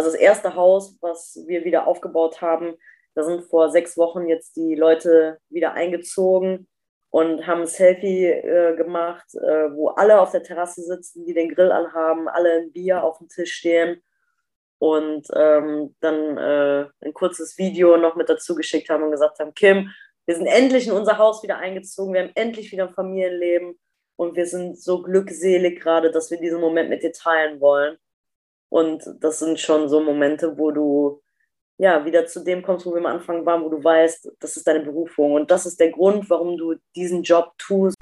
[0.00, 2.74] Also das erste Haus, was wir wieder aufgebaut haben,
[3.14, 6.66] da sind vor sechs Wochen jetzt die Leute wieder eingezogen
[7.10, 11.54] und haben ein Selfie äh, gemacht, äh, wo alle auf der Terrasse sitzen, die den
[11.54, 14.02] Grill anhaben, alle ein Bier auf dem Tisch stehen
[14.78, 19.52] und ähm, dann äh, ein kurzes Video noch mit dazu geschickt haben und gesagt haben,
[19.52, 19.90] Kim,
[20.24, 23.78] wir sind endlich in unser Haus wieder eingezogen, wir haben endlich wieder ein Familienleben
[24.16, 27.98] und wir sind so glückselig gerade, dass wir diesen Moment mit dir teilen wollen.
[28.70, 31.20] Und das sind schon so Momente, wo du
[31.76, 34.64] ja wieder zu dem kommst, wo wir am Anfang waren, wo du weißt, das ist
[34.66, 37.96] deine Berufung und das ist der Grund, warum du diesen Job tust.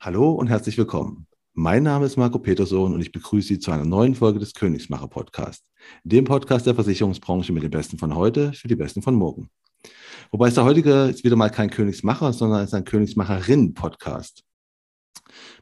[0.00, 1.31] Hallo und herzlich willkommen.
[1.54, 5.06] Mein Name ist Marco Petersohn und ich begrüße Sie zu einer neuen Folge des Königsmacher
[5.06, 5.62] Podcast,
[6.02, 9.50] dem Podcast der Versicherungsbranche mit den Besten von heute für die Besten von morgen.
[10.30, 14.44] Wobei es der heutige ist wieder mal kein Königsmacher, sondern es ist ein Königsmacherin-Podcast.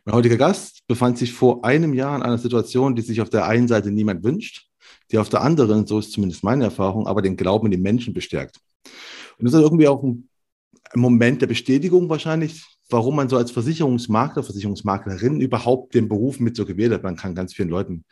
[0.05, 3.47] Mein heutiger Gast befand sich vor einem Jahr in einer Situation, die sich auf der
[3.47, 4.69] einen Seite niemand wünscht,
[5.11, 8.14] die auf der anderen, so ist zumindest meine Erfahrung, aber den Glauben in die Menschen
[8.14, 8.61] bestärkt.
[9.39, 10.29] Und das ist irgendwie auch ein
[10.95, 16.64] Moment der Bestätigung wahrscheinlich, warum man so als Versicherungsmakler, Versicherungsmaklerin überhaupt den Beruf mit so
[16.64, 17.02] gewählt hat.
[17.02, 18.05] Man kann ganz vielen Leuten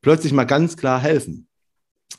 [0.00, 1.48] plötzlich mal ganz klar helfen.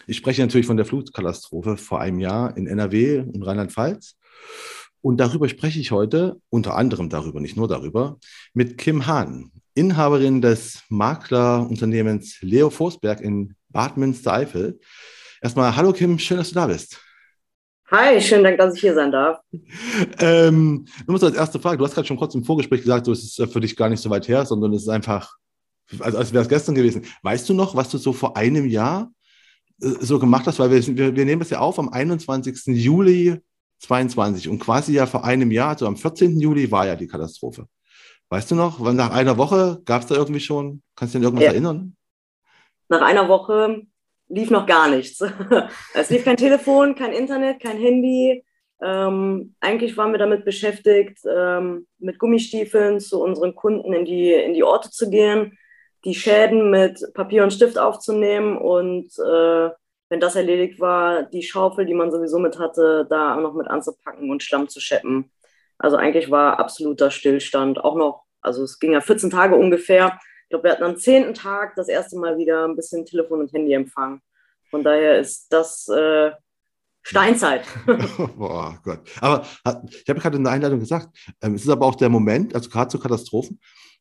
[0.08, 4.16] Ich spreche natürlich von der Flutkatastrophe vor einem Jahr in NRW und Rheinland-Pfalz.
[5.02, 8.18] Und darüber spreche ich heute, unter anderem darüber, nicht nur darüber,
[8.54, 14.80] mit Kim Hahn, Inhaberin des Maklerunternehmens Leo Forsberg in Bad Münstereifel.
[15.42, 17.03] Erstmal, hallo Kim, schön, dass du da bist.
[17.92, 19.42] Hi, schönen Dank, dass ich hier sein darf.
[20.20, 23.12] Ähm, du musst als erste Frage, du hast gerade schon kurz im Vorgespräch gesagt, so,
[23.12, 25.36] es ist für dich gar nicht so weit her, sondern es ist einfach,
[26.00, 27.06] also als wäre es gestern gewesen.
[27.22, 29.12] Weißt du noch, was du so vor einem Jahr
[29.82, 30.60] äh, so gemacht hast?
[30.60, 32.66] Weil wir, wir, wir nehmen das ja auf am 21.
[32.68, 33.42] Juli
[33.80, 36.40] 22 und quasi ja vor einem Jahr, also am 14.
[36.40, 37.68] Juli war ja die Katastrophe.
[38.30, 41.34] Weißt du noch, nach einer Woche gab es da irgendwie schon, kannst du dich an
[41.34, 41.52] irgendwas ja.
[41.52, 41.96] erinnern?
[42.90, 43.86] Nach einer Woche
[44.30, 45.24] lief noch gar nichts.
[45.94, 48.44] es lief kein Telefon, kein Internet, kein Handy.
[48.82, 54.54] Ähm, eigentlich waren wir damit beschäftigt, ähm, mit Gummistiefeln zu unseren Kunden in die, in
[54.54, 55.58] die Orte zu gehen,
[56.04, 59.70] die Schäden mit Papier und Stift aufzunehmen und äh,
[60.10, 64.30] wenn das erledigt war, die Schaufel, die man sowieso mit hatte, da noch mit anzupacken
[64.30, 65.32] und Schlamm zu scheppen.
[65.80, 67.84] Also eigentlich war absoluter Stillstand.
[67.84, 70.20] Auch noch, also es ging ja 14 Tage ungefähr
[70.54, 74.22] glaube, wir hatten am zehnten Tag das erste Mal wieder ein bisschen Telefon- und Handyempfang.
[74.70, 76.32] Von daher ist das äh,
[77.02, 77.66] Steinzeit.
[78.38, 79.00] Boah, Gott.
[79.20, 82.54] Aber ich habe gerade in der Einleitung gesagt, ähm, es ist aber auch der Moment,
[82.54, 83.60] also gerade zu Katastrophen,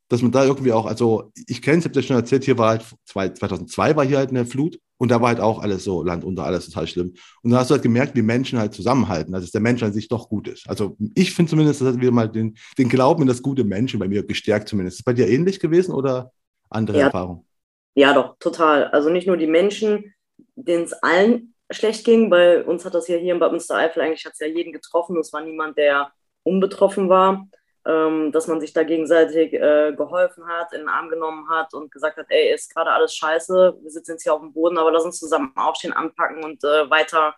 [0.08, 2.58] dass man da irgendwie auch, also ich kenne es, ich habe dir schon erzählt, hier
[2.58, 6.02] war halt 2002 war hier halt eine Flut und da war halt auch alles so
[6.02, 7.14] Land unter, alles total schlimm.
[7.42, 9.94] Und da hast du halt gemerkt, wie Menschen halt zusammenhalten, also dass der Mensch an
[9.94, 10.68] sich doch gut ist.
[10.68, 13.98] Also ich finde zumindest, das hat wieder mal den, den Glauben in das gute Menschen
[13.98, 14.96] bei mir gestärkt zumindest.
[14.96, 16.30] Ist es bei dir ähnlich gewesen oder?
[16.74, 17.46] Andere ja, Erfahrung.
[17.94, 18.86] Ja, doch, total.
[18.88, 20.14] Also nicht nur die Menschen,
[20.54, 24.24] denen es allen schlecht ging, bei uns hat das ja hier in Bad Münstereifel eigentlich
[24.24, 25.16] hat es ja jeden getroffen.
[25.18, 26.12] Es war niemand, der
[26.42, 27.46] unbetroffen war.
[27.84, 31.90] Ähm, dass man sich da gegenseitig äh, geholfen hat, in den Arm genommen hat und
[31.90, 34.92] gesagt hat, ey, ist gerade alles scheiße, wir sitzen jetzt hier auf dem Boden, aber
[34.92, 37.34] lass uns zusammen aufstehen, anpacken und äh, weiter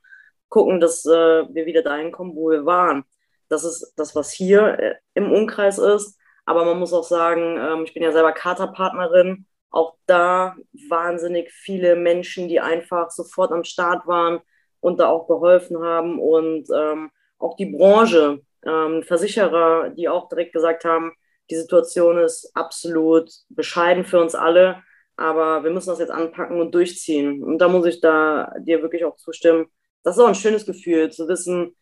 [0.50, 3.04] gucken, dass äh, wir wieder dahin kommen, wo wir waren.
[3.48, 6.18] Das ist das, was hier äh, im Umkreis ist.
[6.44, 9.46] Aber man muss auch sagen, ähm, ich bin ja selber Katerpartnerin.
[9.70, 10.56] Auch da
[10.88, 14.40] wahnsinnig viele Menschen, die einfach sofort am Start waren
[14.80, 16.18] und da auch geholfen haben.
[16.20, 21.12] Und ähm, auch die Branche, ähm, Versicherer, die auch direkt gesagt haben,
[21.50, 24.82] die Situation ist absolut bescheiden für uns alle,
[25.16, 27.42] aber wir müssen das jetzt anpacken und durchziehen.
[27.42, 29.66] Und da muss ich da dir wirklich auch zustimmen.
[30.02, 31.76] Das ist auch ein schönes Gefühl, zu wissen,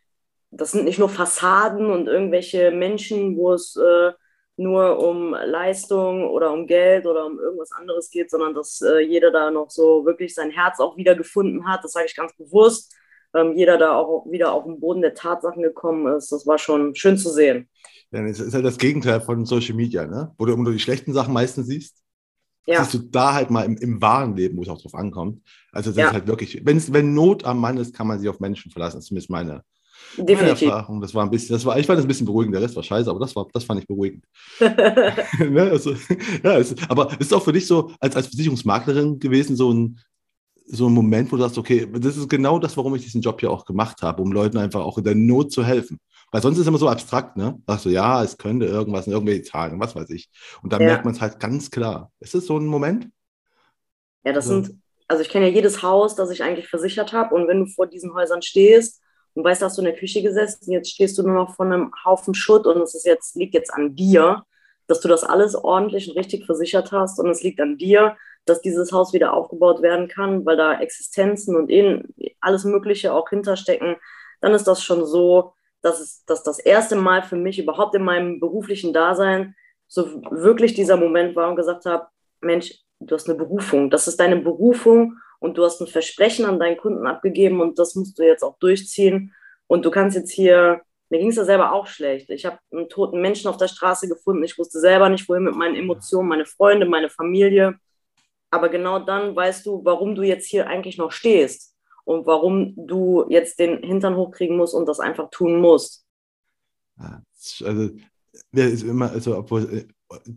[0.51, 4.13] das sind nicht nur Fassaden und irgendwelche Menschen, wo es äh,
[4.57, 9.31] nur um Leistung oder um Geld oder um irgendwas anderes geht, sondern dass äh, jeder
[9.31, 11.83] da noch so wirklich sein Herz auch wieder gefunden hat.
[11.85, 12.95] Das sage ich ganz bewusst.
[13.35, 16.31] Ähm, jeder da auch wieder auf den Boden der Tatsachen gekommen ist.
[16.33, 17.69] Das war schon schön zu sehen.
[18.11, 20.35] Ja, das ist halt das Gegenteil von Social Media, ne?
[20.37, 22.03] wo du immer nur die schlechten Sachen meistens siehst.
[22.67, 22.85] Ja.
[22.85, 25.41] Siehst du da halt mal im, im wahren Leben, wo es auch drauf ankommt.
[25.73, 26.07] Also das ja.
[26.09, 28.99] ist halt wirklich, wenn's, wenn Not am Mann ist, kann man sich auf Menschen verlassen.
[28.99, 29.65] Das ist zumindest meine,
[30.17, 30.69] Definitiv.
[30.69, 31.01] Erfahrung.
[31.01, 32.55] Das war ein bisschen, das war, ich fand das ein bisschen beruhigend.
[32.55, 34.25] Der Rest war scheiße, aber das war, das fand ich beruhigend.
[34.61, 35.69] ne?
[35.71, 35.95] also,
[36.43, 39.99] ja, es, aber ist auch für dich so als, als Versicherungsmaklerin gewesen, so ein,
[40.67, 43.41] so ein Moment, wo du sagst, okay, das ist genau das, warum ich diesen Job
[43.41, 45.99] hier auch gemacht habe, um Leuten einfach auch in der Not zu helfen.
[46.31, 47.61] Weil sonst ist es immer so abstrakt, ne?
[47.67, 50.31] Sagst du, ja, es könnte irgendwas, irgendwelche Zahlen, was weiß ich.
[50.63, 50.89] Und dann ja.
[50.89, 52.11] merkt man es halt ganz klar.
[52.21, 53.11] Ist es so ein Moment?
[54.25, 54.63] Ja, das also.
[54.63, 57.35] sind, also ich kenne ja jedes Haus, das ich eigentlich versichert habe.
[57.35, 59.02] Und wenn du vor diesen Häusern stehst
[59.35, 61.93] und weißt, hast du in der Küche gesessen, jetzt stehst du nur noch vor einem
[62.05, 64.45] Haufen Schutt und es ist jetzt, liegt jetzt an dir,
[64.87, 68.61] dass du das alles ordentlich und richtig versichert hast und es liegt an dir, dass
[68.61, 71.71] dieses Haus wieder aufgebaut werden kann, weil da Existenzen und
[72.41, 73.97] alles Mögliche auch hinterstecken,
[74.41, 78.03] dann ist das schon so, dass, es, dass das erste Mal für mich überhaupt in
[78.03, 79.55] meinem beruflichen Dasein
[79.89, 82.07] so wirklich dieser Moment war und gesagt habe,
[82.41, 86.61] Mensch, du hast eine Berufung, das ist deine Berufung und du hast ein Versprechen an
[86.61, 89.35] deinen Kunden abgegeben und das musst du jetzt auch durchziehen.
[89.67, 92.89] Und du kannst jetzt hier, mir ging es ja selber auch schlecht, ich habe einen
[92.89, 96.47] toten Menschen auf der Straße gefunden, ich wusste selber nicht, wohin mit meinen Emotionen, meine
[96.47, 97.79] Freunde, meine Familie,
[98.51, 101.75] aber genau dann weißt du, warum du jetzt hier eigentlich noch stehst
[102.05, 106.07] und warum du jetzt den Hintern hochkriegen musst und das einfach tun musst.
[107.65, 107.91] Also,
[108.53, 109.89] ja, ist immer, also, obwohl, äh,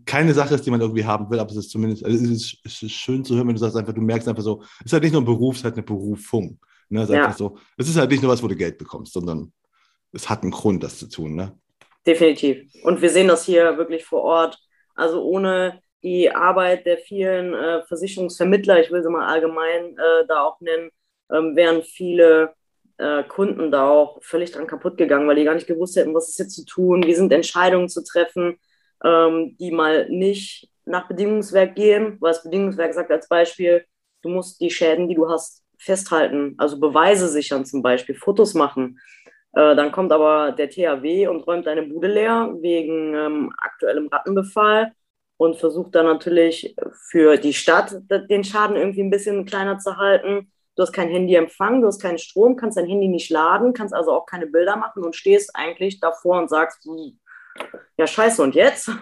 [0.05, 2.57] keine Sache ist, die man irgendwie haben will, aber es ist zumindest, also es ist,
[2.63, 4.93] es ist schön zu hören, wenn du sagst einfach, du merkst einfach so, es ist
[4.93, 6.59] halt nicht nur ein Beruf, es ist halt eine Berufung.
[6.89, 7.01] Ne?
[7.01, 7.31] Es, ist ja.
[7.33, 9.51] so, es ist halt nicht nur was, wo du Geld bekommst, sondern
[10.11, 11.35] es hat einen Grund, das zu tun.
[11.35, 11.57] Ne?
[12.05, 12.71] Definitiv.
[12.83, 14.57] Und wir sehen das hier wirklich vor Ort.
[14.95, 20.43] Also ohne die Arbeit der vielen äh, Versicherungsvermittler, ich will sie mal allgemein äh, da
[20.43, 20.91] auch nennen,
[21.31, 22.53] ähm, wären viele
[22.97, 26.29] äh, Kunden da auch völlig dran kaputt gegangen, weil die gar nicht gewusst hätten, was
[26.29, 28.57] ist jetzt zu tun, wie sind Entscheidungen zu treffen,
[29.03, 33.85] ähm, die mal nicht nach Bedingungswerk gehen, weil das Bedingungswerk sagt als Beispiel,
[34.21, 38.99] du musst die Schäden, die du hast, festhalten, also Beweise sichern zum Beispiel, Fotos machen.
[39.53, 44.93] Äh, dann kommt aber der THW und räumt deine Bude leer wegen ähm, aktuellem Rattenbefall
[45.37, 46.75] und versucht dann natürlich
[47.09, 47.95] für die Stadt
[48.29, 50.51] den Schaden irgendwie ein bisschen kleiner zu halten.
[50.75, 54.11] Du hast kein Handyempfang, du hast keinen Strom, kannst dein Handy nicht laden, kannst also
[54.11, 56.85] auch keine Bilder machen und stehst eigentlich davor und sagst,
[57.97, 58.91] ja scheiße und jetzt?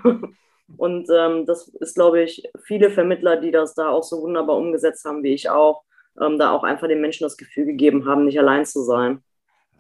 [0.78, 5.06] Und ähm, das ist, glaube ich, viele Vermittler, die das da auch so wunderbar umgesetzt
[5.06, 5.84] haben, wie ich auch,
[6.20, 9.22] ähm, da auch einfach den Menschen das Gefühl gegeben haben, nicht allein zu sein.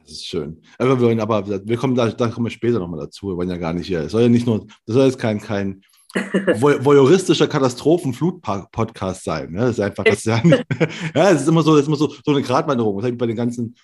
[0.02, 0.62] Das ist schön.
[0.78, 3.30] Aber wir, wollen, aber wir kommen da, da kommen wir später nochmal dazu.
[3.30, 4.02] Wir wollen ja gar nicht hier.
[4.02, 5.82] Es soll ja nicht nur, das soll jetzt kein, kein
[6.14, 9.52] voyeuristischer Katastrophenflut-Podcast sein.
[9.52, 9.62] Ne?
[9.62, 10.42] Das ist einfach, das ist ja,
[11.16, 13.02] ja, es ist immer so, es ist immer so, so eine Gratwanderung.
[13.02, 13.76] Das bei den ganzen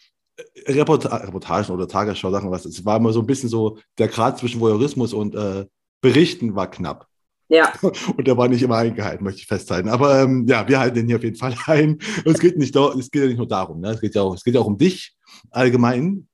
[0.67, 4.59] Reporta Reportagen oder Tagesschau-Sachen, was, es war immer so ein bisschen so, der Grad zwischen
[4.59, 5.65] Voyeurismus und äh,
[6.01, 7.07] Berichten war knapp.
[7.51, 7.73] Ja.
[7.81, 9.89] Und der war nicht immer eingehalten, möchte ich festhalten.
[9.89, 11.93] Aber ähm, ja, wir halten den hier auf jeden Fall ein.
[12.23, 13.89] Und es geht, nicht, es geht ja nicht nur darum, ne?
[13.89, 15.15] es, geht ja auch, es geht ja auch um dich
[15.49, 16.27] allgemein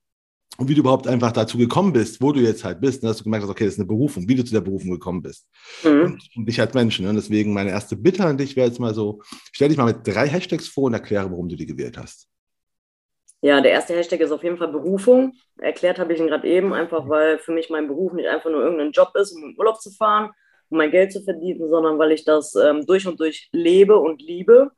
[0.57, 3.18] und wie du überhaupt einfach dazu gekommen bist, wo du jetzt halt bist, ne, dass
[3.18, 5.48] du gemerkt hast, okay, das ist eine Berufung, wie du zu der Berufung gekommen bist.
[5.84, 6.02] Mhm.
[6.02, 7.00] Und, und dich als Mensch.
[7.00, 7.10] Ne?
[7.10, 9.22] Und deswegen meine erste Bitte an dich wäre jetzt mal so,
[9.52, 12.28] stell dich mal mit drei Hashtags vor und erkläre, warum du die gewählt hast.
[13.45, 15.33] Ja, der erste Hashtag ist auf jeden Fall Berufung.
[15.59, 18.63] Erklärt habe ich ihn gerade eben, einfach weil für mich mein Beruf nicht einfach nur
[18.63, 20.31] irgendein Job ist, um in Urlaub zu fahren,
[20.69, 24.19] um mein Geld zu verdienen, sondern weil ich das ähm, durch und durch lebe und
[24.19, 24.71] liebe.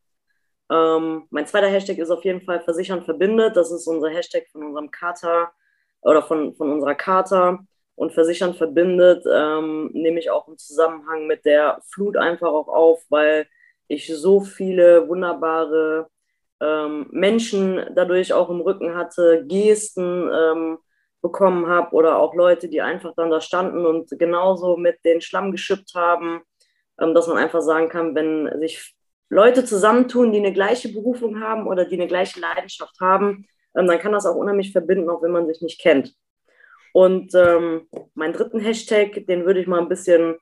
[0.69, 3.55] Ähm, mein zweiter Hashtag ist auf jeden Fall Versichern verbindet.
[3.55, 5.53] Das ist unser Hashtag von unserem Kater
[6.01, 7.59] oder von, von unserer Charta
[7.95, 13.01] und Versichern verbindet, ähm, nehme ich auch im Zusammenhang mit der Flut einfach auch auf,
[13.07, 13.47] weil
[13.87, 16.09] ich so viele wunderbare
[16.61, 20.77] ähm, Menschen dadurch auch im Rücken hatte, Gesten ähm,
[21.21, 25.51] bekommen habe oder auch Leute, die einfach dann da standen und genauso mit den Schlamm
[25.51, 26.41] geschippt haben,
[26.99, 28.95] ähm, dass man einfach sagen kann, wenn sich
[29.29, 33.45] Leute zusammentun, die eine gleiche Berufung haben oder die eine gleiche Leidenschaft haben,
[33.75, 36.13] ähm, dann kann das auch unheimlich verbinden, auch wenn man sich nicht kennt.
[36.93, 40.37] Und ähm, meinen dritten Hashtag, den würde ich mal ein bisschen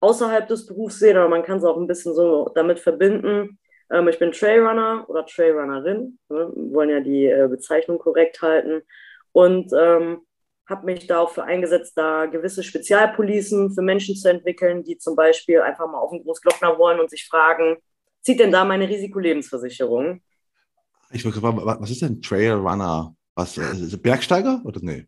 [0.00, 3.58] außerhalb des Berufs sehen, aber man kann es auch ein bisschen so damit verbinden.
[3.92, 6.52] Ähm, ich bin Trailrunner oder Trailrunnerin, ne?
[6.54, 8.82] wir wollen ja die äh, Bezeichnung korrekt halten.
[9.32, 10.22] Und ähm,
[10.68, 15.16] habe mich da auch für eingesetzt, da gewisse Spezialpolicen für Menschen zu entwickeln, die zum
[15.16, 17.76] Beispiel einfach mal auf den Großglockner wollen und sich fragen,
[18.22, 20.22] zieht denn da meine Risikolebensversicherung?
[21.10, 23.14] Ich wollte fragen, was ist denn Trailrunner?
[23.34, 25.06] Was, äh, Bergsteiger oder nee?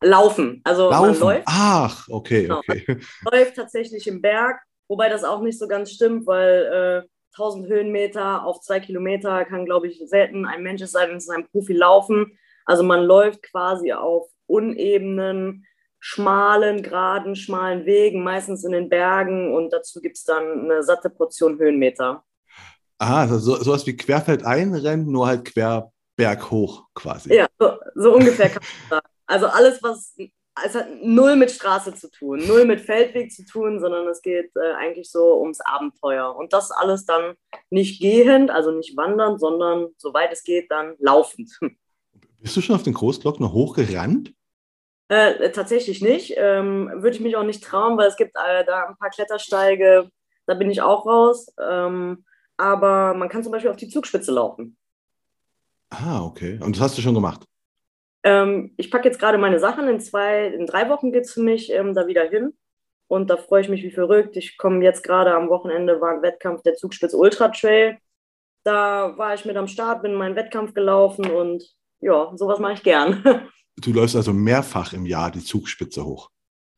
[0.00, 0.60] Laufen.
[0.64, 1.10] Also Laufen.
[1.10, 1.44] man läuft.
[1.46, 2.58] Ach, okay, genau.
[2.58, 2.84] okay.
[3.22, 7.68] Man läuft tatsächlich im Berg, wobei das auch nicht so ganz stimmt, weil äh, 1000
[7.68, 11.30] Höhenmeter auf zwei Kilometer kann, glaube ich, selten ein Mensch, es sei denn, es ist
[11.30, 12.38] ein Profi, laufen.
[12.64, 15.66] Also man läuft quasi auf unebenen,
[15.98, 21.10] schmalen, geraden, schmalen Wegen, meistens in den Bergen und dazu gibt es dann eine satte
[21.10, 22.24] Portion Höhenmeter.
[22.98, 27.34] Ah, also so, sowas wie Querfeld einrennen, nur halt quer berghoch quasi.
[27.34, 29.14] Ja, so, so ungefähr kann man sagen.
[29.26, 30.14] Also alles, was,
[30.64, 34.50] es hat null mit Straße zu tun, null mit Feldweg zu tun, sondern es geht
[34.56, 36.34] äh, eigentlich so ums Abenteuer.
[36.34, 37.34] Und das alles dann
[37.70, 41.50] nicht gehend, also nicht wandern, sondern soweit es geht, dann laufend.
[42.40, 44.32] Bist du schon auf den Großglockner hochgerannt?
[45.08, 46.34] Äh, tatsächlich nicht.
[46.36, 50.08] Ähm, Würde ich mich auch nicht trauen, weil es gibt äh, da ein paar Klettersteige,
[50.46, 51.52] da bin ich auch raus.
[51.60, 52.24] Ähm,
[52.56, 54.76] aber man kann zum Beispiel auf die Zugspitze laufen.
[55.90, 56.60] Ah, okay.
[56.62, 57.44] Und das hast du schon gemacht?
[58.22, 59.88] Ähm, ich packe jetzt gerade meine Sachen.
[59.88, 62.52] In zwei, in drei Wochen geht es für mich ähm, da wieder hin.
[63.08, 64.36] Und da freue ich mich wie verrückt.
[64.36, 67.98] Ich komme jetzt gerade am Wochenende, war ein Wettkampf der Zugspitz Ultra Trail.
[68.62, 71.64] Da war ich mit am Start, bin meinen Wettkampf gelaufen und
[72.00, 73.24] ja, sowas mache ich gern.
[73.76, 76.28] Du läufst also mehrfach im Jahr die Zugspitze hoch.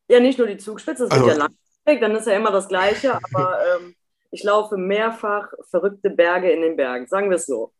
[0.09, 2.69] Ja, nicht nur die Zugspitze, das also, wird ja langweilig, dann ist ja immer das
[2.69, 3.97] Gleiche, aber ähm,
[4.31, 7.73] ich laufe mehrfach verrückte Berge in den Bergen, sagen wir es so.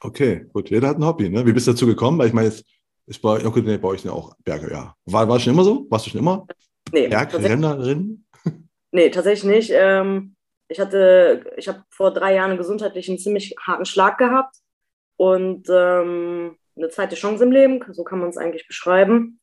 [0.00, 0.68] Okay, gut.
[0.68, 1.30] Jeder hat ein Hobby.
[1.30, 1.46] Ne?
[1.46, 2.18] Wie bist du dazu gekommen?
[2.18, 2.66] Weil ich meine, jetzt
[3.06, 4.94] ist bei, okay, nee, bei euch sind ja auch Berge, ja.
[5.04, 5.86] War, war schon immer so?
[5.90, 6.46] Warst du schon immer
[6.92, 8.24] nee, Bergrennerin?
[8.92, 9.70] Nee, tatsächlich nicht.
[9.74, 10.36] Ähm,
[10.68, 14.56] ich hatte, ich habe vor drei Jahren einen gesundheitlichen ziemlich harten Schlag gehabt
[15.16, 19.40] und ähm, eine zweite Chance im Leben, so kann man es eigentlich beschreiben.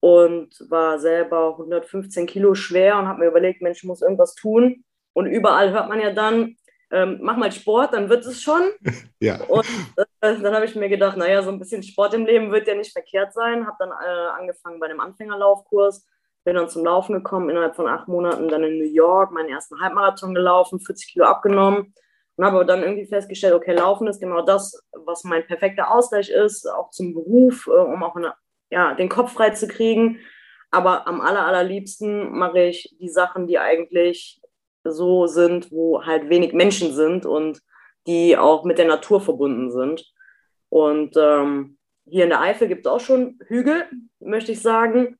[0.00, 4.84] Und war selber 115 Kilo schwer und habe mir überlegt, Mensch, ich muss irgendwas tun.
[5.12, 6.56] Und überall hört man ja dann,
[6.90, 8.62] ähm, mach mal Sport, dann wird es schon.
[9.20, 9.42] ja.
[9.44, 9.66] Und
[9.96, 10.04] äh,
[10.40, 12.92] dann habe ich mir gedacht, naja, so ein bisschen Sport im Leben wird ja nicht
[12.92, 13.66] verkehrt sein.
[13.66, 16.06] Habe dann äh, angefangen bei einem Anfängerlaufkurs,
[16.44, 19.80] bin dann zum Laufen gekommen, innerhalb von acht Monaten dann in New York meinen ersten
[19.80, 21.92] Halbmarathon gelaufen, 40 Kilo abgenommen
[22.36, 26.66] und habe dann irgendwie festgestellt, okay, Laufen ist genau das, was mein perfekter Ausgleich ist,
[26.66, 28.34] auch zum Beruf, äh, um auch eine,
[28.70, 30.20] ja, den Kopf frei zu kriegen.
[30.70, 34.40] Aber am aller, allerliebsten mache ich die Sachen, die eigentlich
[34.92, 37.60] so sind, wo halt wenig Menschen sind und
[38.06, 40.04] die auch mit der Natur verbunden sind.
[40.68, 43.84] Und ähm, hier in der Eifel gibt es auch schon Hügel,
[44.20, 45.18] möchte ich sagen,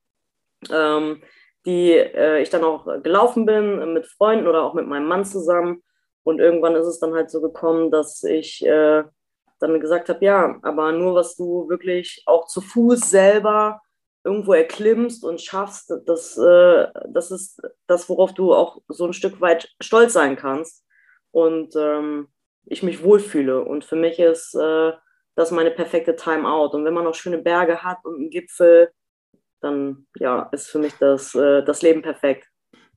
[0.71, 1.23] ähm,
[1.65, 5.83] die äh, ich dann auch gelaufen bin mit Freunden oder auch mit meinem Mann zusammen.
[6.23, 9.05] Und irgendwann ist es dann halt so gekommen, dass ich äh,
[9.59, 13.81] dann gesagt habe, ja, aber nur was du wirklich auch zu Fuß selber
[14.27, 19.41] irgendwo erklimmst und schaffst, das, äh, das ist das, worauf du auch so ein Stück
[19.41, 20.85] weit stolz sein kannst
[21.31, 22.29] und ähm,
[22.65, 23.65] ich mich wohlfühle.
[23.65, 24.93] Und für mich ist äh,
[25.37, 26.77] das meine perfekte Timeout.
[26.77, 28.91] Und wenn man noch schöne Berge hat und einen Gipfel,
[29.61, 32.49] dann ja, ist für mich das, äh, das Leben perfekt.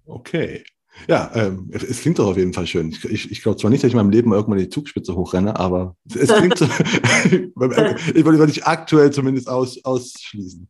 [0.06, 0.64] Okay.
[1.08, 2.90] Ja, ähm, es klingt doch auf jeden Fall schön.
[2.90, 5.56] Ich, ich, ich glaube zwar nicht, dass ich in meinem Leben irgendwann die Zugspitze hochrenne,
[5.56, 6.66] aber es klingt so.
[7.26, 10.68] ich würde nicht aktuell zumindest aus, ausschließen.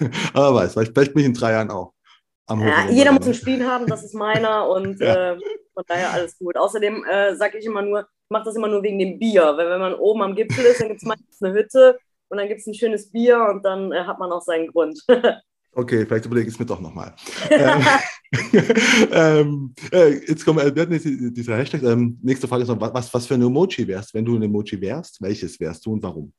[0.34, 1.92] Aber weiß, vielleicht, bin ich in drei Jahren auch.
[2.48, 5.32] Ja, jeder muss ein Spiel haben, das ist meiner und ja.
[5.32, 5.38] äh,
[5.74, 6.56] von daher alles gut.
[6.56, 9.68] Außerdem äh, sage ich immer nur, ich mache das immer nur wegen dem Bier, weil
[9.68, 12.60] wenn man oben am Gipfel ist, dann gibt es meistens eine Hütte und dann gibt
[12.60, 15.00] es ein schönes Bier und dann äh, hat man auch seinen Grund.
[15.78, 17.14] Okay, vielleicht überlege ich es mir doch nochmal.
[17.50, 17.84] ähm,
[19.12, 21.82] ähm, äh, jetzt kommen wir, wir hatten dieser Hashtag.
[21.82, 24.80] Ähm, nächste Frage ist noch, was, was für ein Emoji wärst, wenn du ein Emoji
[24.80, 25.20] wärst?
[25.20, 26.32] Welches wärst du und warum?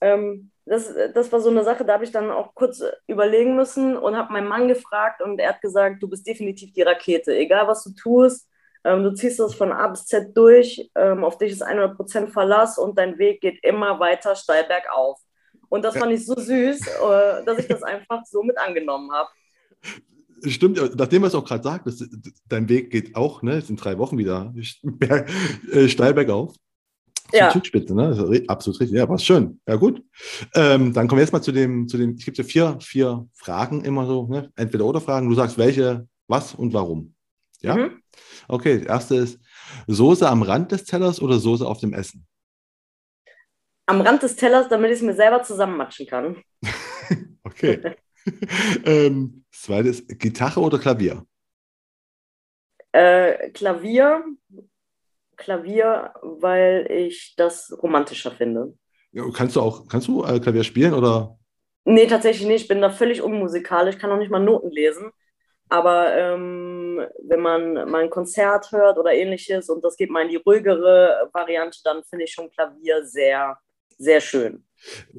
[0.00, 3.96] Ähm, das, das war so eine Sache, da habe ich dann auch kurz überlegen müssen
[3.96, 7.36] und habe meinen Mann gefragt und er hat gesagt, du bist definitiv die Rakete.
[7.36, 8.48] Egal, was du tust,
[8.84, 12.78] ähm, du ziehst das von A bis Z durch, ähm, auf dich ist 100% Verlass
[12.78, 15.18] und dein Weg geht immer weiter steil bergauf.
[15.68, 19.28] Und das fand ich so süß, äh, dass ich das einfach so mit angenommen habe.
[20.46, 21.88] Stimmt, nachdem was auch gerade sagt,
[22.48, 24.54] dein Weg geht auch, ne, in drei Wochen wieder
[25.72, 26.54] äh, steil bergauf
[27.32, 27.50] ja.
[27.50, 28.44] Zugspitze, ne?
[28.48, 28.98] Absolut richtig.
[28.98, 29.60] Ja, war schön.
[29.66, 30.02] Ja, gut.
[30.54, 33.28] Ähm, dann kommen wir jetzt mal zu dem, zu dem, ich gebe dir vier, vier
[33.34, 34.50] Fragen immer so, ne?
[34.56, 35.28] Entweder oder Fragen.
[35.28, 37.14] Du sagst welche, was und warum.
[37.60, 37.76] Ja?
[37.76, 38.02] Mhm.
[38.48, 39.40] Okay, das erste ist
[39.86, 42.26] Soße am Rand des Tellers oder Soße auf dem Essen?
[43.86, 46.42] Am Rand des Tellers, damit ich es mir selber zusammenmatschen kann.
[47.44, 47.96] okay.
[48.84, 51.24] ähm, zweites, Gitarre oder Klavier?
[52.92, 54.24] Äh, Klavier,
[55.40, 58.74] Klavier, weil ich das romantischer finde.
[59.12, 61.36] Ja, kannst du auch, kannst du äh, Klavier spielen oder?
[61.84, 62.62] Nee, tatsächlich nicht.
[62.62, 65.10] Ich bin da völlig unmusikalisch, kann auch nicht mal Noten lesen.
[65.68, 70.28] Aber ähm, wenn man mal ein Konzert hört oder ähnliches und das geht mal in
[70.28, 73.56] die ruhigere Variante, dann finde ich schon Klavier sehr,
[73.96, 74.64] sehr schön.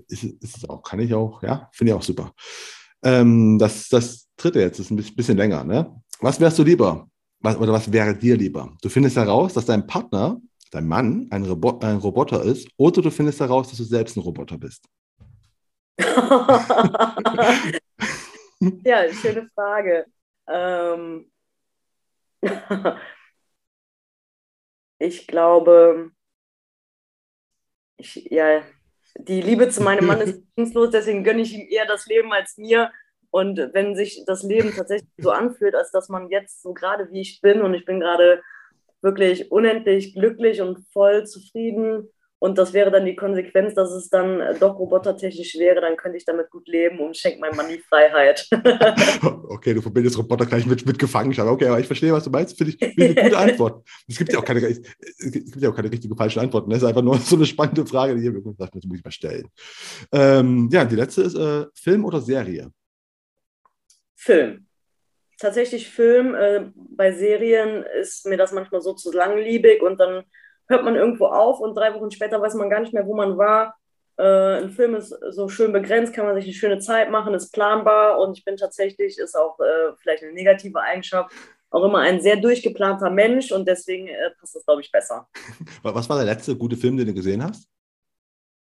[0.07, 2.33] Ist, ist auch, kann ich auch, ja, finde ich auch super.
[3.03, 6.01] Ähm, das, das dritte jetzt ist ein bisschen länger, ne?
[6.19, 7.07] Was wärst du lieber?
[7.41, 8.75] Was, oder was wäre dir lieber?
[8.81, 10.39] Du findest heraus, dass dein Partner,
[10.71, 14.21] dein Mann, ein, Robo ein Roboter ist, oder du findest heraus, dass du selbst ein
[14.21, 14.85] Roboter bist?
[18.83, 20.05] ja, schöne Frage.
[20.47, 21.31] Ähm
[24.99, 26.11] ich glaube,
[27.97, 28.63] ich, ja,
[29.15, 32.57] die Liebe zu meinem Mann ist bedingungslos, deswegen gönne ich ihm eher das Leben als
[32.57, 32.91] mir.
[33.31, 37.21] Und wenn sich das Leben tatsächlich so anfühlt, als dass man jetzt so gerade wie
[37.21, 38.41] ich bin und ich bin gerade
[39.01, 42.09] wirklich unendlich glücklich und voll zufrieden
[42.43, 46.25] und das wäre dann die Konsequenz, dass es dann doch robotertechnisch wäre, dann könnte ich
[46.25, 48.47] damit gut leben und schenke meinem Mann die Freiheit.
[49.47, 51.47] okay, du verbindest Roboter gleich mit, mit Gefangenschaft.
[51.47, 52.57] Okay, aber ich verstehe, was du meinst.
[52.57, 53.87] Finde ich, find eine gute Antwort.
[54.07, 54.81] Es gibt ja auch keine, es
[55.31, 56.71] gibt ja auch keine richtige falsche Antworten.
[56.71, 59.47] Das ist einfach nur so eine spannende Frage, die hier das muss ich mal stellen.
[60.11, 62.71] Ähm, ja, die letzte ist äh, Film oder Serie?
[64.21, 64.67] Film.
[65.39, 66.35] Tatsächlich Film.
[66.35, 70.23] Äh, bei Serien ist mir das manchmal so zu langlebig und dann
[70.67, 73.37] hört man irgendwo auf und drei Wochen später weiß man gar nicht mehr, wo man
[73.39, 73.75] war.
[74.17, 77.51] Äh, ein Film ist so schön begrenzt, kann man sich eine schöne Zeit machen, ist
[77.51, 81.33] planbar und ich bin tatsächlich, ist auch äh, vielleicht eine negative Eigenschaft,
[81.71, 85.27] auch immer ein sehr durchgeplanter Mensch und deswegen äh, passt das, glaube ich, besser.
[85.81, 87.67] Was war der letzte gute Film, den du gesehen hast?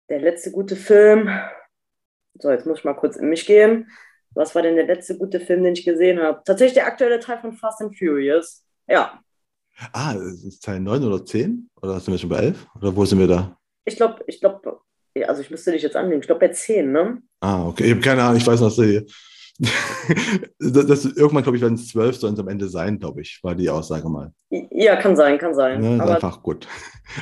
[0.08, 1.28] Der letzte gute Film,
[2.34, 3.90] so jetzt muss ich mal kurz in mich gehen.
[4.38, 6.40] Was war denn der letzte gute Film, den ich gesehen habe?
[6.44, 8.64] Tatsächlich der aktuelle Teil von Fast and Furious.
[8.86, 9.20] Ja,
[9.92, 11.70] Ah, ist es Teil 9 oder 10?
[11.80, 12.66] Oder sind wir schon bei 11?
[12.76, 13.56] Oder wo sind wir da?
[13.84, 14.80] Ich glaube, ich glaube,
[15.26, 16.20] also ich müsste dich jetzt annehmen.
[16.20, 17.22] Ich glaube bei 10, ne?
[17.40, 17.84] Ah, okay.
[17.84, 19.04] Ich habe keine Ahnung, ich weiß noch, dass hier.
[20.60, 23.40] das, das, irgendwann, glaube ich, werden es 12, sollen es am Ende sein, glaube ich,
[23.42, 24.32] war die Aussage mal.
[24.70, 25.80] Ja, kann sein, kann sein.
[25.80, 26.68] Ne, Aber einfach gut.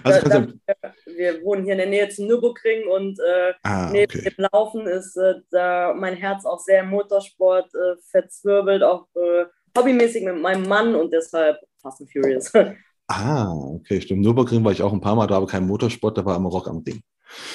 [0.05, 4.13] Also da, da, wir wohnen hier in der Nähe zum Nürburgring und äh, ah, neben
[4.13, 4.31] okay.
[4.31, 9.47] dem Laufen ist äh, da mein Herz auch sehr im Motorsport äh, verzwirbelt, auch äh,
[9.77, 12.53] hobbymäßig mit meinem Mann und deshalb Fast and Furious.
[13.09, 14.23] Ah, okay, stimmt.
[14.23, 16.67] Nürburgring war ich auch ein paar Mal, da aber kein Motorsport, da war immer Rock
[16.67, 17.01] am Ring.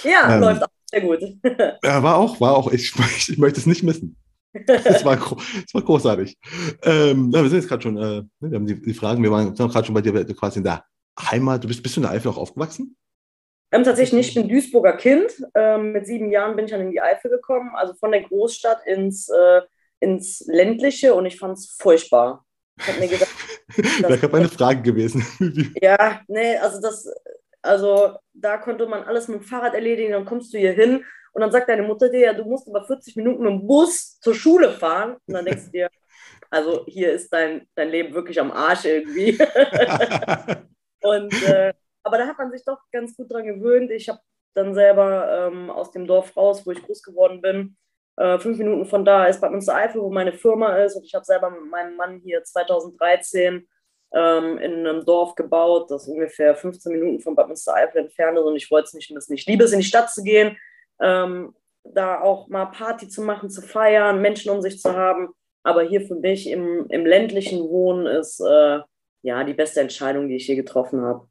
[0.02, 1.20] Ja, ähm, läuft auch sehr gut.
[1.84, 4.16] ja, war auch, war auch, ich, ich, ich möchte es nicht missen.
[4.54, 6.38] Das war, das war großartig.
[6.84, 9.32] Ähm, ja, wir sind jetzt gerade schon, äh, ne, wir haben die, die, Fragen, wir
[9.32, 10.84] waren gerade schon bei dir quasi in der
[11.20, 11.64] Heimat.
[11.64, 12.98] Du bist, bist du in der Eifel auch aufgewachsen?
[13.72, 15.32] Ähm, tatsächlich nicht, ich bin Duisburger Kind.
[15.56, 18.86] Ähm, mit sieben Jahren bin ich dann in die Eifel gekommen, also von der Großstadt
[18.86, 19.62] ins, äh,
[20.02, 22.46] ins ländliche und ich fand es furchtbar.
[22.78, 23.32] Ich habe mir gedacht,
[24.02, 25.26] das wäre meine Frage gewesen.
[25.82, 27.08] ja, nee, also das,
[27.62, 31.42] also da konnte man alles mit dem Fahrrad erledigen, dann kommst du hier hin und
[31.42, 34.72] dann sagt deine Mutter dir, ja, du musst über 40 Minuten dem Bus zur Schule
[34.72, 35.18] fahren.
[35.26, 35.90] Und dann denkst du dir,
[36.50, 39.32] also hier ist dein, dein Leben wirklich am Arsch irgendwie.
[41.02, 41.74] und äh,
[42.04, 43.92] aber da hat man sich doch ganz gut dran gewöhnt.
[43.92, 44.20] Ich habe
[44.54, 47.78] dann selber ähm, aus dem Dorf raus, wo ich groß geworden bin,
[48.18, 50.96] äh, fünf Minuten von da ist Bad Münstereifel, wo meine Firma ist.
[50.96, 53.68] Und ich habe selber mit meinem Mann hier 2013
[54.14, 58.44] ähm, in einem Dorf gebaut, das ungefähr 15 Minuten von Bad Münstereifel entfernt ist.
[58.44, 59.34] Und ich wollte es nicht missen.
[59.34, 60.58] Ich liebe es, in die Stadt zu gehen,
[61.02, 65.30] ähm, da auch mal Party zu machen, zu feiern, Menschen um sich zu haben.
[65.64, 68.80] Aber hier für mich im, im ländlichen Wohnen ist äh,
[69.22, 71.28] ja die beste Entscheidung, die ich je getroffen habe.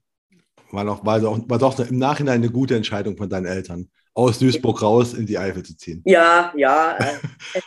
[0.72, 4.38] War doch, war, doch, war doch im Nachhinein eine gute Entscheidung von deinen Eltern aus
[4.38, 6.02] Duisburg raus in die Eifel zu ziehen.
[6.04, 6.98] Ja, ja.
[7.54, 7.61] Äh,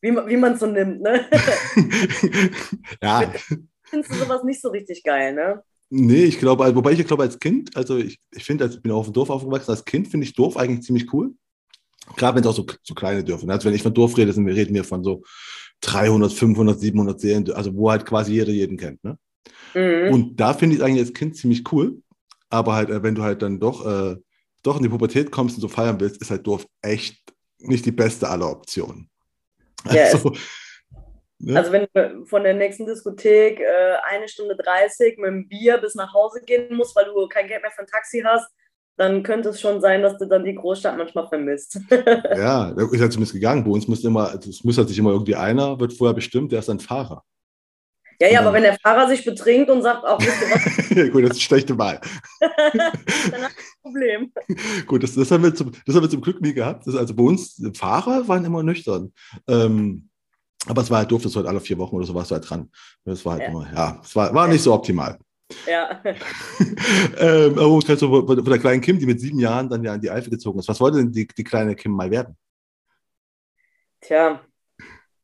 [0.00, 1.24] wie, wie man es so nimmt, ne?
[3.02, 3.32] ja.
[3.84, 5.62] Findest du sowas nicht so richtig geil, ne?
[5.90, 8.82] Nee, ich glaube, also, wobei ich glaube, als Kind, also ich, ich finde, also ich
[8.82, 11.34] bin auf dem Dorf aufgewachsen, als Kind finde ich Dorf eigentlich ziemlich cool.
[12.16, 13.48] Gerade wenn es auch so, so kleine Dörfer.
[13.48, 15.22] Also wenn ich von Dorf rede, sind wir reden wir von so
[15.80, 19.02] 300, 500, 700 Serien, also wo halt quasi jeder jeden kennt.
[19.04, 19.18] Ne?
[19.74, 20.12] Mhm.
[20.12, 22.02] Und da finde ich es eigentlich als Kind ziemlich cool.
[22.50, 24.16] Aber halt, äh, wenn du halt dann doch äh,
[24.62, 27.20] doch in die Pubertät kommst und so feiern willst, ist halt Dorf echt
[27.58, 29.08] nicht die beste aller Optionen.
[29.84, 30.32] Also,
[31.44, 31.58] ne?
[31.58, 35.94] also, wenn du von der nächsten Diskothek äh, eine Stunde 30 mit dem Bier bis
[35.94, 38.50] nach Hause gehen musst, weil du kein Geld mehr für ein Taxi hast,
[38.96, 41.80] dann könnte es schon sein, dass du dann die Großstadt manchmal vermisst.
[41.90, 43.64] ja, ist ja zumindest gegangen.
[43.64, 46.52] Bei uns muss immer, also es muss halt sich immer irgendwie einer, wird vorher bestimmt,
[46.52, 47.24] der ist dann Fahrer.
[48.20, 50.90] Ja, ja, aber wenn der Fahrer sich betrinkt und sagt, auch, wisst ihr was?
[50.96, 52.00] ja, gut, das ist eine schlechte Wahl.
[52.40, 54.32] dann hast du ein Problem.
[54.86, 56.86] gut, das, das, haben wir zum, das haben wir zum Glück nie gehabt.
[56.86, 59.12] Das, also bei uns, Fahrer waren immer nüchtern.
[59.48, 60.08] Ähm,
[60.66, 62.34] aber es war halt doof, das war halt alle vier Wochen oder so warst du
[62.34, 62.70] halt dran.
[63.04, 63.48] Das war halt ja.
[63.48, 65.18] immer, ja, es war, war nicht so optimal.
[65.66, 66.02] Ja.
[67.18, 70.10] ähm, aber so von der kleinen Kim, die mit sieben Jahren dann ja in die
[70.10, 70.68] Eifel gezogen ist.
[70.68, 72.36] Was wollte denn die, die kleine Kim mal werden?
[74.00, 74.40] Tja.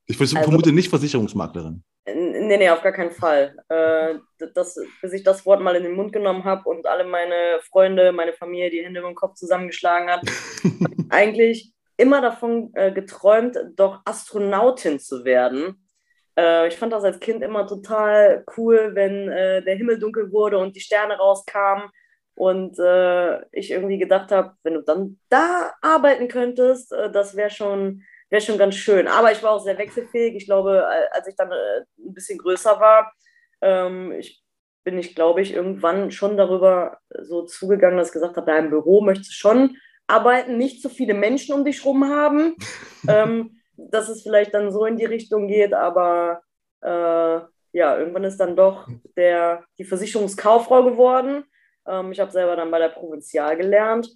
[0.07, 1.83] Ich also, vermute nicht Versicherungsmaklerin.
[2.07, 3.57] Nee, nee, auf gar keinen Fall.
[3.69, 4.15] Äh,
[4.55, 8.13] das, bis ich das Wort mal in den Mund genommen habe und alle meine Freunde,
[8.13, 10.23] meine Familie die Hände über den Kopf zusammengeschlagen hat,
[11.11, 15.87] eigentlich immer davon äh, geträumt, doch Astronautin zu werden.
[16.37, 20.59] Äh, ich fand das als Kind immer total cool, wenn äh, der Himmel dunkel wurde
[20.59, 21.91] und die Sterne rauskamen
[22.35, 27.51] und äh, ich irgendwie gedacht habe, wenn du dann da arbeiten könntest, äh, das wäre
[27.51, 29.09] schon wäre schon ganz schön.
[29.09, 30.37] Aber ich war auch sehr wechselfähig.
[30.37, 33.13] Ich glaube, als ich dann äh, ein bisschen größer war,
[33.61, 34.43] ähm, ich
[34.85, 38.71] bin ich, glaube ich, irgendwann schon darüber so zugegangen, dass ich gesagt habe, ja, im
[38.71, 39.77] Büro möchtest du schon
[40.11, 42.57] arbeiten, nicht so viele Menschen um dich rum haben,
[43.09, 46.43] ähm, dass es vielleicht dann so in die Richtung geht, aber
[46.83, 47.41] äh,
[47.73, 51.45] ja, irgendwann ist dann doch der, die Versicherungskauffrau geworden.
[51.87, 54.11] Ähm, ich habe selber dann bei der Provinzial gelernt.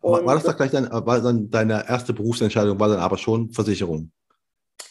[0.00, 3.50] war, war das doch gleich dein, war dann deine erste Berufsentscheidung, war dann aber schon
[3.50, 4.12] Versicherung?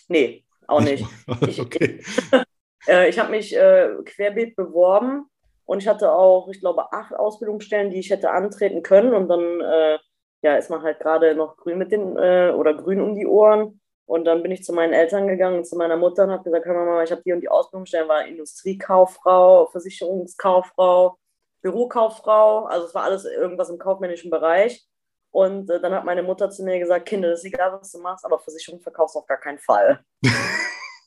[0.08, 1.06] Nee, auch nicht.
[1.48, 2.04] Ich, okay.
[2.88, 5.26] äh, ich habe mich äh, querbeet beworben
[5.66, 9.14] und ich hatte auch, ich glaube, acht Ausbildungsstellen, die ich hätte antreten können.
[9.14, 10.00] Und dann äh,
[10.42, 13.80] ja, ist man halt gerade noch grün mit den äh, oder grün um die Ohren.
[14.06, 16.86] Und dann bin ich zu meinen Eltern gegangen, zu meiner Mutter und habe gesagt, hör
[16.86, 21.18] mal, ich habe die und die Ausbildungsstellen, war Industriekauffrau, Versicherungskauffrau,
[21.62, 24.86] Bürokauffrau, also es war alles irgendwas im kaufmännischen Bereich.
[25.30, 28.00] Und äh, dann hat meine Mutter zu mir gesagt, Kinder, das ist egal, was du
[28.00, 30.04] machst, aber Versicherung verkaufst du auf gar keinen Fall.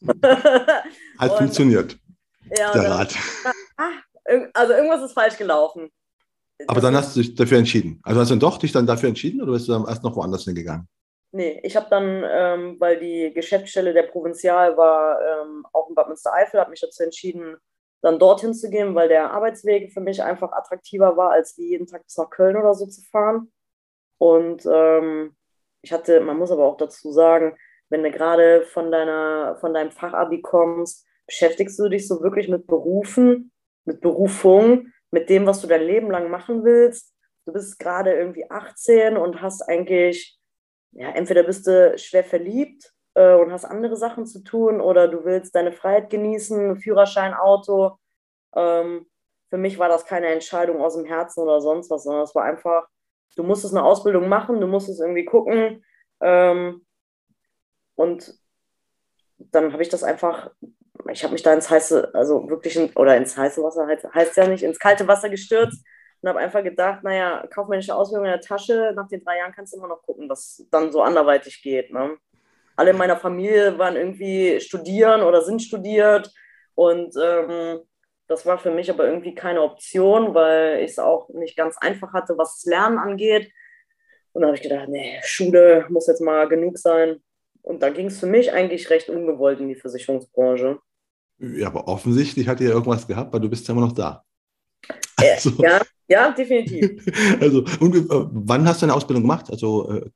[1.18, 1.98] Hat und, funktioniert.
[2.56, 3.14] Ja, der Rat.
[3.76, 3.92] Ach,
[4.52, 5.90] also irgendwas ist falsch gelaufen.
[6.66, 8.00] Aber dann hast du dich dafür entschieden.
[8.02, 10.16] Also hast du dann doch dich dann dafür entschieden oder bist du dann erst noch
[10.16, 10.88] woanders hingegangen?
[11.32, 16.06] Nee, ich habe dann, ähm, weil die Geschäftsstelle der Provinzial war, ähm, auch in Bad
[16.06, 17.56] Münstereifel, habe mich dazu entschieden,
[18.02, 21.86] dann dorthin zu gehen, weil der Arbeitsweg für mich einfach attraktiver war, als wie jeden
[21.86, 23.50] Tag bis nach Köln oder so zu fahren.
[24.18, 25.34] Und ähm,
[25.82, 27.56] ich hatte, man muss aber auch dazu sagen,
[27.88, 32.66] wenn du gerade von deiner, von deinem Fachabi kommst, beschäftigst du dich so wirklich mit
[32.66, 33.50] Berufen,
[33.84, 37.14] mit Berufung, mit dem, was du dein Leben lang machen willst.
[37.46, 40.36] Du bist gerade irgendwie 18 und hast eigentlich,
[40.90, 45.24] ja, entweder bist du schwer verliebt äh, und hast andere Sachen zu tun oder du
[45.24, 47.96] willst deine Freiheit genießen, Führerschein, Auto.
[48.56, 49.06] Ähm,
[49.50, 52.44] für mich war das keine Entscheidung aus dem Herzen oder sonst was, sondern es war
[52.44, 52.88] einfach,
[53.36, 55.84] du musstest eine Ausbildung machen, du musstest irgendwie gucken.
[56.20, 56.84] Ähm,
[57.94, 58.36] und
[59.38, 60.50] dann habe ich das einfach,
[61.14, 64.36] ich habe mich da ins heiße, also wirklich, in, oder ins heiße Wasser, heißt, heißt
[64.36, 65.84] ja nicht, ins kalte Wasser gestürzt
[66.20, 69.72] und habe einfach gedacht, naja, kaufmännische Ausbildung in der Tasche, nach den drei Jahren kannst
[69.72, 71.92] du immer noch gucken, was dann so anderweitig geht.
[71.92, 72.16] Ne?
[72.76, 76.32] Alle in meiner Familie waren irgendwie studieren oder sind studiert
[76.74, 77.80] und ähm,
[78.26, 82.12] das war für mich aber irgendwie keine Option, weil ich es auch nicht ganz einfach
[82.12, 83.52] hatte, was das Lernen angeht.
[84.32, 87.22] Und da habe ich gedacht, nee, Schule muss jetzt mal genug sein.
[87.62, 90.80] Und da ging es für mich eigentlich recht ungewollt in die Versicherungsbranche.
[91.38, 94.24] Ja, aber offensichtlich hat ihr irgendwas gehabt, weil du bist ja immer noch da.
[95.16, 97.04] Also, ja, ja, definitiv.
[97.40, 99.50] Also, und, äh, wann hast du eine Ausbildung gemacht?
[99.50, 100.10] Also äh,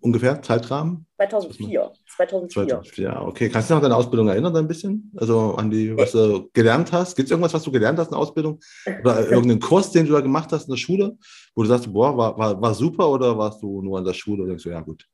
[0.00, 1.06] ungefähr Zeitrahmen?
[1.16, 1.92] 2004.
[2.16, 2.68] 2004.
[2.68, 3.04] 2004.
[3.04, 3.48] Ja, okay.
[3.48, 5.12] Kannst du dich noch an deine Ausbildung erinnern, ein bisschen?
[5.16, 7.16] Also an die, was du gelernt hast?
[7.16, 8.60] Gibt es irgendwas, was du gelernt hast in der Ausbildung?
[9.00, 11.16] Oder irgendeinen Kurs, den du da gemacht hast in der Schule,
[11.54, 14.42] wo du sagst, boah, war, war, war super oder warst du nur an der Schule
[14.42, 15.06] und denkst du, ja, gut?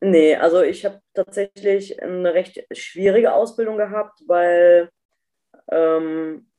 [0.00, 4.90] Nee, also ich habe tatsächlich eine recht schwierige Ausbildung gehabt, weil
[5.70, 6.50] ähm,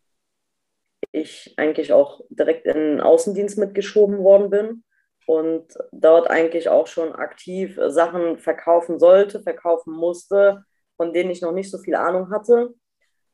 [1.12, 4.84] ich eigentlich auch direkt in den Außendienst mitgeschoben worden bin
[5.26, 10.64] und dort eigentlich auch schon aktiv Sachen verkaufen sollte, verkaufen musste,
[10.98, 12.74] von denen ich noch nicht so viel Ahnung hatte,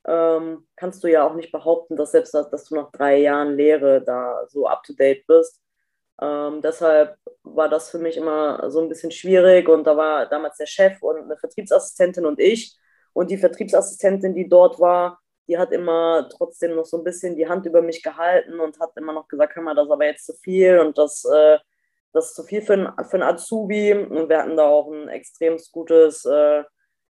[0.08, 3.56] ähm, kannst du ja auch nicht behaupten, dass selbst dass, dass du nach drei Jahren
[3.56, 5.62] Lehre da so up-to-date bist.
[6.22, 10.58] Ähm, deshalb war das für mich immer so ein bisschen schwierig und da war damals
[10.58, 12.78] der Chef und eine Vertriebsassistentin und ich.
[13.14, 17.48] Und die Vertriebsassistentin, die dort war, die hat immer trotzdem noch so ein bisschen die
[17.48, 20.26] Hand über mich gehalten und hat immer noch gesagt, hör mal, das ist aber jetzt
[20.26, 21.58] zu viel und das äh,
[22.18, 23.94] das ist zu viel für einen, für einen Azubi.
[23.94, 26.64] Und wir hatten da auch ein extrem gutes äh,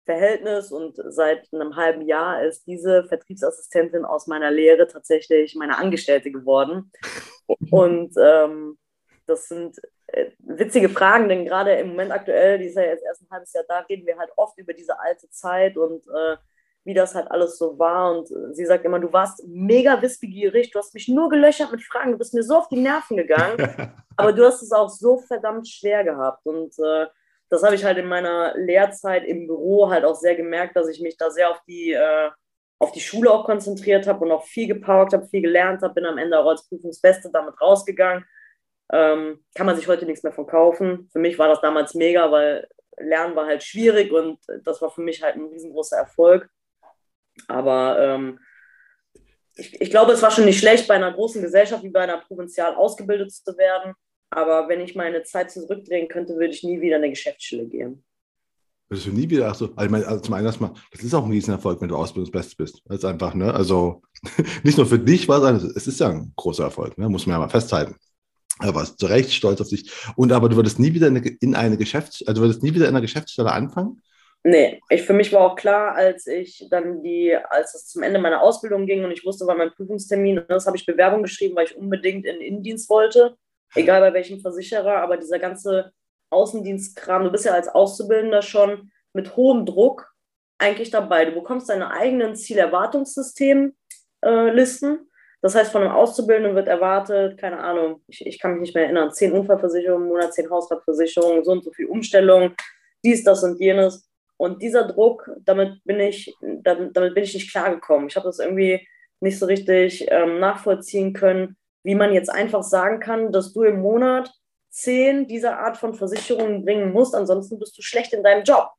[0.05, 0.73] Verhältnis.
[0.73, 6.91] Und seit einem halben Jahr ist diese Vertriebsassistentin aus meiner Lehre tatsächlich meine Angestellte geworden.
[7.71, 8.79] Und ähm,
[9.27, 13.23] das sind äh, witzige Fragen, denn gerade im Moment aktuell, die ist ja jetzt erst
[13.23, 16.37] ein halbes Jahr da, reden wir halt oft über diese alte Zeit und äh,
[16.85, 18.17] wie das halt alles so war.
[18.17, 21.83] Und äh, sie sagt immer, du warst mega wissbegierig, du hast mich nur gelöchert mit
[21.83, 25.19] Fragen, du bist mir so auf die Nerven gegangen, aber du hast es auch so
[25.19, 26.47] verdammt schwer gehabt.
[26.47, 27.07] Und äh,
[27.49, 31.01] das habe ich halt in meiner Lehrzeit im Büro halt auch sehr gemerkt, dass ich
[31.01, 32.31] mich da sehr auf die, äh,
[32.79, 36.05] auf die Schule auch konzentriert habe und auch viel gepowert habe, viel gelernt habe, bin
[36.05, 38.25] am Ende auch als Prüfungsbeste damit rausgegangen.
[38.93, 41.09] Ähm, kann man sich heute nichts mehr von kaufen.
[41.13, 42.69] Für mich war das damals mega, weil
[42.99, 46.49] Lernen war halt schwierig und das war für mich halt ein riesengroßer Erfolg.
[47.49, 48.39] Aber ähm,
[49.57, 52.19] ich, ich glaube, es war schon nicht schlecht, bei einer großen Gesellschaft wie bei einer
[52.19, 53.95] Provinzial ausgebildet zu werden.
[54.31, 58.05] Aber wenn ich meine Zeit zurückdrehen könnte, würde ich nie wieder in eine Geschäftsstelle gehen.
[58.89, 61.31] Würdest du nie wieder, also, ich meine, also zum einen erstmal, das ist auch ein
[61.31, 62.83] Riesenerfolg, wenn du Ausbildungsbeste bist.
[62.85, 64.03] Das ist einfach, ne, also
[64.63, 67.35] nicht nur für dich war es, es ist ja ein großer Erfolg, ne, muss man
[67.35, 67.97] ja mal festhalten.
[68.59, 69.91] Aber warst zu Recht stolz auf dich.
[70.17, 72.85] Und aber du würdest nie wieder in eine, in eine Geschäfts-, also würdest nie wieder
[72.85, 74.01] in einer Geschäftsstelle anfangen?
[74.47, 78.19] Nee, ich, für mich war auch klar, als ich dann die, als es zum Ende
[78.21, 81.65] meiner Ausbildung ging und ich wusste, wann mein Prüfungstermin ist, habe ich Bewerbung geschrieben, weil
[81.65, 83.37] ich unbedingt in den Innendienst wollte,
[83.75, 85.93] egal bei welchem Versicherer, aber dieser ganze
[86.29, 90.13] Außendienstkram, du bist ja als Auszubildender schon mit hohem Druck
[90.59, 91.25] eigentlich dabei.
[91.25, 93.73] Du bekommst deine eigenen Zielerwartungssystemlisten.
[94.21, 94.99] Äh,
[95.45, 98.85] Das heißt, von einem Auszubildenden wird erwartet, keine Ahnung, ich, ich kann mich nicht mehr
[98.85, 102.55] erinnern, zehn Unfallversicherungen im Monat, zehn Hausratversicherungen, so und so viel Umstellung,
[103.05, 104.09] dies, das und jenes.
[104.39, 108.09] Und dieser Druck, damit bin ich, damit, damit bin ich nicht klargekommen.
[108.09, 108.89] Ich habe das irgendwie
[109.21, 113.83] nicht so richtig ähm, nachvollziehen können, wie man jetzt einfach sagen kann, dass du im
[113.83, 114.33] Monat
[114.71, 118.71] zehn dieser Art von Versicherungen bringen musst, ansonsten bist du schlecht in deinem Job.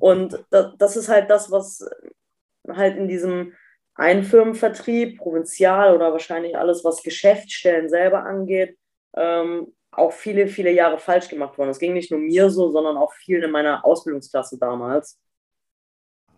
[0.00, 1.88] Und das, das ist halt das, was
[2.68, 3.52] halt in diesem
[3.96, 8.76] Einfirmenvertrieb, Provinzial oder wahrscheinlich alles, was Geschäftsstellen selber angeht,
[9.16, 11.70] ähm, auch viele, viele Jahre falsch gemacht worden.
[11.70, 15.18] Es ging nicht nur mir so, sondern auch vielen in meiner Ausbildungsklasse damals.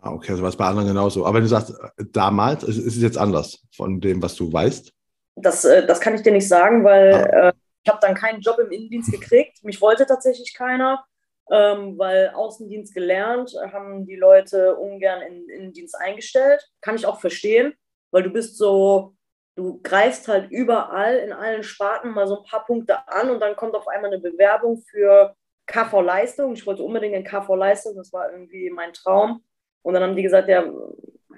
[0.01, 1.25] Ah, okay, also was bei anderen genauso.
[1.25, 4.93] Aber wenn du sagst, äh, damals, ist es jetzt anders von dem, was du weißt?
[5.35, 7.49] Das, äh, das kann ich dir nicht sagen, weil ah.
[7.49, 9.63] äh, ich habe dann keinen Job im Innendienst gekriegt.
[9.63, 11.03] Mich wollte tatsächlich keiner,
[11.51, 16.61] ähm, weil Außendienst gelernt, haben die Leute ungern in den Innendienst eingestellt.
[16.81, 17.73] Kann ich auch verstehen,
[18.11, 19.15] weil du bist so,
[19.55, 23.55] du greifst halt überall in allen Sparten mal so ein paar Punkte an und dann
[23.55, 25.35] kommt auf einmal eine Bewerbung für
[25.67, 26.53] KV-Leistung.
[26.53, 29.43] Ich wollte unbedingt in KV-Leistung, das war irgendwie mein Traum.
[29.81, 30.63] Und dann haben die gesagt, ja,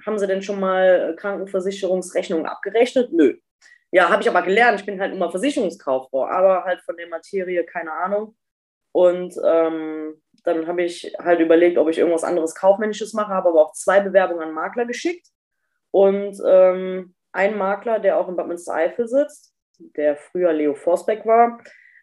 [0.06, 3.12] haben Sie denn schon mal Krankenversicherungsrechnungen abgerechnet?
[3.14, 3.38] Nö.
[3.92, 4.80] Ja, habe ich aber gelernt.
[4.80, 8.36] Ich bin halt immer Versicherungskauffrau, aber halt von der Materie keine Ahnung.
[8.92, 13.62] Und ähm, dann habe ich halt überlegt, ob ich irgendwas anderes Kaufmännisches mache, habe aber
[13.62, 15.28] auch zwei Bewerbungen an Makler geschickt.
[15.92, 19.54] Und ähm, ein Makler, der auch in Bad Münstereifel sitzt,
[19.96, 21.60] der früher Leo Forsbeck war,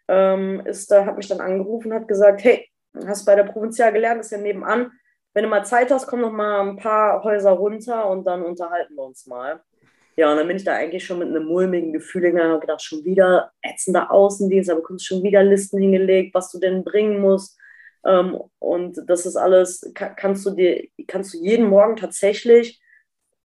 [0.08, 2.68] ähm, ist, hat mich dann angerufen und hat gesagt, hey,
[3.06, 4.92] hast bei der Provinzial gelernt, ist ja nebenan.
[5.34, 8.94] Wenn du mal Zeit hast, komm noch mal ein paar Häuser runter und dann unterhalten
[8.94, 9.62] wir uns mal.
[10.18, 12.82] Ja, und dann bin ich da eigentlich schon mit einem mulmigen Gefühl gegangen und gedacht,
[12.82, 17.56] schon wieder ätzender Außendienst, aber bekommst schon wieder Listen hingelegt, was du denn bringen musst.
[18.04, 22.82] Ähm, und das ist alles, kannst du dir, kannst du jeden Morgen tatsächlich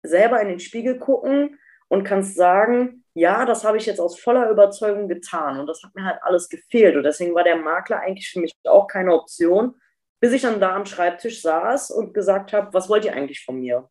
[0.02, 1.58] selber in den Spiegel gucken
[1.88, 5.94] und kannst sagen, ja, das habe ich jetzt aus voller Überzeugung getan und das hat
[5.94, 6.96] mir halt alles gefehlt.
[6.96, 9.74] Und deswegen war der Makler eigentlich für mich auch keine Option,
[10.20, 13.60] bis ich dann da am Schreibtisch saß und gesagt habe, was wollt ihr eigentlich von
[13.60, 13.90] mir?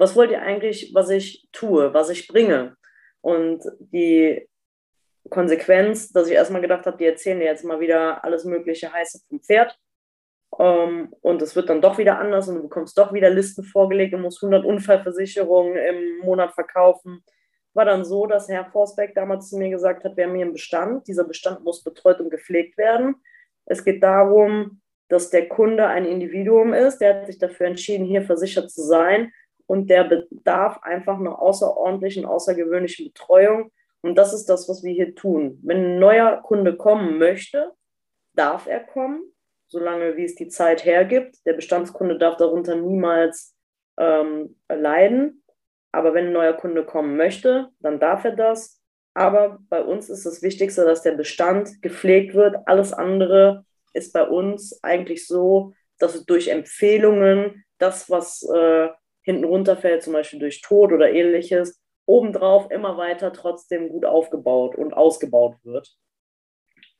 [0.00, 2.74] Was wollt ihr eigentlich, was ich tue, was ich bringe?
[3.20, 4.48] Und die
[5.28, 9.20] Konsequenz, dass ich erstmal gedacht habe, die erzählen dir jetzt mal wieder alles Mögliche heiße
[9.28, 9.78] vom Pferd.
[10.52, 14.14] Um, und es wird dann doch wieder anders und du bekommst doch wieder Listen vorgelegt
[14.14, 17.22] und musst 100 Unfallversicherungen im Monat verkaufen.
[17.74, 20.54] War dann so, dass Herr Forsbeck damals zu mir gesagt hat, wir haben hier einen
[20.54, 21.06] Bestand.
[21.06, 23.16] Dieser Bestand muss betreut und gepflegt werden.
[23.66, 28.22] Es geht darum, dass der Kunde ein Individuum ist, der hat sich dafür entschieden, hier
[28.22, 29.32] versichert zu sein
[29.70, 33.70] und der bedarf einfach einer außerordentlichen, außergewöhnlichen Betreuung.
[34.02, 35.60] Und das ist das, was wir hier tun.
[35.62, 37.70] Wenn ein neuer Kunde kommen möchte,
[38.34, 39.22] darf er kommen,
[39.68, 41.36] solange wie es die Zeit hergibt.
[41.46, 43.54] Der Bestandskunde darf darunter niemals
[43.96, 45.44] ähm, leiden.
[45.92, 48.82] Aber wenn ein neuer Kunde kommen möchte, dann darf er das.
[49.14, 52.56] Aber bei uns ist das Wichtigste, dass der Bestand gepflegt wird.
[52.66, 58.88] Alles andere ist bei uns eigentlich so, dass durch Empfehlungen das, was äh,
[59.30, 64.92] hinten runterfällt, zum Beispiel durch Tod oder ähnliches, obendrauf immer weiter trotzdem gut aufgebaut und
[64.92, 65.96] ausgebaut wird.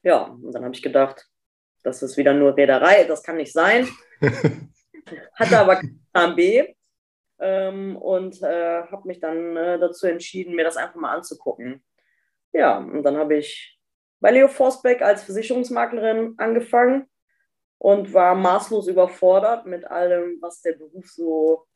[0.03, 1.27] Ja, und dann habe ich gedacht,
[1.83, 3.89] das ist wieder nur Reederei, das kann nicht sein.
[5.35, 5.81] Hatte aber
[6.13, 6.75] Plan B
[7.41, 11.83] ähm, und äh, habe mich dann äh, dazu entschieden, mir das einfach mal anzugucken.
[12.53, 13.79] Ja, und dann habe ich
[14.21, 17.07] bei Leo Forsbeck als Versicherungsmaklerin angefangen
[17.79, 21.67] und war maßlos überfordert mit allem, was der Beruf so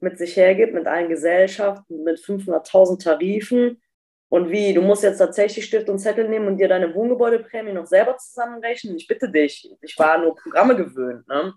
[0.00, 3.82] mit sich hergibt, mit allen Gesellschaften, mit 500.000 Tarifen.
[4.28, 7.86] Und wie, du musst jetzt tatsächlich Stift und Zettel nehmen und dir deine Wohngebäudeprämie noch
[7.86, 8.96] selber zusammenrechnen?
[8.96, 11.26] Ich bitte dich, ich war nur Programme gewöhnt.
[11.28, 11.54] Ne?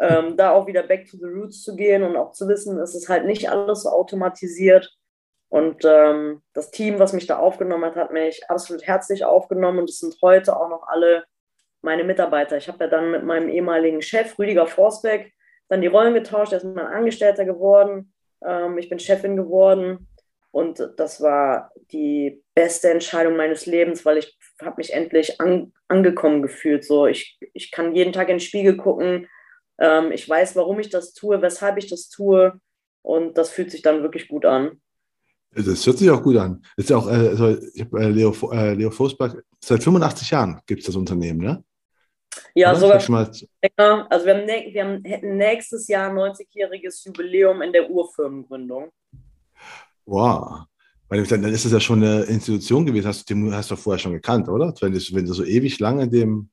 [0.00, 2.94] Ähm, da auch wieder back to the roots zu gehen und auch zu wissen, es
[2.94, 4.90] ist halt nicht alles so automatisiert.
[5.50, 9.90] Und ähm, das Team, was mich da aufgenommen hat, hat mich absolut herzlich aufgenommen und
[9.90, 11.24] es sind heute auch noch alle
[11.82, 12.56] meine Mitarbeiter.
[12.56, 15.34] Ich habe ja dann mit meinem ehemaligen Chef Rüdiger Forsbeck
[15.72, 18.12] dann die Rollen getauscht, er ist Angestellter geworden,
[18.46, 20.06] ähm, ich bin Chefin geworden
[20.50, 26.42] und das war die beste Entscheidung meines Lebens, weil ich habe mich endlich an, angekommen
[26.42, 26.84] gefühlt.
[26.84, 29.26] So, ich, ich kann jeden Tag in den Spiegel gucken,
[29.78, 32.52] ähm, ich weiß, warum ich das tue, weshalb ich das tue
[33.00, 34.72] und das fühlt sich dann wirklich gut an.
[35.54, 36.62] Das hört sich auch gut an.
[36.76, 40.80] Ist auch, äh, also ich habe äh, Leo, äh, Leo Forsberg, seit 85 Jahren gibt
[40.80, 41.64] es das Unternehmen, ne?
[42.54, 44.06] Ja, sogar länger.
[44.10, 48.90] Also wir, haben, wir haben, hätten nächstes Jahr ein 90-jähriges Jubiläum in der Urfirmengründung.
[50.06, 50.64] Wow.
[51.08, 54.12] Weil dann ist das ja schon eine Institution gewesen, hast du hast du vorher schon
[54.12, 54.74] gekannt, oder?
[54.80, 56.50] Wenn, das, wenn du so ewig lange in, dem,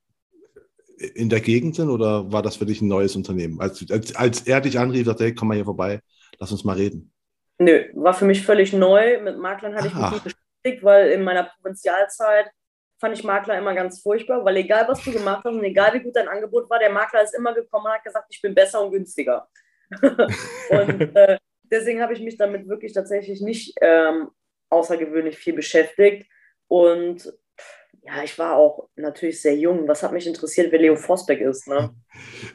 [0.98, 3.62] in der Gegend sind, oder war das für dich ein neues Unternehmen?
[3.62, 6.02] Als, als, als er dich anrief, dachte, hey, komm mal hier vorbei,
[6.40, 7.14] lass uns mal reden.
[7.58, 9.22] Nö, war für mich völlig neu.
[9.22, 12.52] Mit Maklern hatte ich mich nicht beschäftigt, weil in meiner Provinzialzeit
[13.00, 16.04] fand ich Makler immer ganz furchtbar, weil egal was du gemacht hast und egal wie
[16.04, 18.84] gut dein Angebot war, der Makler ist immer gekommen und hat gesagt, ich bin besser
[18.84, 19.48] und günstiger.
[20.02, 24.30] und äh, deswegen habe ich mich damit wirklich tatsächlich nicht ähm,
[24.70, 26.30] außergewöhnlich viel beschäftigt.
[26.68, 27.34] Und
[28.04, 29.88] ja, ich war auch natürlich sehr jung.
[29.88, 31.68] Was hat mich interessiert, wer Leo Forsbeck ist?
[31.68, 31.92] Ne?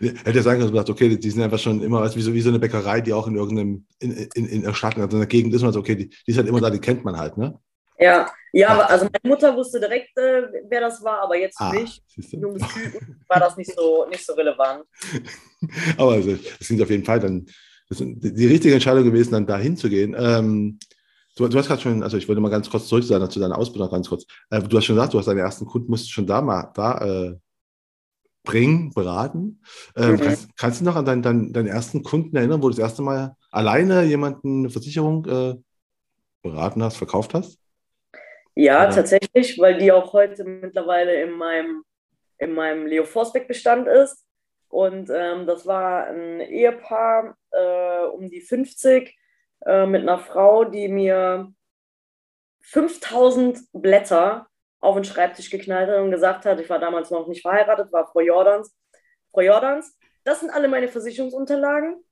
[0.01, 2.51] Hätte ja sagen können, gesagt, okay, die sind einfach schon immer wie so, wie so
[2.51, 5.55] eine Bäckerei, die auch in irgendeinem, in, in, in der Stadt, also in der Gegend
[5.55, 7.59] ist man so, okay, die, die ist halt immer da, die kennt man halt, ne?
[8.05, 11.73] Ja, ja, aber also meine Mutter wusste direkt, äh, wer das war, aber jetzt ah,
[11.73, 14.85] mich, junges Typen, war das nicht so, nicht so relevant.
[15.97, 17.47] aber also, das sind auf jeden Fall dann
[17.89, 20.15] die richtige Entscheidung gewesen, dann da hinzugehen.
[20.19, 20.79] Ähm,
[21.35, 23.57] du, du, hast gerade schon, also ich wollte mal ganz kurz zurück sein zu deiner
[23.57, 24.27] Ausbildung, ganz kurz.
[24.51, 26.99] Äh, du hast schon gesagt, du hast deine ersten Kunden, musst schon da mal da
[26.99, 27.37] äh,
[28.43, 29.63] bringen, beraten.
[29.97, 30.21] Ähm, mhm.
[30.21, 33.01] kannst, kannst, du noch an deinen, deinen, deinen, ersten Kunden erinnern, wo du das erste
[33.01, 35.55] Mal alleine jemanden eine Versicherung äh,
[36.43, 37.64] beraten hast, verkauft hast?
[38.55, 38.95] Ja, Oder?
[38.95, 41.85] tatsächlich, weil die auch heute mittlerweile in meinem,
[42.39, 44.25] in meinem Leo Forsbeck-Bestand ist.
[44.69, 49.17] Und ähm, das war ein Ehepaar äh, um die 50
[49.67, 51.53] äh, mit einer Frau, die mir
[52.63, 54.47] 5000 Blätter
[54.81, 58.07] auf den Schreibtisch geknallt hat und gesagt hat, ich war damals noch nicht verheiratet, war
[58.07, 58.77] Frau Jordans.
[59.33, 62.05] Frau Jordans, das sind alle meine Versicherungsunterlagen.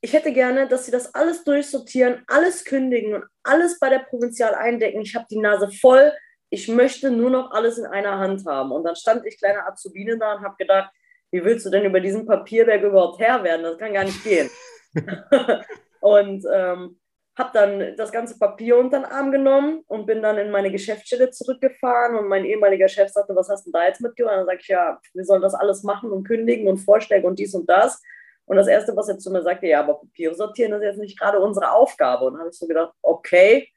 [0.00, 4.54] Ich hätte gerne, dass Sie das alles durchsortieren, alles kündigen und alles bei der Provinzial
[4.54, 5.00] eindecken.
[5.00, 6.12] Ich habe die Nase voll.
[6.50, 8.70] Ich möchte nur noch alles in einer Hand haben.
[8.70, 10.90] Und dann stand ich kleine Azubine da und habe gedacht,
[11.30, 13.64] wie willst du denn über diesen Papierberg überhaupt Herr werden?
[13.64, 14.48] Das kann gar nicht gehen.
[16.00, 16.98] und ähm,
[17.38, 21.30] habe dann das ganze Papier unter den Arm genommen und bin dann in meine Geschäftsstelle
[21.30, 24.34] zurückgefahren und mein ehemaliger Chef sagte, was hast du da jetzt mitgebracht?
[24.34, 27.38] Und dann sage ich, ja, wir sollen das alles machen und kündigen und Vorschläge und
[27.38, 28.02] dies und das.
[28.48, 31.18] Und das Erste, was er zu mir sagte, ja, aber Papiere sortieren ist jetzt nicht
[31.18, 32.24] gerade unsere Aufgabe.
[32.24, 33.68] Und dann habe ich so gedacht, okay,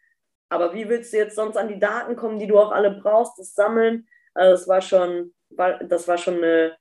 [0.49, 3.37] aber wie willst du jetzt sonst an die Daten kommen, die du auch alle brauchst,
[3.37, 4.07] das Sammeln?
[4.33, 5.33] Also das war schon,
[5.89, 6.77] das war schon eine,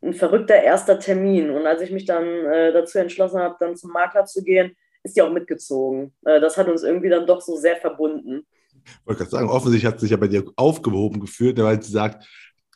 [0.00, 1.50] ein verrückter erster Termin.
[1.50, 5.16] Und als ich mich dann äh, dazu entschlossen habe, dann zum Makler zu gehen, ist
[5.16, 6.14] die auch mitgezogen.
[6.24, 8.46] Äh, das hat uns irgendwie dann doch so sehr verbunden.
[8.84, 12.24] Ich wollte gerade sagen, offensichtlich hat sich ja bei dir aufgehoben gefühlt, weil sie sagt,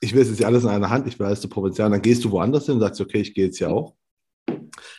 [0.00, 2.24] ich will es jetzt alles in einer Hand, ich will alles zu Provinzial, dann gehst
[2.24, 3.94] du woanders hin und sagst, okay, ich gehe jetzt hier auch.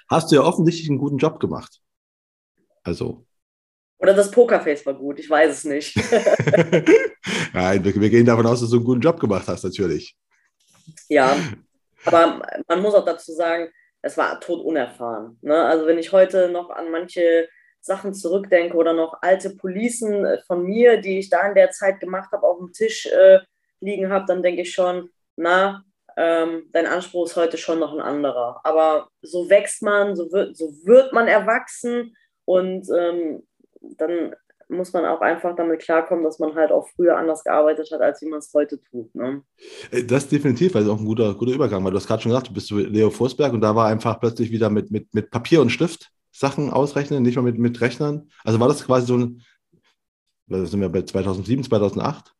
[0.10, 1.80] Hast du ja offensichtlich einen guten Job gemacht.
[2.84, 3.26] Also.
[3.98, 5.96] Oder das Pokerface war gut, ich weiß es nicht.
[7.54, 10.18] Nein, wir, wir gehen davon aus, dass du einen guten Job gemacht hast, natürlich.
[11.08, 11.38] Ja,
[12.06, 13.70] aber man muss auch dazu sagen,
[14.02, 15.38] es war tot unerfahren.
[15.42, 15.56] Ne?
[15.56, 17.48] Also wenn ich heute noch an manche
[17.80, 22.00] Sachen zurückdenke oder noch alte Policen äh, von mir, die ich da in der Zeit
[22.00, 23.40] gemacht habe, auf dem Tisch äh,
[23.80, 25.84] liegen habe, dann denke ich schon, na,
[26.18, 28.62] ähm, dein Anspruch ist heute schon noch ein anderer.
[28.64, 33.44] Aber so wächst man, so wird, so wird man erwachsen und ähm,
[33.98, 34.36] dann
[34.70, 38.22] muss man auch einfach damit klarkommen, dass man halt auch früher anders gearbeitet hat, als
[38.22, 39.14] wie man es heute tut.
[39.14, 39.44] Ne?
[39.92, 42.50] Äh, das definitiv, es auch ein guter, guter Übergang, weil du hast gerade schon gesagt,
[42.50, 45.70] du bist Leo Forsberg und da war einfach plötzlich wieder mit, mit, mit Papier und
[45.70, 48.30] Stift Sachen ausrechnen, nicht mal mit, mit Rechnern.
[48.44, 49.42] Also war das quasi so ein,
[50.48, 52.34] sind wir bei 2007, 2008,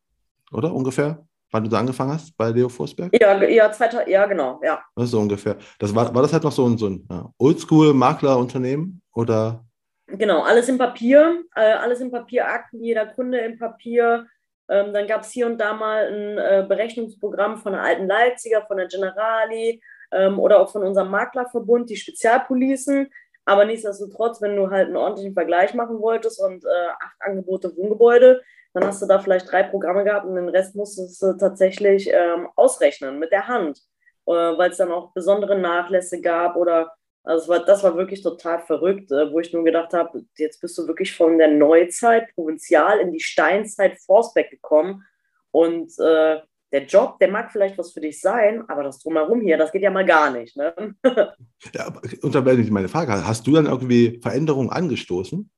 [0.50, 1.26] oder ungefähr?
[1.54, 3.12] Wann du da angefangen hast bei Leo Forsberg?
[3.20, 4.82] Ja, ja, zweiter, ja genau, ja.
[4.96, 5.54] Das so ungefähr.
[5.78, 7.06] Das war, war das halt noch so ein, so ein
[7.38, 9.64] Oldschool-Maklerunternehmen oder?
[10.08, 14.26] Genau, alles im Papier, äh, alles im Papierakten, jeder Kunde im Papier.
[14.68, 18.66] Ähm, dann gab es hier und da mal ein äh, Berechnungsprogramm von der alten Leipziger,
[18.66, 23.12] von der Generali ähm, oder auch von unserem Maklerverbund, die Spezialpolicen.
[23.44, 28.42] Aber nichtsdestotrotz, wenn du halt einen ordentlichen Vergleich machen wolltest und äh, acht Angebote Wohngebäude,
[28.74, 32.48] dann hast du da vielleicht drei Programme gehabt und den Rest musstest du tatsächlich ähm,
[32.56, 33.78] ausrechnen mit der Hand,
[34.26, 36.92] äh, weil es dann auch besondere Nachlässe gab oder
[37.26, 40.76] also war, das war wirklich total verrückt, äh, wo ich nur gedacht habe, jetzt bist
[40.76, 45.02] du wirklich von der Neuzeit, Provinzial, in die Steinzeit Forceback gekommen.
[45.50, 46.40] Und äh,
[46.72, 49.82] der Job, der mag vielleicht was für dich sein, aber das Drumherum hier, das geht
[49.82, 50.56] ja mal gar nicht.
[50.56, 50.74] Ne?
[51.72, 53.26] ja, unterbleibt meine Frage.
[53.26, 55.50] Hast du dann irgendwie Veränderungen angestoßen?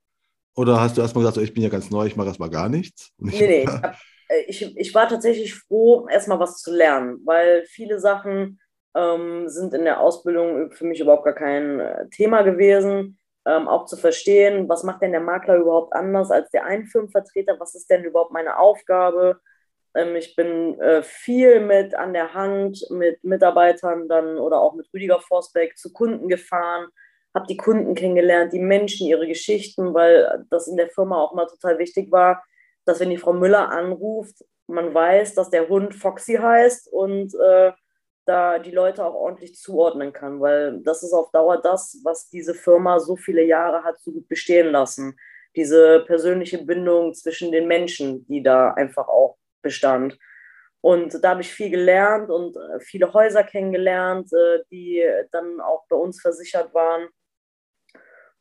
[0.56, 2.68] Oder hast du erstmal gesagt, so, ich bin ja ganz neu, ich mache erstmal gar
[2.68, 3.12] nichts?
[3.18, 3.96] Nee, nee, ich, hab,
[4.28, 8.58] äh, ich, ich war tatsächlich froh, erstmal was zu lernen, weil viele Sachen
[8.94, 13.18] ähm, sind in der Ausbildung für mich überhaupt gar kein äh, Thema gewesen.
[13.46, 17.60] Ähm, auch zu verstehen, was macht denn der Makler überhaupt anders als der Einfirmenvertreter?
[17.60, 19.38] Was ist denn überhaupt meine Aufgabe?
[19.94, 24.88] Ähm, ich bin äh, viel mit an der Hand mit Mitarbeitern dann oder auch mit
[24.92, 26.88] Rüdiger Forsbeck zu Kunden gefahren,
[27.36, 31.46] habe die Kunden kennengelernt, die Menschen, ihre Geschichten, weil das in der Firma auch mal
[31.46, 32.42] total wichtig war,
[32.86, 37.72] dass wenn die Frau Müller anruft, man weiß, dass der Hund Foxy heißt und äh,
[38.24, 42.54] da die Leute auch ordentlich zuordnen kann, weil das ist auf Dauer das, was diese
[42.54, 45.16] Firma so viele Jahre hat so gut bestehen lassen.
[45.56, 50.18] diese persönliche Bindung zwischen den Menschen, die da einfach auch bestand.
[50.82, 55.86] Und da habe ich viel gelernt und äh, viele Häuser kennengelernt, äh, die dann auch
[55.88, 57.08] bei uns versichert waren.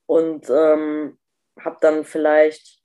[0.06, 1.18] Und ähm,
[1.60, 2.82] habe dann vielleicht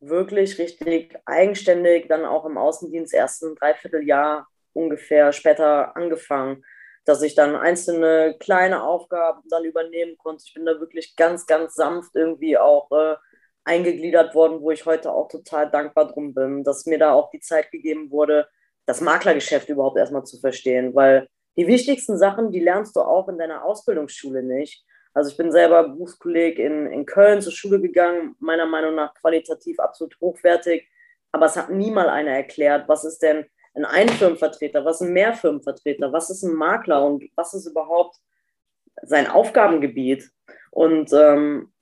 [0.00, 6.64] wirklich richtig eigenständig dann auch im Außendienst ersten Dreivierteljahr ungefähr später angefangen,
[7.04, 10.44] dass ich dann einzelne kleine Aufgaben dann übernehmen konnte.
[10.46, 13.16] Ich bin da wirklich ganz, ganz sanft irgendwie auch äh,
[13.64, 17.40] eingegliedert worden, wo ich heute auch total dankbar drum bin, dass mir da auch die
[17.40, 18.48] Zeit gegeben wurde,
[18.86, 23.36] das Maklergeschäft überhaupt erstmal zu verstehen, weil die wichtigsten Sachen, die lernst du auch in
[23.36, 24.84] deiner Ausbildungsschule nicht.
[25.18, 29.80] Also ich bin selber Berufskolleg in, in Köln zur Schule gegangen, meiner Meinung nach qualitativ
[29.80, 30.88] absolut hochwertig,
[31.32, 33.44] aber es hat nie mal einer erklärt, was ist denn
[33.74, 38.14] ein Einfirmenvertreter, was ist ein Mehrfirmenvertreter, was ist ein Makler und was ist überhaupt
[39.02, 40.30] sein Aufgabengebiet.
[40.70, 41.72] Und ähm,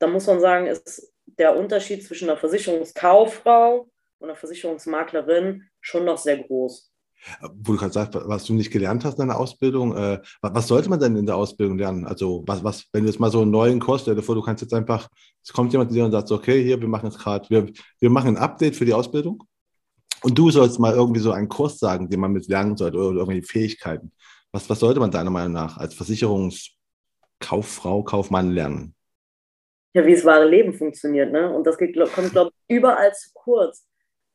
[0.00, 6.18] da muss man sagen, ist der Unterschied zwischen einer Versicherungskauffrau und einer Versicherungsmaklerin schon noch
[6.18, 6.92] sehr groß.
[7.40, 10.90] Wo du gerade sagst, was du nicht gelernt hast in deiner Ausbildung, äh, was sollte
[10.90, 12.06] man denn in der Ausbildung lernen?
[12.06, 14.42] Also, was, was, wenn du jetzt mal so einen neuen Kurs stell dir vor, du
[14.42, 15.08] kannst jetzt einfach,
[15.42, 17.66] es kommt jemand zu dir und sagt, okay, hier, wir machen jetzt gerade, wir,
[18.00, 19.42] wir machen ein Update für die Ausbildung
[20.22, 23.20] und du sollst mal irgendwie so einen Kurs sagen, den man mit lernen sollte oder
[23.20, 24.12] irgendwie Fähigkeiten.
[24.52, 28.94] Was, was sollte man deiner Meinung nach als Versicherungskauffrau, Kaufmann lernen?
[29.94, 31.54] Ja, wie das wahre Leben funktioniert, ne?
[31.54, 33.86] Und das geht, kommt, glaube ich, überall zu kurz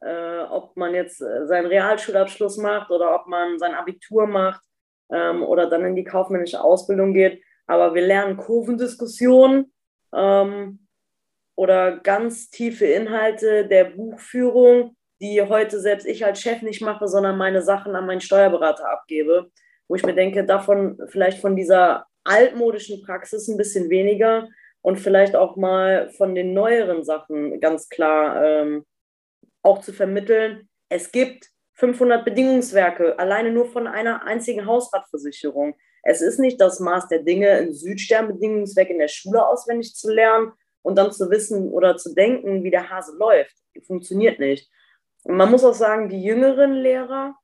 [0.01, 4.61] äh, ob man jetzt äh, seinen Realschulabschluss macht oder ob man sein Abitur macht
[5.11, 7.43] ähm, oder dann in die kaufmännische Ausbildung geht.
[7.67, 9.71] Aber wir lernen Kurvendiskussionen
[10.13, 10.87] ähm,
[11.55, 17.37] oder ganz tiefe Inhalte der Buchführung, die heute selbst ich als Chef nicht mache, sondern
[17.37, 19.51] meine Sachen an meinen Steuerberater abgebe,
[19.87, 24.47] wo ich mir denke, davon vielleicht von dieser altmodischen Praxis ein bisschen weniger
[24.81, 28.85] und vielleicht auch mal von den neueren Sachen ganz klar ähm,
[29.62, 35.76] auch zu vermitteln, es gibt 500 Bedingungswerke, alleine nur von einer einzigen Hausratversicherung.
[36.03, 40.51] Es ist nicht das Maß der Dinge, ein Südsternbedingungswerk in der Schule auswendig zu lernen
[40.82, 43.55] und dann zu wissen oder zu denken, wie der Hase läuft.
[43.86, 44.70] Funktioniert nicht.
[45.24, 47.36] Und man muss auch sagen, die jüngeren Lehrer,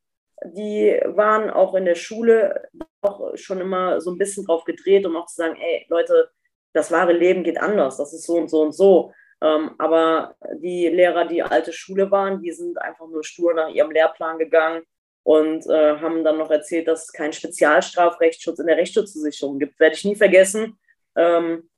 [0.44, 2.68] die waren auch in der Schule
[3.02, 6.30] auch schon immer so ein bisschen drauf gedreht, um auch zu sagen, ey Leute,
[6.74, 9.14] das wahre Leben geht anders, das ist so und so und so.
[9.42, 13.92] Ähm, aber die Lehrer, die alte Schule waren, die sind einfach nur stur nach ihrem
[13.92, 14.84] Lehrplan gegangen
[15.24, 19.80] und äh, haben dann noch erzählt, dass es keinen Spezialstrafrechtsschutz in der Rechtsschutzversicherung gibt.
[19.80, 20.78] Werde ich nie vergessen.
[21.16, 21.70] Ähm,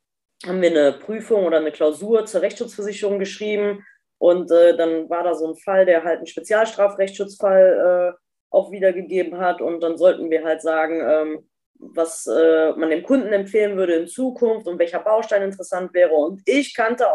[0.46, 3.84] haben wir eine Prüfung oder eine Klausur zur Rechtsschutzversicherung geschrieben
[4.20, 9.40] und äh, dann war da so ein Fall, der halt einen Spezialstrafrechtsschutzfall äh, auch wiedergegeben
[9.40, 11.50] hat und dann sollten wir halt sagen, ähm,
[11.80, 16.14] was äh, man dem Kunden empfehlen würde in Zukunft und welcher Baustein interessant wäre.
[16.14, 17.06] Und ich kannte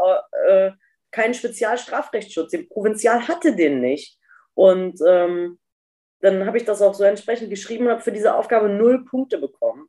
[0.47, 0.71] äh,
[1.11, 2.51] keinen Spezialstrafrechtsschutz.
[2.51, 4.19] Die Provinzial hatte den nicht.
[4.55, 5.59] Und ähm,
[6.21, 9.39] dann habe ich das auch so entsprechend geschrieben und habe für diese Aufgabe null Punkte
[9.39, 9.89] bekommen.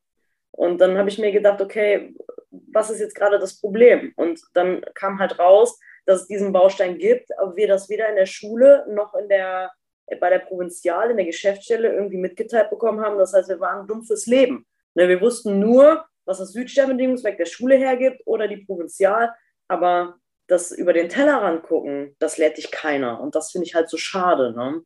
[0.51, 2.15] Und dann habe ich mir gedacht, okay,
[2.49, 4.13] was ist jetzt gerade das Problem?
[4.15, 8.15] Und dann kam halt raus, dass es diesen Baustein gibt, aber wir das weder in
[8.15, 9.71] der Schule noch in der
[10.20, 13.18] bei der Provinzial in der Geschäftsstelle irgendwie mitgeteilt bekommen haben.
[13.18, 14.66] Das heißt, wir waren dumm fürs Leben.
[14.95, 19.34] Ne, wir wussten nur, was das Südsternbedingungswerk der Schule hergibt oder die Provinzial,
[19.68, 20.16] aber
[20.47, 23.20] das über den Tellerrand gucken, das lehrt dich keiner.
[23.22, 24.54] Und das finde ich halt so schade.
[24.54, 24.82] Ne?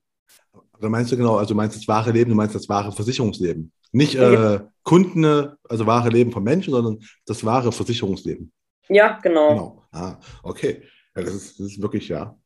[0.73, 3.71] Also meinst du genau, also meinst das wahre Leben, du meinst das wahre Versicherungsleben.
[3.91, 8.51] Nicht äh, Kunden, also wahre Leben von Menschen, sondern das wahre Versicherungsleben.
[8.89, 9.49] Ja, genau.
[9.49, 9.83] Genau.
[9.91, 10.83] Ah, okay.
[11.15, 12.37] Ja, das, ist, das ist wirklich, ja,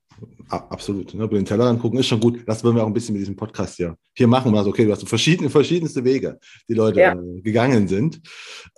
[0.49, 1.13] Absolut.
[1.13, 1.23] Ne?
[1.23, 2.41] Über den Teller angucken ist schon gut.
[2.45, 4.55] Das wollen wir auch ein bisschen mit diesem Podcast hier, hier machen.
[4.55, 7.13] Also, okay, du hast verschiedene, verschiedenste Wege, die Leute ja.
[7.13, 8.21] äh, gegangen sind.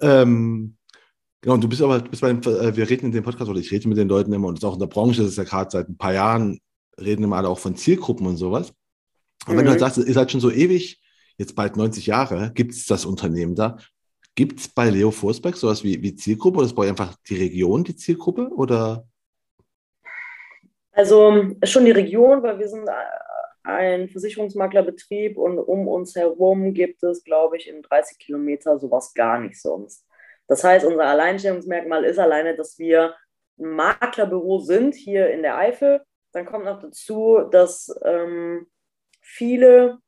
[0.02, 0.76] Ähm,
[1.42, 3.72] genau, und du bist aber, bist bei äh, wir reden in dem Podcast, oder ich
[3.72, 5.44] rede mit den Leuten immer, und das ist auch in der Branche, das ist ja
[5.44, 6.60] gerade seit ein paar Jahren,
[7.00, 8.74] reden immer alle auch von Zielgruppen und sowas.
[9.48, 9.60] Und mhm.
[9.60, 9.80] wenn du mhm.
[9.80, 11.02] sagst, ihr seid schon so ewig,
[11.38, 13.78] jetzt bald 90 Jahre, gibt es das Unternehmen da.
[14.36, 17.84] Gibt es bei Leo Forsberg sowas wie, wie Zielgruppe oder ist bei einfach die Region
[17.84, 18.50] die Zielgruppe?
[18.50, 19.08] Oder
[20.94, 22.88] also schon die Region, weil wir sind
[23.64, 29.40] ein Versicherungsmaklerbetrieb und um uns herum gibt es, glaube ich, in 30 Kilometer sowas gar
[29.40, 30.06] nicht sonst.
[30.48, 33.16] Das heißt, unser Alleinstellungsmerkmal ist alleine, dass wir
[33.58, 36.02] ein Maklerbüro sind hier in der Eifel.
[36.34, 38.68] Dann kommt noch dazu, dass ähm,
[39.22, 40.00] viele,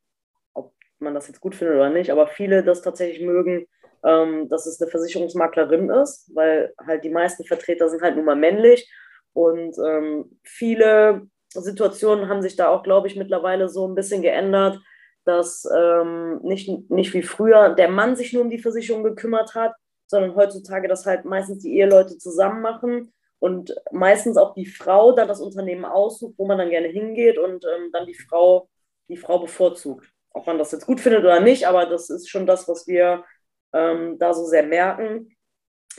[0.54, 3.68] ob man das jetzt gut findet oder nicht, aber viele das tatsächlich mögen,
[4.04, 8.36] ähm, dass es eine Versicherungsmaklerin ist, weil halt die meisten Vertreter sind halt nun mal
[8.36, 8.92] männlich
[9.36, 14.80] und ähm, viele Situationen haben sich da auch, glaube ich, mittlerweile so ein bisschen geändert,
[15.26, 19.74] dass ähm, nicht, nicht wie früher der Mann sich nur um die Versicherung gekümmert hat,
[20.08, 23.12] sondern heutzutage das halt meistens die Eheleute zusammen machen.
[23.40, 27.66] und meistens auch die Frau dann das Unternehmen aussucht, wo man dann gerne hingeht und
[27.66, 28.70] ähm, dann die Frau,
[29.10, 30.08] die Frau bevorzugt.
[30.32, 33.26] Ob man das jetzt gut findet oder nicht, aber das ist schon das, was wir
[33.74, 35.36] ähm, da so sehr merken.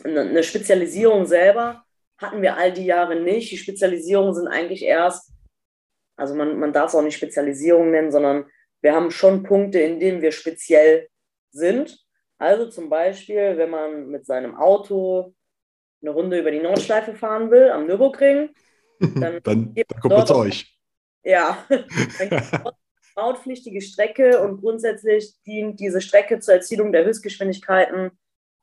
[0.04, 1.85] Eine Spezialisierung selber
[2.18, 3.50] hatten wir all die Jahre nicht.
[3.52, 5.32] Die Spezialisierungen sind eigentlich erst,
[6.16, 8.46] also man, man darf es auch nicht Spezialisierung nennen, sondern
[8.80, 11.08] wir haben schon Punkte, in denen wir speziell
[11.50, 11.98] sind.
[12.38, 15.34] Also zum Beispiel, wenn man mit seinem Auto
[16.02, 18.50] eine Runde über die Nordschleife fahren will am Nürburgring,
[19.00, 20.78] dann, dann, dann kommt man zu euch.
[21.22, 22.52] Ja, dann gibt es
[23.16, 28.10] mautpflichtige Strecke und grundsätzlich dient diese Strecke zur Erzielung der Höchstgeschwindigkeiten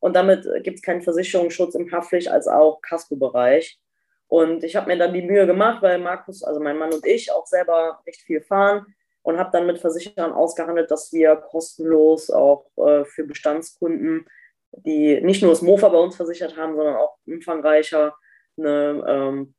[0.04, 3.80] und damit gibt es keinen Versicherungsschutz im Haftpflicht als auch Casco-Bereich.
[4.28, 7.32] Und ich habe mir dann die Mühe gemacht, weil Markus, also mein Mann und ich,
[7.32, 8.86] auch selber recht viel fahren
[9.22, 14.26] und habe dann mit Versicherern ausgehandelt, dass wir kostenlos auch äh, für Bestandskunden,
[14.74, 18.14] die nicht nur das Mofa bei uns versichert haben, sondern auch umfangreicher
[18.58, 19.56] eine ähm,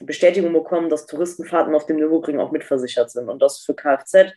[0.00, 4.32] Bestätigung bekommen, dass Touristenfahrten auf dem Nürburgring auch mitversichert sind und das für Kfz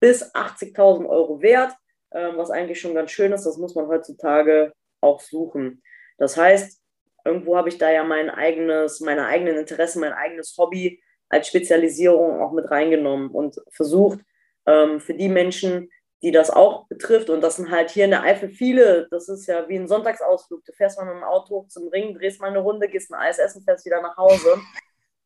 [0.00, 1.74] bis 80.000 Euro wert,
[2.10, 3.46] äh, was eigentlich schon ganz schön ist.
[3.46, 4.72] Das muss man heutzutage
[5.06, 5.82] auch suchen.
[6.18, 6.82] Das heißt,
[7.24, 12.40] irgendwo habe ich da ja mein eigenes, meine eigenen Interessen, mein eigenes Hobby als Spezialisierung
[12.40, 14.20] auch mit reingenommen und versucht,
[14.66, 15.90] ähm, für die Menschen,
[16.22, 19.46] die das auch betrifft, und das sind halt hier in der Eifel viele, das ist
[19.46, 20.64] ja wie ein Sonntagsausflug.
[20.64, 23.38] Du fährst mal mit dem Auto zum Ring, drehst mal eine Runde, gehst ein Eis
[23.38, 24.58] essen, fährst wieder nach Hause.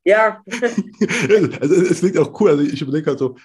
[0.04, 0.42] Ja.
[1.60, 2.50] also es klingt auch cool.
[2.50, 3.36] Also ich überlege halt so,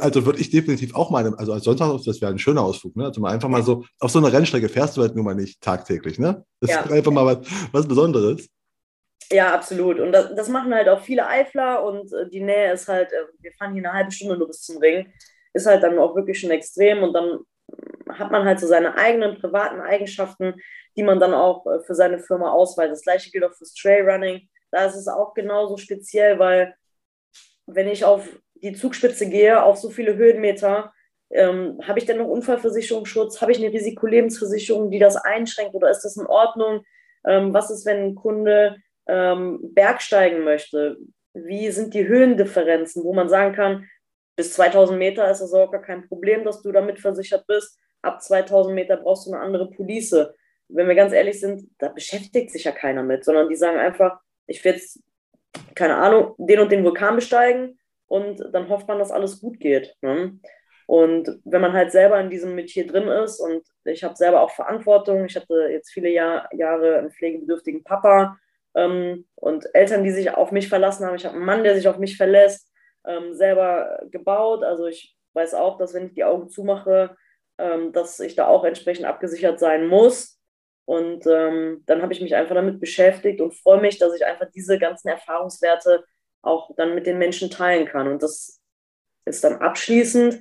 [0.00, 3.06] also würde ich definitiv auch mal, also als Sonntagsausflug, das wäre ein schöner Ausflug, ne?
[3.06, 5.60] Also mal einfach mal so, auf so einer Rennstrecke fährst du halt nur mal nicht
[5.62, 6.44] tagtäglich, ne?
[6.60, 6.80] Das ja.
[6.80, 8.48] ist einfach mal was, was Besonderes.
[9.30, 9.98] Ja, absolut.
[9.98, 13.24] Und das, das, machen halt auch viele Eifler und äh, die Nähe ist halt, äh,
[13.40, 15.10] wir fahren hier eine halbe Stunde nur bis zum Ring,
[15.54, 17.38] ist halt dann auch wirklich schon extrem und dann
[18.10, 20.54] hat man halt so seine eigenen privaten Eigenschaften,
[20.96, 22.92] die man dann auch äh, für seine Firma ausweist.
[22.92, 26.74] Das gleiche gilt auch fürs Trailrunning da ist es auch genauso speziell, weil
[27.66, 30.92] wenn ich auf die Zugspitze gehe, auf so viele Höhenmeter,
[31.30, 33.40] ähm, habe ich denn noch Unfallversicherungsschutz?
[33.40, 36.84] Habe ich eine Risikolebensversicherung, die das einschränkt oder ist das in Ordnung?
[37.24, 40.98] Ähm, was ist, wenn ein Kunde ähm, bergsteigen möchte?
[41.34, 43.88] Wie sind die Höhendifferenzen, wo man sagen kann,
[44.36, 47.78] bis 2000 Meter ist das auch gar kein Problem, dass du damit versichert bist.
[48.02, 50.16] Ab 2000 Meter brauchst du eine andere Police.
[50.68, 54.18] Wenn wir ganz ehrlich sind, da beschäftigt sich ja keiner mit, sondern die sagen einfach,
[54.46, 55.02] ich will jetzt,
[55.74, 59.94] keine Ahnung, den und den Vulkan besteigen und dann hofft man, dass alles gut geht.
[60.02, 60.38] Ne?
[60.86, 64.50] Und wenn man halt selber in diesem Metier drin ist und ich habe selber auch
[64.50, 68.38] Verantwortung, ich hatte jetzt viele Jahr, Jahre einen pflegebedürftigen Papa
[68.74, 71.16] ähm, und Eltern, die sich auf mich verlassen haben.
[71.16, 72.70] Ich habe einen Mann, der sich auf mich verlässt,
[73.06, 74.62] ähm, selber gebaut.
[74.62, 77.16] Also ich weiß auch, dass wenn ich die Augen zumache,
[77.58, 80.40] ähm, dass ich da auch entsprechend abgesichert sein muss.
[80.86, 84.50] Und ähm, dann habe ich mich einfach damit beschäftigt und freue mich, dass ich einfach
[84.54, 86.04] diese ganzen Erfahrungswerte
[86.42, 88.06] auch dann mit den Menschen teilen kann.
[88.08, 88.60] Und das
[89.24, 90.40] ist dann abschließend.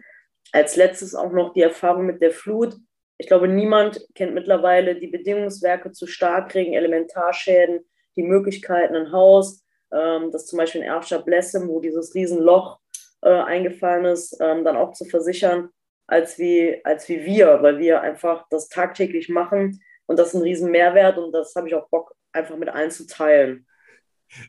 [0.52, 2.76] Als letztes auch noch die Erfahrung mit der Flut.
[3.18, 7.80] Ich glaube, niemand kennt mittlerweile die Bedingungswerke zu Starkregen, Elementarschäden,
[8.16, 12.80] die Möglichkeiten, ein Haus, ähm, das zum Beispiel in Erbstadt Blessem, wo dieses Riesenloch
[13.22, 15.70] äh, eingefallen ist, ähm, dann auch zu versichern,
[16.06, 20.42] als wie, als wie wir, weil wir einfach das tagtäglich machen und das ist ein
[20.42, 23.66] riesen Mehrwert und das habe ich auch Bock, einfach mit allen zu teilen.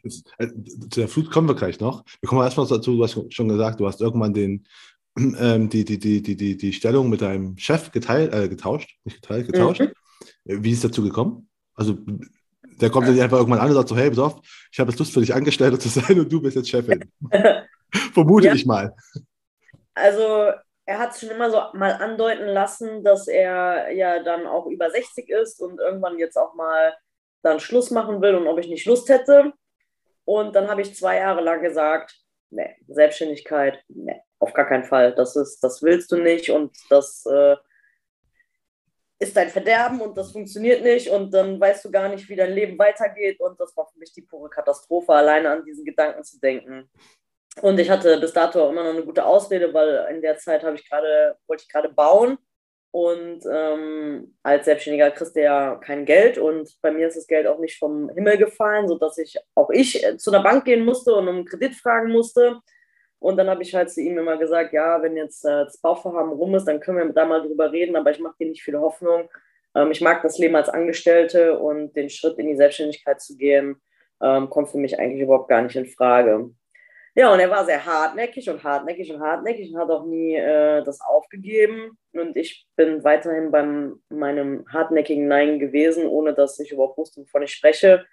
[0.03, 2.05] Jetzt, äh, zu der Flut kommen wir gleich noch.
[2.21, 4.67] Wir kommen erstmal dazu, du hast schon gesagt, du hast irgendwann den,
[5.19, 9.47] ähm, die, die, die, die, die, Stellung mit deinem Chef geteilt, äh, getauscht, nicht geteilt,
[9.47, 9.81] getauscht.
[9.81, 10.65] Mhm.
[10.65, 11.49] Wie ist es dazu gekommen?
[11.75, 11.99] Also
[12.81, 14.41] der kommt dann einfach irgendwann an und sagt so, hey, pass auf,
[14.73, 17.05] ich habe jetzt Lust für dich Angestellter zu sein und du bist jetzt Chefin.
[18.13, 18.55] Vermute ja.
[18.55, 18.95] ich mal.
[19.95, 20.51] Also
[20.87, 24.91] er hat es schon immer so mal andeuten lassen, dass er ja dann auch über
[24.91, 26.95] 60 ist und irgendwann jetzt auch mal
[27.43, 29.53] dann Schluss machen will und ob ich nicht Lust hätte.
[30.25, 32.15] Und dann habe ich zwei Jahre lang gesagt,
[32.51, 35.15] nee, Selbstständigkeit, nee, auf gar keinen Fall.
[35.15, 37.57] Das ist, das willst du nicht und das äh,
[39.19, 42.53] ist dein Verderben und das funktioniert nicht und dann weißt du gar nicht, wie dein
[42.53, 43.41] Leben weitergeht.
[43.41, 46.91] Und das war für mich die pure Katastrophe, alleine an diesen Gedanken zu denken.
[47.63, 50.89] Und ich hatte bis dato immer noch eine gute Ausrede, weil in der Zeit ich
[50.89, 52.39] grade, wollte ich gerade bauen.
[52.91, 57.49] Und ähm, als Selbstständiger kriegst du ja kein Geld und bei mir ist das Geld
[57.49, 61.13] auch nicht vom Himmel gefallen, sodass ich auch ich äh, zu einer Bank gehen musste
[61.13, 62.61] und um Kredit fragen musste.
[63.19, 66.35] Und dann habe ich halt zu ihm immer gesagt, ja, wenn jetzt äh, das Bauvorhaben
[66.35, 68.79] rum ist, dann können wir da mal drüber reden, aber ich mache dir nicht viel
[68.79, 69.29] Hoffnung.
[69.75, 73.83] Ähm, ich mag das Leben als Angestellte und den Schritt in die Selbstständigkeit zu gehen,
[74.23, 76.51] ähm, kommt für mich eigentlich überhaupt gar nicht in Frage.
[77.17, 80.83] Ja, und er war sehr hartnäckig und hartnäckig und hartnäckig und hat auch nie äh,
[80.83, 81.97] das aufgegeben.
[82.13, 83.63] Und ich bin weiterhin bei
[84.09, 88.05] meinem hartnäckigen Nein gewesen, ohne dass ich überhaupt wusste, wovon ich spreche.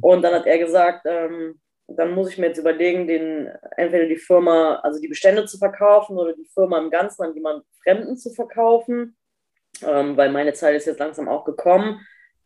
[0.00, 4.16] Und dann hat er gesagt, ähm, dann muss ich mir jetzt überlegen, den, entweder die
[4.16, 8.30] Firma, also die Bestände zu verkaufen oder die Firma im Ganzen an jemanden Fremden zu
[8.30, 9.16] verkaufen,
[9.82, 12.00] ähm, weil meine Zeit ist jetzt langsam auch gekommen,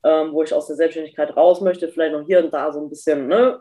[0.04, 2.88] ähm, wo ich aus der Selbstständigkeit raus möchte, vielleicht noch hier und da so ein
[2.88, 3.60] bisschen ne,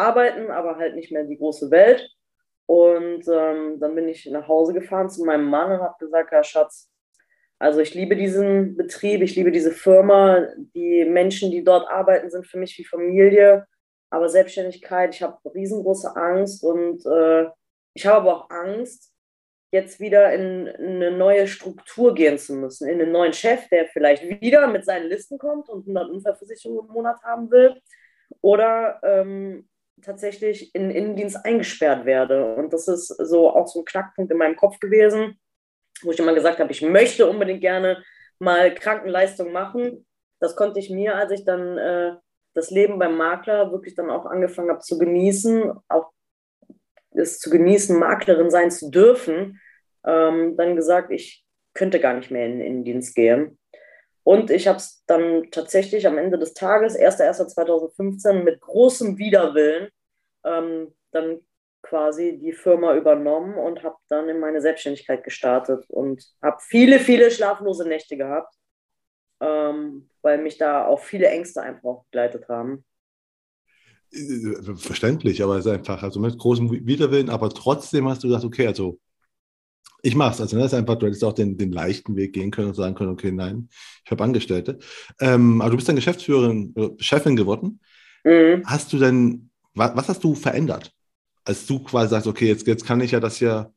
[0.00, 2.08] arbeiten, aber halt nicht mehr in die große Welt.
[2.66, 6.44] Und ähm, dann bin ich nach Hause gefahren zu meinem Mann und habe gesagt, ja
[6.44, 6.90] Schatz,
[7.58, 12.46] also ich liebe diesen Betrieb, ich liebe diese Firma, die Menschen, die dort arbeiten, sind
[12.46, 13.66] für mich wie Familie.
[14.08, 17.48] Aber Selbstständigkeit, ich habe riesengroße Angst und äh,
[17.94, 19.12] ich habe aber auch Angst,
[19.72, 23.86] jetzt wieder in, in eine neue Struktur gehen zu müssen, in einen neuen Chef, der
[23.86, 27.80] vielleicht wieder mit seinen Listen kommt und 100 Unfallversicherungen im Monat haben will.
[28.40, 29.68] Oder ähm,
[30.02, 32.54] tatsächlich in Innendienst eingesperrt werde.
[32.54, 35.38] Und das ist so auch so ein Knackpunkt in meinem Kopf gewesen,
[36.02, 38.02] wo ich immer gesagt habe, ich möchte unbedingt gerne
[38.38, 40.06] mal Krankenleistung machen.
[40.40, 42.12] Das konnte ich mir, als ich dann äh,
[42.54, 46.10] das Leben beim Makler wirklich dann auch angefangen habe zu genießen, auch
[47.12, 49.60] es zu genießen, Maklerin sein zu dürfen,
[50.04, 51.44] ähm, dann gesagt, ich
[51.74, 53.58] könnte gar nicht mehr in den Innendienst gehen.
[54.22, 59.88] Und ich habe es dann tatsächlich am Ende des Tages, 1.1.2015, mit großem Widerwillen
[60.44, 61.40] ähm, dann
[61.82, 67.30] quasi die Firma übernommen und habe dann in meine Selbstständigkeit gestartet und habe viele, viele
[67.30, 68.54] schlaflose Nächte gehabt,
[69.40, 72.84] ähm, weil mich da auch viele Ängste einfach begleitet haben.
[74.76, 78.66] Verständlich, aber es ist einfach, also mit großem Widerwillen, aber trotzdem hast du gesagt, okay,
[78.66, 78.98] also
[80.02, 80.40] ich mache es.
[80.40, 82.94] Also das ist einfach, du hättest auch den, den leichten Weg gehen können und sagen
[82.94, 83.68] können, okay, nein,
[84.04, 84.78] ich habe Angestellte.
[85.20, 87.80] Ähm, aber du bist dann Geschäftsführerin, äh, Chefin geworden.
[88.24, 88.62] Mhm.
[88.66, 90.92] Hast du denn, was, was, hast du verändert?
[91.44, 93.70] Als du quasi sagst, okay, jetzt, jetzt kann ich ja das ja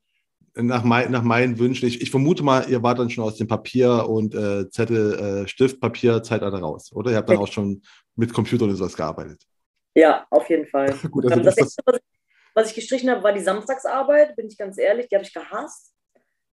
[0.55, 3.47] nach, mein, nach meinen Wünschen, ich, ich vermute mal, ihr wart dann schon aus dem
[3.47, 7.11] Papier und äh, Zettel, äh, Stift, Papier, Zeitalter raus, oder?
[7.11, 7.82] Ihr habt dann auch schon
[8.15, 9.41] mit Computern und sowas gearbeitet.
[9.95, 10.93] Ja, auf jeden Fall.
[11.11, 11.78] Gut, also das, das,
[12.53, 15.92] was ich gestrichen habe, war die Samstagsarbeit, bin ich ganz ehrlich, die habe ich gehasst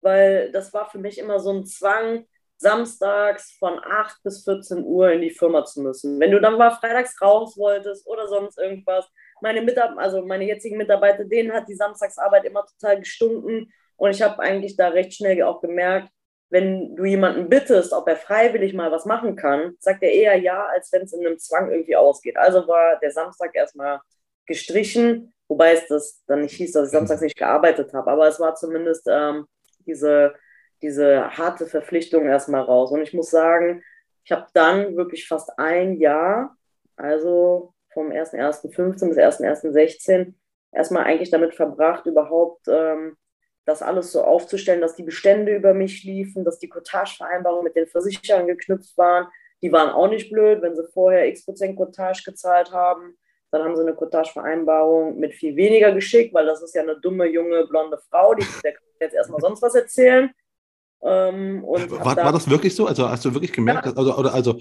[0.01, 2.25] weil das war für mich immer so ein Zwang,
[2.59, 6.19] samstags von 8 bis 14 Uhr in die Firma zu müssen.
[6.19, 9.07] Wenn du dann mal freitags raus wolltest oder sonst irgendwas,
[9.41, 14.21] meine Mitarbeiter, also meine jetzigen Mitarbeiter, denen hat die Samstagsarbeit immer total gestunken und ich
[14.21, 16.09] habe eigentlich da recht schnell auch gemerkt,
[16.49, 20.65] wenn du jemanden bittest, ob er freiwillig mal was machen kann, sagt er eher ja,
[20.65, 22.37] als wenn es in einem Zwang irgendwie ausgeht.
[22.37, 24.01] Also war der Samstag erstmal
[24.47, 28.39] gestrichen, wobei es das dann nicht hieß, dass ich samstags nicht gearbeitet habe, aber es
[28.39, 29.45] war zumindest ähm,
[29.89, 30.35] diese,
[30.81, 32.91] diese harte Verpflichtung erstmal raus.
[32.91, 33.83] Und ich muss sagen,
[34.23, 36.55] ich habe dann wirklich fast ein Jahr,
[36.95, 40.33] also vom 1.1.15 bis 1.1.16,
[40.71, 43.17] erstmal eigentlich damit verbracht, überhaupt ähm,
[43.65, 47.87] das alles so aufzustellen, dass die Bestände über mich liefen, dass die Cottage-Vereinbarungen mit den
[47.87, 49.27] Versicherern geknüpft waren.
[49.61, 53.17] Die waren auch nicht blöd, wenn sie vorher x Prozent Cottage gezahlt haben.
[53.51, 57.27] Dann haben sie eine Cottage-Vereinbarung mit viel weniger geschickt, weil das ist ja eine dumme,
[57.27, 60.29] junge, blonde Frau, die, der jetzt erstmal sonst was erzählen.
[61.01, 62.85] Ähm, war, da war, das wirklich so?
[62.85, 63.93] Also hast du wirklich gemerkt, ja.
[63.93, 64.59] also, oder, also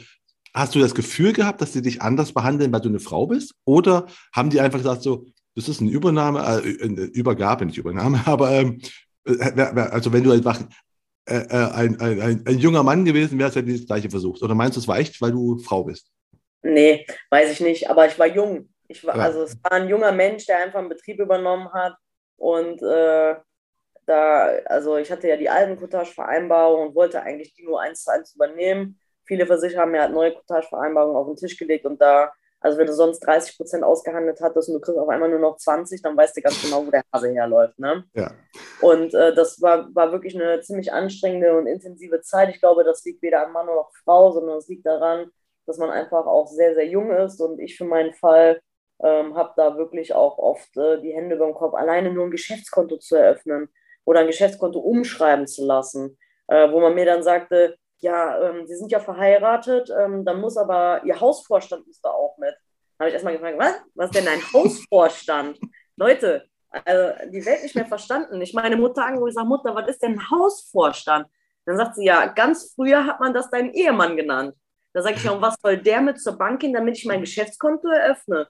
[0.54, 3.54] hast du das Gefühl gehabt, dass sie dich anders behandeln, weil du eine Frau bist?
[3.64, 8.22] Oder haben die einfach gesagt, so, das ist eine Übernahme, äh, eine Übergabe, nicht Übernahme,
[8.26, 8.80] aber ähm,
[9.26, 10.60] äh, also wenn du einfach
[11.28, 14.42] äh, äh, ein, ein, ein, ein, junger Mann gewesen wärst, hätten die das Gleiche versucht.
[14.42, 16.10] Oder meinst du, es war echt, weil du Frau bist?
[16.62, 18.68] Nee, weiß ich nicht, aber ich war jung.
[18.88, 19.14] Ich war.
[19.16, 21.96] Also es war ein junger Mensch, der einfach einen Betrieb übernommen hat
[22.36, 23.36] und äh,
[24.08, 28.12] da, also ich hatte ja die alten Cottage-Vereinbarungen und wollte eigentlich die nur eins zu
[28.12, 28.98] eins übernehmen.
[29.26, 32.86] Viele Versicherer haben mir halt neue Cottage-Vereinbarungen auf den Tisch gelegt und da, also wenn
[32.86, 36.16] du sonst 30 Prozent ausgehandelt hattest und du kriegst auf einmal nur noch 20, dann
[36.16, 37.78] weißt du ganz genau, wo der Hase herläuft.
[37.78, 38.04] Ne?
[38.14, 38.32] Ja.
[38.80, 42.48] Und äh, das war, war wirklich eine ziemlich anstrengende und intensive Zeit.
[42.48, 45.30] Ich glaube, das liegt weder an Mann noch Frau, sondern es liegt daran,
[45.66, 48.62] dass man einfach auch sehr, sehr jung ist und ich für meinen Fall
[49.02, 52.98] ähm, habe da wirklich auch oft äh, die Hände beim Kopf, alleine nur ein Geschäftskonto
[52.98, 53.68] zu eröffnen
[54.04, 56.18] oder ein Geschäftskonto umschreiben zu lassen,
[56.48, 60.56] äh, wo man mir dann sagte, ja, ähm, Sie sind ja verheiratet, ähm, dann muss
[60.56, 62.54] aber Ihr Hausvorstand muss da auch mit.
[62.96, 63.74] Da habe ich erstmal gefragt, was?
[63.94, 65.58] Was denn ein Hausvorstand?
[65.96, 66.46] Leute,
[66.84, 68.40] also die Welt nicht mehr verstanden.
[68.40, 71.26] Ich meine Mutter angerufen, ich sage, Mutter, was ist denn ein Hausvorstand?
[71.64, 74.54] Dann sagt sie, ja, ganz früher hat man das deinen Ehemann genannt.
[74.94, 77.20] Da sage ich, ja, und was soll der mit zur Bank gehen, damit ich mein
[77.20, 78.48] Geschäftskonto eröffne?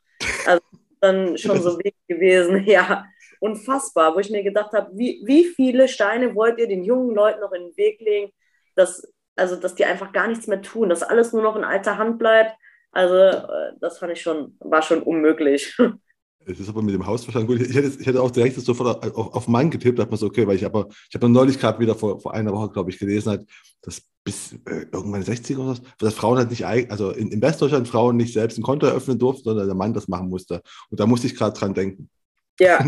[0.49, 0.63] Also
[1.01, 3.05] dann schon so Weg gewesen, ja
[3.41, 7.41] unfassbar, wo ich mir gedacht habe, wie, wie viele Steine wollt ihr den jungen Leuten
[7.41, 8.33] noch in den Weg legen,
[8.75, 9.03] dass,
[9.37, 12.19] also, dass die einfach gar nichts mehr tun, dass alles nur noch in alter Hand
[12.19, 12.57] bleibt.
[12.91, 15.77] Also, äh, das fand ich schon, war schon unmöglich.
[16.51, 17.61] Es ist aber mit dem Hausverstand gut.
[17.61, 20.47] Ich hätte, ich hätte auch direkt sofort auf, auf Mann getippt, hat man so, okay,
[20.47, 23.33] weil ich aber, ich habe neulich gerade wieder vor, vor einer Woche, glaube ich, gelesen,
[23.33, 23.45] hat,
[23.83, 27.89] dass bis äh, irgendwann 60 oder so, dass Frauen halt nicht, also in, in Westdeutschland
[27.89, 30.63] Frauen nicht selbst ein Konto eröffnen durften, sondern der Mann das machen musste.
[30.91, 32.11] Und da musste ich gerade dran denken.
[32.59, 32.85] Ja.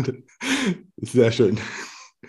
[0.97, 1.59] Sehr schön.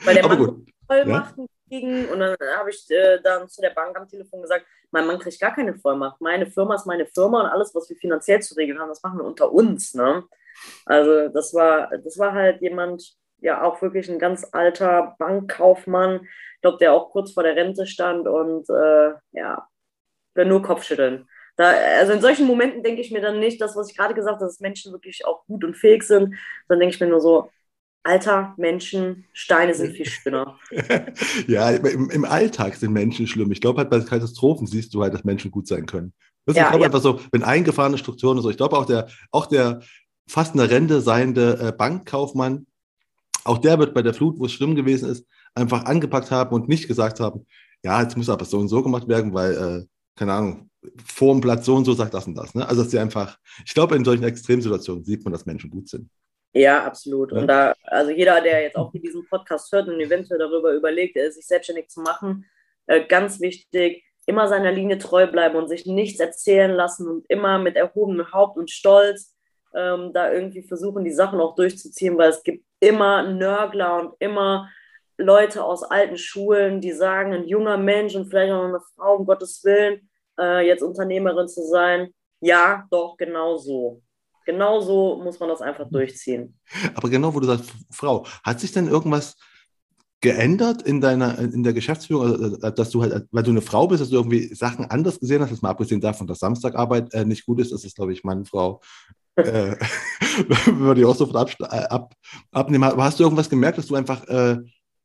[0.04, 0.66] Weil der aber Mann gut.
[0.86, 1.78] Vollmachten ja?
[1.78, 5.18] kriegen und dann habe ich äh, dann zu der Bank am Telefon gesagt, mein Mann
[5.18, 6.20] kriegt gar keine Vollmacht.
[6.20, 9.18] Meine Firma ist meine Firma und alles, was wir finanziell zu regeln haben, das machen
[9.18, 9.94] wir unter uns.
[9.94, 10.24] Ne?
[10.86, 16.60] Also das war, das war halt jemand, ja auch wirklich ein ganz alter Bankkaufmann, ich
[16.62, 19.66] glaube, der auch kurz vor der Rente stand und äh, ja,
[20.36, 21.26] nur Kopfschütteln.
[21.56, 24.36] Da, also in solchen Momenten denke ich mir dann nicht, das, was ich gerade gesagt
[24.36, 26.34] habe, dass Menschen wirklich auch gut und fähig sind,
[26.68, 27.50] dann denke ich mir nur so,
[28.04, 30.58] Alter, Menschen, Steine sind viel schlimmer.
[31.46, 33.52] ja, im, im, Alltag sind Menschen schlimm.
[33.52, 36.12] Ich glaube halt bei Katastrophen siehst du halt, dass Menschen gut sein können.
[36.44, 36.86] Das ja, ich glaube ja.
[36.86, 39.82] einfach so, wenn eingefahrene Strukturen und so, ich glaube auch der, auch der
[40.28, 42.66] fast eine Rente seiende äh, Bankkaufmann,
[43.44, 46.68] auch der wird bei der Flut, wo es schlimm gewesen ist, einfach angepackt haben und
[46.68, 47.46] nicht gesagt haben,
[47.82, 50.70] ja, jetzt muss aber so und so gemacht werden, weil, äh, keine Ahnung,
[51.04, 52.54] vor dem Platz so und so sagt das und das.
[52.54, 52.66] Ne?
[52.68, 56.08] Also, dass sie einfach, ich glaube, in solchen Extremsituationen sieht man, dass Menschen gut sind.
[56.54, 57.32] Ja, absolut.
[57.32, 57.38] Ja.
[57.38, 61.46] Und da, also jeder, der jetzt auch diesen Podcast hört und eventuell darüber überlegt, sich
[61.46, 62.44] selbstständig zu machen,
[62.86, 67.58] äh, ganz wichtig, immer seiner Linie treu bleiben und sich nichts erzählen lassen und immer
[67.58, 69.31] mit erhobenem Haupt und Stolz
[69.74, 74.68] ähm, da irgendwie versuchen, die Sachen auch durchzuziehen, weil es gibt immer Nörgler und immer
[75.18, 79.26] Leute aus alten Schulen, die sagen, ein junger Mensch und vielleicht auch eine Frau, um
[79.26, 80.08] Gottes Willen,
[80.38, 82.12] äh, jetzt Unternehmerin zu sein.
[82.40, 84.02] Ja, doch, genau so.
[84.44, 86.58] Genau so muss man das einfach durchziehen.
[86.94, 89.36] Aber genau, wo du sagst, Frau, hat sich denn irgendwas
[90.22, 93.88] geändert in deiner, in der Geschäftsführung, also, äh, dass du halt, weil du eine Frau
[93.88, 97.44] bist, dass du irgendwie Sachen anders gesehen hast, mal abgesehen davon, dass Samstagarbeit äh, nicht
[97.44, 98.80] gut ist, das ist, glaube ich, Mann, Frau,
[99.36, 99.74] äh,
[100.66, 102.14] würde ich auch sofort ab, äh, ab,
[102.52, 102.84] abnehmen.
[102.84, 104.58] Aber hast du irgendwas gemerkt, dass du einfach äh,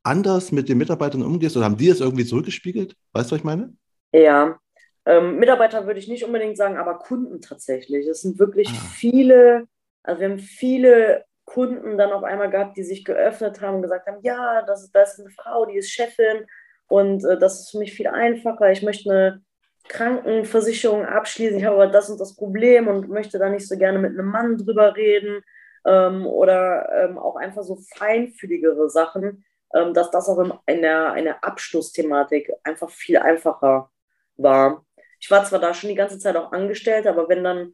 [0.04, 2.96] anders mit den Mitarbeitern umgehst oder haben die es irgendwie zurückgespiegelt?
[3.14, 3.74] Weißt du, was ich meine?
[4.14, 4.58] Ja,
[5.06, 8.06] ähm, Mitarbeiter würde ich nicht unbedingt sagen, aber Kunden tatsächlich.
[8.08, 8.92] Es sind wirklich ah.
[8.94, 9.68] viele,
[10.04, 11.26] also wir haben viele
[11.58, 15.14] Kunden dann auf einmal gehabt, die sich geöffnet haben und gesagt haben, ja, das, das
[15.14, 16.46] ist eine Frau, die ist Chefin
[16.88, 18.72] und äh, das ist für mich viel einfacher.
[18.72, 19.42] Ich möchte eine
[19.88, 23.98] Krankenversicherung abschließen, ich habe aber das und das Problem und möchte da nicht so gerne
[23.98, 25.42] mit einem Mann drüber reden
[25.86, 29.44] ähm, oder ähm, auch einfach so feinfühligere Sachen,
[29.74, 33.90] ähm, dass das auch in, in, der, in der Abschlussthematik einfach viel einfacher
[34.36, 34.86] war
[35.20, 37.74] ich war zwar da schon die ganze Zeit auch angestellt, aber wenn dann,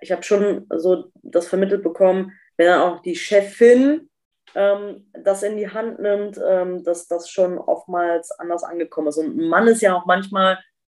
[0.00, 4.10] ich habe schon so das vermittelt bekommen, wenn dann auch die Chefin
[4.54, 9.16] ähm, das in die Hand nimmt, ähm, dass das schon oftmals anders angekommen ist.
[9.16, 10.58] Und ein Mann ist ja auch manchmal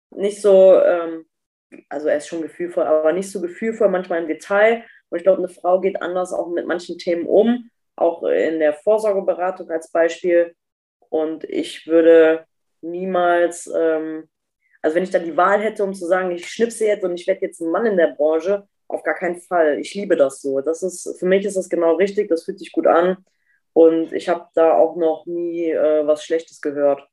[0.09, 1.25] nicht so, ähm,
[1.87, 4.83] also er ist schon gefühlvoll, aber nicht so gefühlvoll, manchmal im Detail.
[5.09, 8.73] Und ich glaube, eine Frau geht anders auch mit manchen Themen um, auch in der
[8.73, 10.55] Vorsorgeberatung als Beispiel.
[11.09, 12.45] Und ich würde
[12.81, 14.27] niemals ähm,
[14.81, 17.27] also wenn ich dann die Wahl hätte, um zu sagen, ich schnipse jetzt und ich
[17.27, 19.79] werde jetzt ein Mann in der Branche, auf gar keinen Fall.
[19.79, 20.61] Ich liebe das so.
[20.61, 23.17] Das ist, für mich ist das genau richtig, das fühlt sich gut an.
[23.73, 27.07] Und ich habe da auch noch nie äh, was Schlechtes gehört.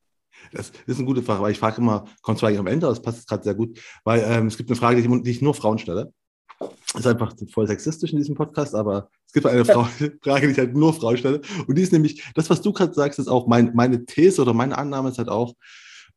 [0.53, 3.29] Das ist eine gute Frage, weil ich frage immer, kommt zwar am Ende, das passt
[3.29, 5.79] gerade sehr gut, weil ähm, es gibt eine Frage, die ich, die ich nur Frauen
[5.79, 6.13] stelle.
[6.59, 10.53] Das ist einfach voll sexistisch in diesem Podcast, aber es gibt eine Frage, Frage, die
[10.53, 11.41] ich halt nur Frauen stelle.
[11.67, 14.55] Und die ist nämlich, das, was du gerade sagst, ist auch mein, meine These oder
[14.55, 15.55] meine Annahme ist halt auch,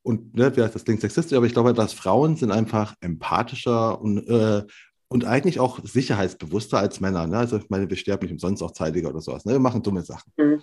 [0.03, 4.63] und ne, das klingt sexistisch, aber ich glaube, dass Frauen sind einfach empathischer und, äh,
[5.11, 7.27] und eigentlich auch sicherheitsbewusster als Männer.
[7.27, 7.37] Ne?
[7.37, 9.43] Also ich meine, wir sterben nicht umsonst auch zeitiger oder sowas.
[9.43, 9.51] Ne?
[9.51, 10.31] Wir machen dumme Sachen.
[10.37, 10.61] Mhm.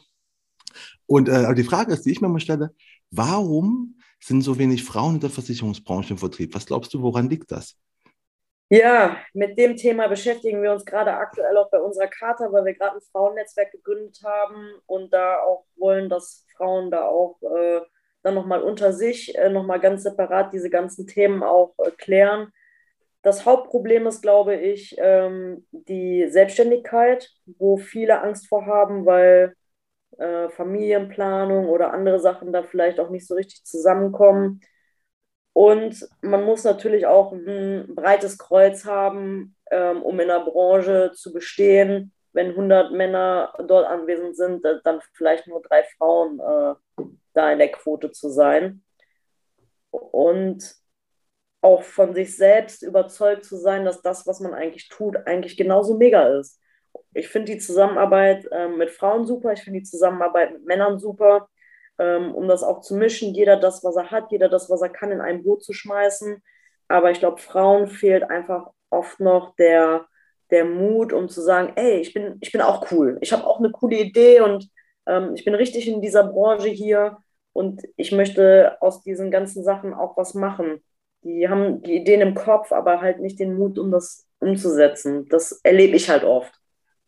[1.05, 2.75] Und äh, aber die Frage ist, die ich mir mal stelle,
[3.11, 6.55] warum sind so wenig Frauen in der Versicherungsbranche im Vertrieb?
[6.55, 7.77] Was glaubst du, woran liegt das?
[8.71, 12.73] Ja, mit dem Thema beschäftigen wir uns gerade aktuell auch bei unserer Charta, weil wir
[12.73, 17.83] gerade ein Frauennetzwerk gegründet haben und da auch wollen, dass Frauen da auch äh,
[18.23, 22.51] dann nochmal unter sich, äh, nochmal ganz separat diese ganzen Themen auch äh, klären.
[23.23, 29.55] Das Hauptproblem ist, glaube ich, ähm, die Selbstständigkeit, wo viele Angst vor haben, weil
[30.19, 34.61] äh, Familienplanung oder andere Sachen da vielleicht auch nicht so richtig zusammenkommen.
[35.53, 41.33] Und man muss natürlich auch ein breites Kreuz haben, ähm, um in der Branche zu
[41.33, 42.13] bestehen.
[42.33, 47.03] Wenn 100 Männer dort anwesend sind, dann vielleicht nur drei Frauen äh,
[47.35, 48.83] da in der Quote zu sein.
[49.91, 50.78] Und
[51.61, 55.97] auch von sich selbst überzeugt zu sein, dass das, was man eigentlich tut, eigentlich genauso
[55.97, 56.61] mega ist.
[57.15, 61.49] Ich finde die Zusammenarbeit äh, mit Frauen super, ich finde die Zusammenarbeit mit Männern super,
[61.99, 64.89] ähm, um das auch zu mischen, jeder das, was er hat, jeder das, was er
[64.89, 66.43] kann, in ein Boot zu schmeißen.
[66.89, 70.07] Aber ich glaube, Frauen fehlt einfach oft noch der,
[70.51, 73.19] der Mut, um zu sagen, ey, ich bin, ich bin auch cool.
[73.21, 74.69] Ich habe auch eine coole Idee und
[75.07, 77.19] ähm, ich bin richtig in dieser Branche hier
[77.53, 80.83] und ich möchte aus diesen ganzen Sachen auch was machen.
[81.25, 85.27] Die haben die Ideen im Kopf, aber halt nicht den Mut, um das umzusetzen.
[85.29, 86.53] Das erlebe ich halt oft.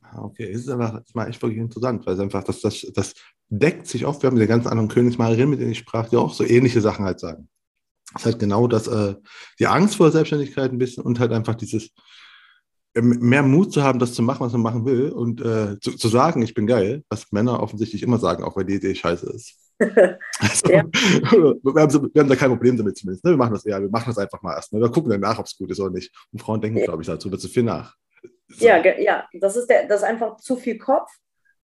[0.03, 2.87] Ah, okay, es ist einfach das war echt wirklich interessant, weil es einfach, das, das,
[2.95, 3.15] das
[3.49, 4.23] deckt sich oft.
[4.23, 7.05] Wir haben den ganzen anderen Königsmalerinnen, mit denen ich sprach, die auch so ähnliche Sachen
[7.05, 7.49] halt sagen.
[8.13, 9.15] Das ist halt genau das, äh,
[9.61, 11.91] die Angst vor Selbstständigkeit ein bisschen und halt einfach dieses,
[12.95, 16.09] mehr Mut zu haben, das zu machen, was man machen will und äh, zu, zu,
[16.09, 19.60] sagen, ich bin geil, was Männer offensichtlich immer sagen, auch wenn die Idee scheiße ist.
[19.81, 20.85] Also, ja.
[20.93, 23.25] wir, haben wir, haben da kein Problem damit zumindest.
[23.25, 23.31] Ne?
[23.31, 24.83] Wir machen das ja, wir machen das einfach mal erstmal.
[24.83, 26.15] Wir gucken danach, ob es gut ist oder nicht.
[26.33, 26.85] Und Frauen denken, ja.
[26.85, 27.95] glaube ich, dazu zu viel nach.
[28.49, 28.67] So.
[28.67, 31.11] Ja, ja, das ist, der, das ist einfach zu viel Kopf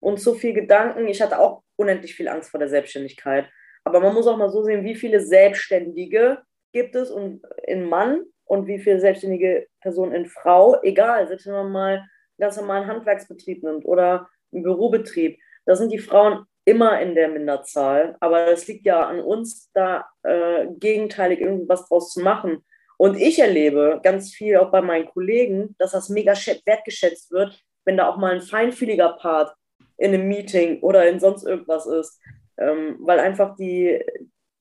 [0.01, 1.09] und zu viel Gedanken.
[1.09, 3.49] Ich hatte auch unendlich viel Angst vor der Selbstständigkeit.
[3.85, 6.39] Aber man muss auch mal so sehen, wie viele Selbstständige
[6.73, 11.55] gibt es und in Mann und wie viele selbstständige Personen in Frau, egal, selbst wenn
[11.55, 12.09] man mal einen
[12.39, 18.17] ganz normalen Handwerksbetrieb nimmt oder einen Bürobetrieb, da sind die Frauen immer in der Minderzahl.
[18.21, 22.65] Aber es liegt ja an uns, da äh, gegenteilig irgendwas draus zu machen.
[22.99, 27.97] Und ich erlebe ganz viel auch bei meinen Kollegen, dass das mega wertgeschätzt wird, wenn
[27.97, 29.55] da auch mal ein feinfühliger Part
[29.97, 32.21] in einem Meeting oder in sonst irgendwas ist.
[32.59, 34.03] Ähm, weil einfach die,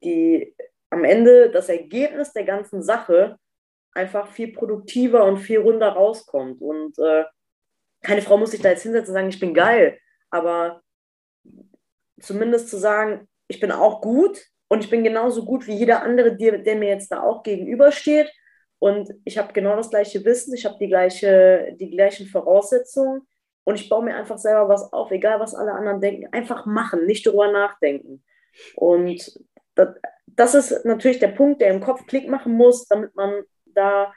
[0.03, 0.55] die
[0.89, 3.37] am Ende das Ergebnis der ganzen Sache
[3.93, 6.61] einfach viel produktiver und viel runder rauskommt.
[6.61, 7.23] Und äh,
[8.03, 9.97] keine Frau muss sich da jetzt hinsetzen und sagen, ich bin geil.
[10.29, 10.81] Aber
[12.25, 16.35] zumindest zu sagen, ich bin auch gut und ich bin genauso gut wie jeder andere,
[16.35, 18.31] der, mir jetzt da auch gegenübersteht.
[18.79, 23.21] Und ich habe genau das gleiche Wissen, ich habe die, gleiche, die gleichen Voraussetzungen
[23.63, 26.27] und ich baue mir einfach selber was auf, egal was alle anderen denken.
[26.31, 28.23] Einfach machen, nicht darüber nachdenken.
[28.75, 29.39] Und
[29.75, 29.89] das,
[30.27, 34.13] das ist natürlich der Punkt, der im Kopf Klick machen muss, damit man da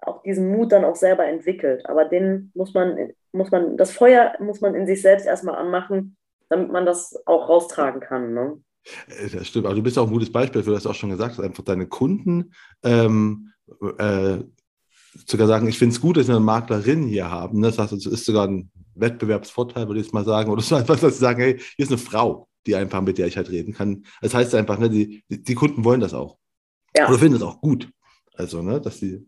[0.00, 1.86] auch diesen Mut dann auch selber entwickelt.
[1.86, 6.16] Aber den muss man, muss man, das Feuer muss man in sich selbst erstmal anmachen,
[6.50, 8.34] damit man das auch raustragen kann.
[8.34, 8.60] Ne?
[9.08, 11.38] Äh, das stimmt, aber du bist auch ein gutes Beispiel für das auch schon gesagt
[11.38, 13.52] hast, einfach deine Kunden ähm,
[13.98, 14.38] äh,
[15.26, 17.62] sogar sagen, ich finde es gut, dass wir eine Maklerin hier haben.
[17.62, 20.50] Das heißt, es ist sogar ein Wettbewerbsvorteil, würde ich jetzt mal sagen.
[20.50, 23.26] Oder so einfach, dass sie sagen, hey, hier ist eine Frau, die einfach mit der
[23.26, 24.04] ich halt reden kann.
[24.20, 26.36] Das heißt einfach, ne, die, die Kunden wollen das auch.
[26.96, 27.08] Ja.
[27.08, 27.88] Oder finden es auch gut.
[28.34, 29.26] Also, ne, dass sie,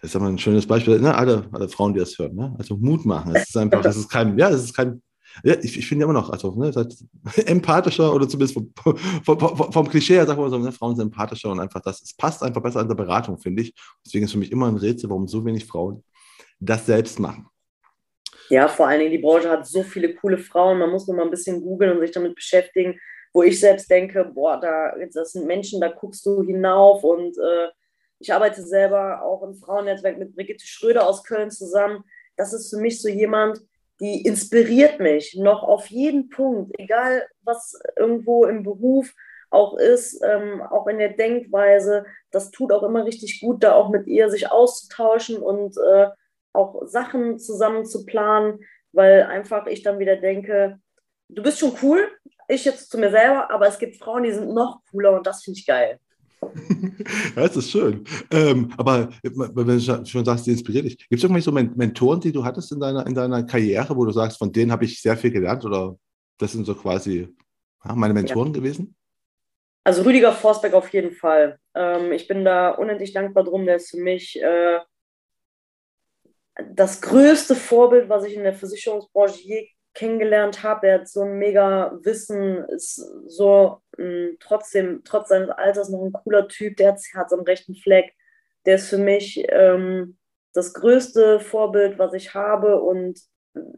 [0.00, 2.54] das ist aber ein schönes Beispiel, ne, alle, alle Frauen, die das hören, ne?
[2.58, 3.34] Also Mut machen.
[3.34, 5.02] Es ist einfach, das ist kein, ja, es ist kein,
[5.42, 6.72] ja, ich, ich finde immer noch, also ne,
[7.46, 8.72] empathischer oder zumindest vom,
[9.24, 12.14] vom, vom, Klischee her, sagen wir so, ne, Frauen sind empathischer und einfach das, es
[12.14, 13.74] passt einfach besser an der Beratung, finde ich.
[14.04, 16.04] Deswegen ist für mich immer ein Rätsel, warum so wenig Frauen
[16.60, 17.48] das selbst machen.
[18.50, 21.24] Ja, vor allen Dingen, die Branche hat so viele coole Frauen, man muss nur mal
[21.24, 22.98] ein bisschen googeln und sich damit beschäftigen,
[23.32, 27.68] wo ich selbst denke, boah, da, das sind Menschen, da guckst du hinauf und äh,
[28.20, 32.04] ich arbeite selber auch im Frauennetzwerk mit Brigitte Schröder aus Köln zusammen.
[32.36, 33.60] Das ist für mich so jemand,
[34.00, 39.12] die inspiriert mich noch auf jeden Punkt, egal was irgendwo im Beruf
[39.50, 42.04] auch ist, ähm, auch in der Denkweise.
[42.30, 46.08] Das tut auch immer richtig gut, da auch mit ihr sich auszutauschen und äh,
[46.52, 48.60] auch Sachen zusammen zu planen,
[48.92, 50.80] weil einfach ich dann wieder denke,
[51.28, 52.08] du bist schon cool,
[52.48, 55.42] ich jetzt zu mir selber, aber es gibt Frauen, die sind noch cooler und das
[55.42, 55.98] finde ich geil.
[57.36, 58.04] Ja, das ist schön.
[58.30, 62.32] Ähm, aber wenn du schon sagst, die inspiriert dich, gibt es irgendwelche so Mentoren, die
[62.32, 65.16] du hattest in deiner, in deiner Karriere, wo du sagst, von denen habe ich sehr
[65.16, 65.96] viel gelernt oder
[66.38, 67.28] das sind so quasi
[67.84, 68.54] ja, meine Mentoren ja.
[68.54, 68.96] gewesen?
[69.84, 71.58] Also Rüdiger Forsberg auf jeden Fall.
[71.74, 73.66] Ähm, ich bin da unendlich dankbar drum.
[73.66, 74.80] Der ist für mich äh,
[76.70, 80.88] das größte Vorbild, was ich in der Versicherungsbranche je kennengelernt habe.
[80.88, 86.02] Er hat so ein mega Wissen, ist so mh, hm, trotzdem, trotz seines Alters noch
[86.02, 88.12] ein cooler Typ, der hat das Herz am rechten Fleck.
[88.66, 90.16] Der ist für mich ähm,
[90.52, 92.80] das größte Vorbild, was ich habe.
[92.80, 93.20] Und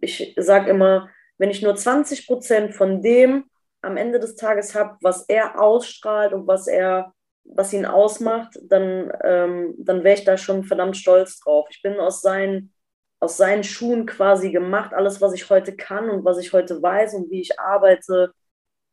[0.01, 1.09] ich sage immer,
[1.39, 3.45] wenn ich nur 20 Prozent von dem
[3.83, 7.13] am Ende des Tages habe, was er ausstrahlt und was er
[7.55, 11.69] was ihn ausmacht, dann, ähm, dann wäre ich da schon verdammt stolz drauf.
[11.71, 12.73] Ich bin aus seinen
[13.21, 14.95] aus seinen Schuhen quasi gemacht.
[14.95, 18.33] Alles, was ich heute kann und was ich heute weiß und wie ich arbeite,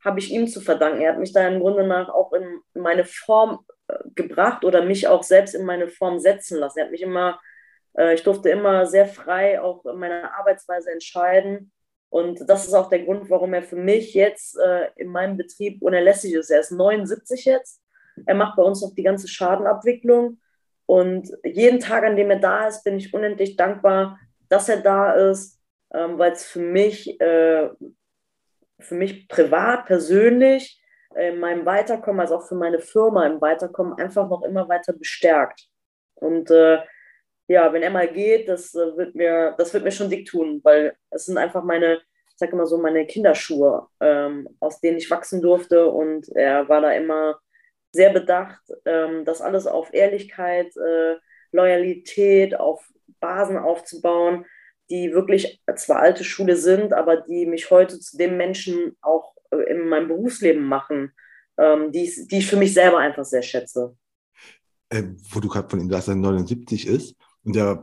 [0.03, 1.01] habe ich ihm zu verdanken.
[1.01, 5.07] Er hat mich da im Grunde nach auch in meine Form äh, gebracht oder mich
[5.07, 6.79] auch selbst in meine Form setzen lassen.
[6.79, 7.39] Er hat mich immer,
[7.97, 11.71] äh, ich durfte immer sehr frei auch in meiner Arbeitsweise entscheiden.
[12.09, 15.81] Und das ist auch der Grund, warum er für mich jetzt äh, in meinem Betrieb
[15.81, 16.51] unerlässlich ist.
[16.51, 17.81] Er ist 79 jetzt.
[18.25, 20.39] Er macht bei uns noch die ganze Schadenabwicklung.
[20.85, 24.19] Und jeden Tag, an dem er da ist, bin ich unendlich dankbar,
[24.49, 25.59] dass er da ist,
[25.93, 27.69] ähm, weil es für mich, äh,
[28.79, 30.81] für mich privat, persönlich,
[31.15, 34.93] äh, in meinem Weiterkommen, als auch für meine Firma im Weiterkommen einfach noch immer weiter
[34.93, 35.67] bestärkt.
[36.15, 36.79] Und äh,
[37.47, 40.61] ja, wenn er mal geht, das äh, wird mir, das wird mir schon dick tun,
[40.63, 45.09] weil es sind einfach meine, ich sag immer so, meine Kinderschuhe, ähm, aus denen ich
[45.11, 47.39] wachsen durfte und er war da immer
[47.93, 51.15] sehr bedacht, ähm, das alles auf Ehrlichkeit, äh,
[51.51, 52.83] Loyalität, auf
[53.19, 54.45] Basen aufzubauen,
[54.89, 59.71] die wirklich zwar alte Schule sind, aber die mich heute zu dem Menschen auch äh,
[59.71, 61.13] in meinem Berufsleben machen,
[61.57, 63.95] ähm, die, ich, die ich für mich selber einfach sehr schätze.
[64.89, 67.81] Äh, wo du gerade von ihm sagst, er 79 ist und der,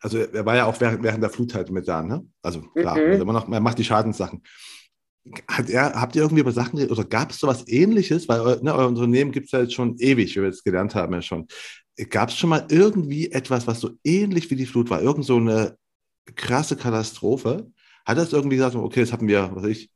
[0.00, 2.24] also er war ja auch während, während der Flut halt mit da, ne?
[2.42, 3.20] Also klar, mhm.
[3.20, 4.42] immer noch, er macht die Schadenssachen.
[5.48, 8.28] Hat er, habt ihr irgendwie über Sachen geredet oder gab es sowas ähnliches?
[8.28, 11.14] Weil ne, euer Unternehmen gibt es ja jetzt schon ewig, wie wir jetzt gelernt haben
[11.14, 11.46] ja schon.
[12.10, 15.00] Gab es schon mal irgendwie etwas, was so ähnlich wie die Flut war?
[15.00, 15.78] Irgend so eine
[16.34, 17.70] krasse Katastrophe?
[18.04, 19.90] Hat es irgendwie gesagt, okay, das hatten wir, was weiß ich,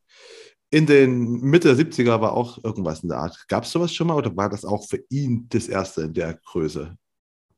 [0.71, 3.47] in den Mitte der 70er war auch irgendwas in der Art.
[3.49, 6.35] Gab es sowas schon mal oder war das auch für ihn das erste in der
[6.35, 6.97] Größe?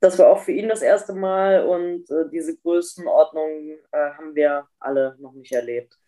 [0.01, 4.67] Das war auch für ihn das erste Mal und äh, diese Größenordnung äh, haben wir
[4.79, 5.99] alle noch nicht erlebt.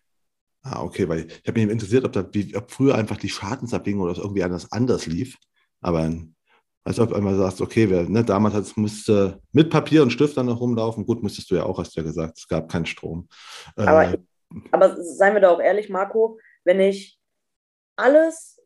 [0.62, 4.00] Ah, okay, weil ich habe mich interessiert, ob, da, wie, ob früher einfach die Schadensabwägung
[4.02, 5.36] oder irgendwie anders, anders lief.
[5.80, 6.08] Aber
[6.84, 10.60] als ob einmal sagst, okay, wer, ne, damals musste mit Papier und Stift dann noch
[10.60, 11.06] rumlaufen.
[11.06, 13.28] Gut, musstest du ja auch, hast du ja gesagt, es gab keinen Strom.
[13.76, 14.18] Aber, äh,
[14.70, 17.18] aber seien wir da auch ehrlich, Marco, wenn ich
[17.96, 18.60] alles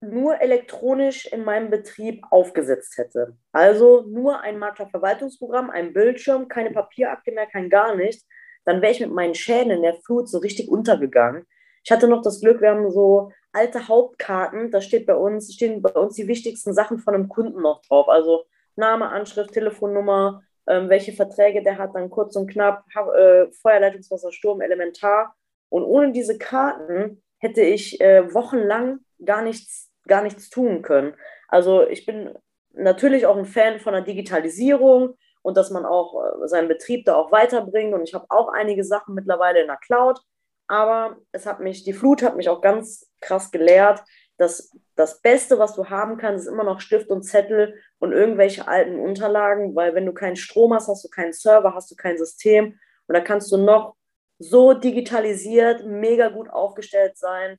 [0.00, 3.36] nur elektronisch in meinem Betrieb aufgesetzt hätte.
[3.52, 8.26] Also nur ein Maklerverwaltungsprogramm, ein Bildschirm, keine Papierakte mehr, kein gar nichts,
[8.66, 11.46] dann wäre ich mit meinen Schäden in der Flut so richtig untergegangen.
[11.82, 15.80] Ich hatte noch das Glück, wir haben so alte Hauptkarten, da steht bei uns, stehen
[15.80, 18.08] bei uns die wichtigsten Sachen von einem Kunden noch drauf.
[18.08, 18.44] Also
[18.74, 22.84] Name, Anschrift, Telefonnummer, ähm, welche Verträge der hat, dann kurz und knapp,
[23.16, 25.34] äh, Feuerleitungswasser, Sturm, Elementar.
[25.68, 31.14] Und ohne diese Karten hätte ich äh, wochenlang gar nichts, gar nichts tun können.
[31.48, 32.36] Also ich bin
[32.72, 35.14] natürlich auch ein Fan von der Digitalisierung
[35.46, 37.94] und dass man auch äh, seinen Betrieb da auch weiterbringt.
[37.94, 40.20] Und ich habe auch einige Sachen mittlerweile in der Cloud.
[40.66, 44.02] Aber es hat mich, die Flut hat mich auch ganz krass gelehrt,
[44.38, 48.66] dass das Beste, was du haben kannst, ist immer noch Stift und Zettel und irgendwelche
[48.66, 52.18] alten Unterlagen, weil wenn du keinen Strom hast, hast du keinen Server, hast du kein
[52.18, 53.94] System und da kannst du noch
[54.40, 57.56] so digitalisiert, mega gut aufgestellt sein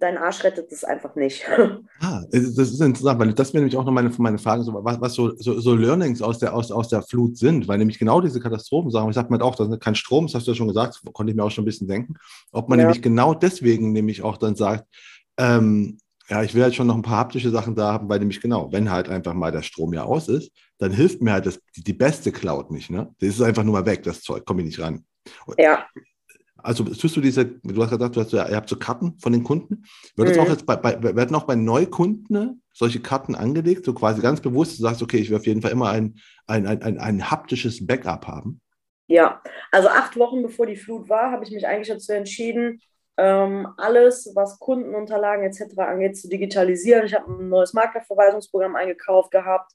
[0.00, 1.44] dein Arsch rettet es einfach nicht.
[2.00, 5.00] Ah, das ist interessant, weil das wäre nämlich auch noch meine, meine Frage, so, was,
[5.00, 8.20] was so, so, so, Learnings aus der, aus, aus der Flut sind, weil nämlich genau
[8.20, 10.68] diese Katastrophensachen, ich sage mal auch, das ist kein Strom, das hast du ja schon
[10.68, 12.14] gesagt, konnte ich mir auch schon ein bisschen denken,
[12.52, 12.84] ob man ja.
[12.84, 14.86] nämlich genau deswegen nämlich auch dann sagt,
[15.38, 18.40] ähm, ja, ich will halt schon noch ein paar haptische Sachen da haben, weil nämlich
[18.40, 21.58] genau, wenn halt einfach mal der Strom ja aus ist, dann hilft mir halt das,
[21.74, 22.90] die, die beste Cloud nicht.
[22.90, 23.12] Ne?
[23.18, 25.04] Das ist einfach nur mal weg, das Zeug, komme ich nicht ran.
[25.56, 25.86] Ja.
[26.62, 29.44] Also tust du diese, du hast gesagt, du hast, ihr habt so Karten von den
[29.44, 29.84] Kunden.
[30.16, 30.40] Wird mhm.
[30.40, 34.78] auch jetzt bei, bei, werden auch bei Neukunden solche Karten angelegt, so quasi ganz bewusst,
[34.78, 37.86] du sagst, okay, ich will auf jeden Fall immer ein, ein, ein, ein, ein haptisches
[37.86, 38.60] Backup haben?
[39.06, 39.42] Ja,
[39.72, 42.80] also acht Wochen bevor die Flut war, habe ich mich eigentlich dazu entschieden,
[43.16, 45.76] ähm, alles, was Kundenunterlagen etc.
[45.78, 47.04] angeht, zu digitalisieren.
[47.04, 49.72] Ich habe ein neues Maklerverwaltungsprogramm eingekauft gehabt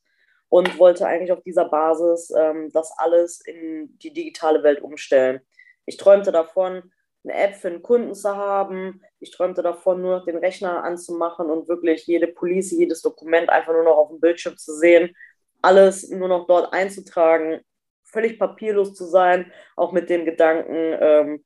[0.48, 5.42] und wollte eigentlich auf dieser Basis ähm, das alles in die digitale Welt umstellen.
[5.86, 6.92] Ich träumte davon,
[7.24, 9.02] eine App für einen Kunden zu haben.
[9.20, 13.74] Ich träumte davon, nur noch den Rechner anzumachen und wirklich jede Police, jedes Dokument einfach
[13.74, 15.16] nur noch auf dem Bildschirm zu sehen.
[15.62, 17.62] Alles nur noch dort einzutragen,
[18.04, 21.46] völlig papierlos zu sein, auch mit dem Gedanken, ähm,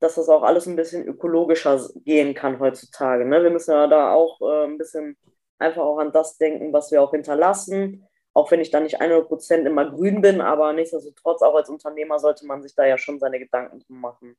[0.00, 3.24] dass das auch alles ein bisschen ökologischer gehen kann heutzutage.
[3.26, 3.42] Ne?
[3.42, 5.18] Wir müssen ja da auch äh, ein bisschen
[5.58, 8.07] einfach auch an das denken, was wir auch hinterlassen
[8.38, 12.46] auch wenn ich da nicht 100% immer grün bin, aber nichtsdestotrotz auch als Unternehmer sollte
[12.46, 14.36] man sich da ja schon seine Gedanken drum machen.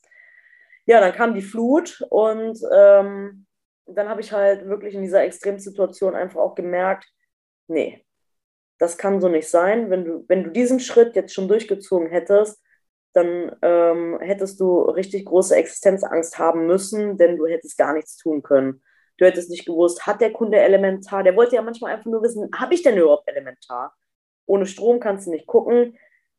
[0.85, 3.45] Ja, dann kam die Flut und ähm,
[3.85, 7.07] dann habe ich halt wirklich in dieser Extremsituation einfach auch gemerkt,
[7.67, 8.05] nee,
[8.77, 9.89] das kann so nicht sein.
[9.89, 12.63] Wenn du, wenn du diesen Schritt jetzt schon durchgezogen hättest,
[13.13, 18.43] dann ähm, hättest du richtig große Existenzangst haben müssen, denn du hättest gar nichts tun
[18.43, 18.81] können.
[19.20, 21.24] Du hättest nicht gewusst, hat der Kunde Elementar?
[21.24, 23.93] Der wollte ja manchmal einfach nur wissen, habe ich denn überhaupt Elementar?
[24.45, 25.97] Ohne Strom kannst du nicht gucken.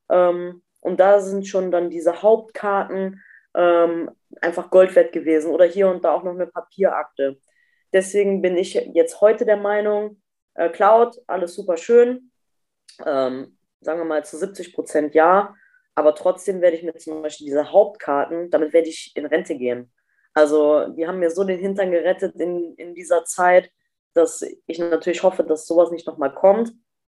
[0.09, 3.23] Ähm, und da sind schon dann diese Hauptkarten
[3.55, 4.11] ähm,
[4.41, 7.39] einfach Gold wert gewesen oder hier und da auch noch eine Papierakte.
[7.93, 10.23] Deswegen bin ich jetzt heute der Meinung,
[10.55, 12.33] äh, Cloud, alles super schön.
[13.05, 15.55] Ähm, sagen wir mal zu 70 Prozent ja.
[15.95, 19.93] Aber trotzdem werde ich mir zum Beispiel diese Hauptkarten, damit werde ich in Rente gehen.
[20.35, 23.71] Also die haben mir so den Hintern gerettet in, in dieser Zeit,
[24.15, 26.73] dass ich natürlich hoffe, dass sowas nicht nochmal kommt.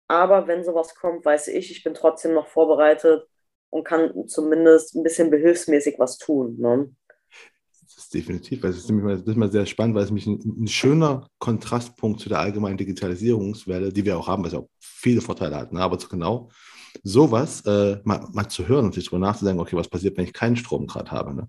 [0.08, 3.26] Aber wenn sowas kommt, weiß ich, ich bin trotzdem noch vorbereitet
[3.70, 6.56] und kann zumindest ein bisschen behilfsmäßig was tun.
[6.58, 6.94] Ne?
[7.82, 10.40] Das ist definitiv, weil es ist nämlich das mal sehr spannend, weil es mich ein,
[10.64, 15.20] ein, schöner Kontrastpunkt zu der allgemeinen Digitalisierungswelle, die wir auch haben, was ja auch viele
[15.20, 15.80] Vorteile hat, ne?
[15.80, 16.50] aber genau
[17.02, 20.32] sowas äh, mal, mal, zu hören und sich darüber nachzudenken, okay, was passiert, wenn ich
[20.32, 21.34] keinen Strom gerade habe.
[21.34, 21.48] Ne?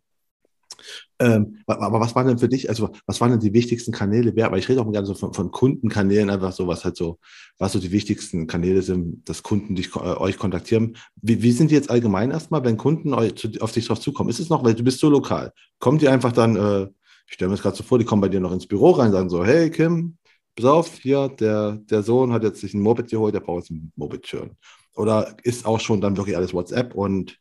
[1.20, 4.36] Ähm, aber was waren denn für dich, also was waren denn die wichtigsten Kanäle?
[4.36, 7.20] Weil ich rede auch gerne so von, von, Kundenkanälen, einfach so, was halt so,
[7.58, 10.98] was so die wichtigsten Kanäle sind, dass Kunden dich, äh, euch kontaktieren.
[11.22, 14.30] Wie, wie, sind die jetzt allgemein erstmal, wenn Kunden euch, auf dich drauf zukommen?
[14.30, 16.88] Ist es noch, weil du bist so lokal, kommt die einfach dann, äh,
[17.28, 19.12] ich stelle mir das gerade so vor, die kommen bei dir noch ins Büro rein,
[19.12, 20.18] sagen so, hey Kim,
[20.56, 23.72] pass auf, hier, der, der Sohn hat jetzt sich ein Moped geholt, der braucht jetzt
[23.72, 24.52] ein Moped-Schirm.
[24.96, 27.40] Oder ist auch schon dann wirklich alles WhatsApp und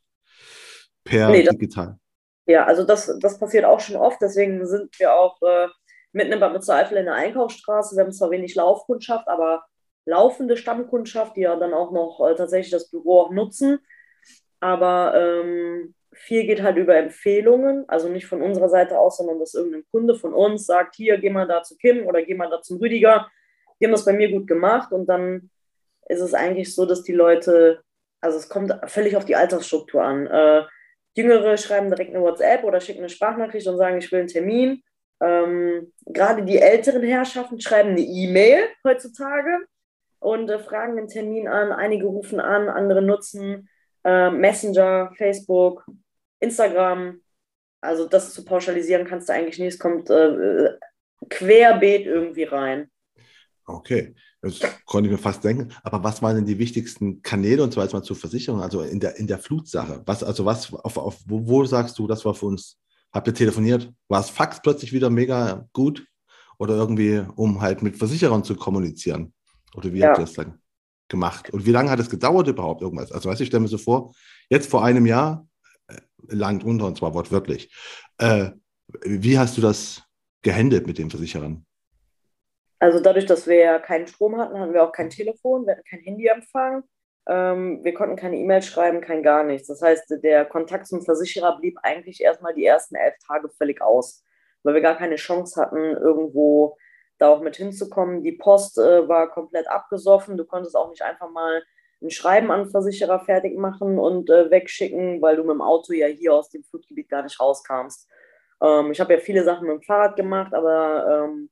[1.05, 1.99] per nee, digital?
[2.47, 4.21] Ja, also das, das passiert auch schon oft.
[4.21, 5.69] Deswegen sind wir auch äh,
[6.13, 7.97] mitten in Bad Mützereifel in der Einkaufsstraße.
[7.97, 9.65] Wir haben zwar wenig Laufkundschaft, aber
[10.05, 13.79] laufende Stammkundschaft, die ja dann auch noch äh, tatsächlich das Büro auch nutzen.
[14.61, 19.55] Aber ähm, viel geht halt über Empfehlungen, also nicht von unserer Seite aus, sondern dass
[19.55, 22.61] irgendein Kunde von uns sagt, hier, geh mal da zu Kim oder geh mal da
[22.61, 23.29] zum Rüdiger.
[23.81, 25.51] Die haben das bei mir gut gemacht und dann
[26.09, 27.83] ist es eigentlich so, dass die Leute,
[28.21, 30.27] also es kommt völlig auf die Altersstruktur an.
[30.27, 30.63] Äh,
[31.15, 34.83] Jüngere schreiben direkt eine WhatsApp oder schicken eine Sprachnachricht und sagen, ich will einen Termin.
[35.21, 39.59] Ähm, gerade die älteren Herrschaften schreiben eine E-Mail heutzutage
[40.19, 41.73] und äh, fragen einen Termin an.
[41.73, 43.69] Einige rufen an, andere nutzen
[44.05, 45.85] äh, Messenger, Facebook,
[46.41, 47.21] Instagram.
[47.81, 49.75] Also das zu pauschalisieren kannst du eigentlich nicht.
[49.75, 50.71] Es kommt äh,
[51.29, 52.91] querbeet irgendwie rein.
[53.67, 54.15] Okay.
[54.43, 55.73] Das konnte ich mir fast denken.
[55.85, 58.99] Aber was waren denn die wichtigsten Kanäle und zwar jetzt mal zur Versicherung, also in
[58.99, 60.03] der, in der Flutsache?
[60.05, 62.77] Was, also was, auf, auf, wo, wo sagst du, das war für uns,
[63.13, 63.93] habt ihr telefoniert?
[64.09, 66.05] War es Fax plötzlich wieder mega gut?
[66.59, 69.33] Oder irgendwie, um halt mit Versicherern zu kommunizieren?
[69.75, 70.09] Oder wie ja.
[70.09, 70.59] habt ihr das dann
[71.09, 71.51] gemacht?
[71.51, 73.13] Und wie lange hat es gedauert überhaupt irgendwas?
[73.13, 74.13] Also weißt du, ich stelle mir so vor,
[74.51, 75.47] jetzt vor einem Jahr,
[75.87, 77.73] äh, Land unter, und zwar wortwörtlich.
[78.19, 78.51] Äh,
[79.05, 80.03] wie hast du das
[80.43, 81.65] gehandelt mit den Versicherern?
[82.83, 86.01] Also dadurch, dass wir keinen Strom hatten, hatten wir auch kein Telefon, wir hatten kein
[86.01, 86.83] Handyempfang.
[87.29, 89.69] Ähm, wir konnten keine E-Mail schreiben, kein gar nichts.
[89.69, 94.25] Das heißt, der Kontakt zum Versicherer blieb eigentlich erstmal die ersten elf Tage völlig aus,
[94.65, 96.77] weil wir gar keine Chance hatten, irgendwo
[97.19, 98.25] da auch mit hinzukommen.
[98.25, 100.37] Die Post äh, war komplett abgesoffen.
[100.37, 101.63] Du konntest auch nicht einfach mal
[102.03, 106.09] ein Schreiben an Versicherer fertig machen und äh, wegschicken, weil du mit dem Auto ja
[106.09, 108.09] hier aus dem Flutgebiet gar nicht rauskamst.
[108.61, 111.49] Ähm, ich habe ja viele Sachen mit dem Fahrrad gemacht, aber ähm,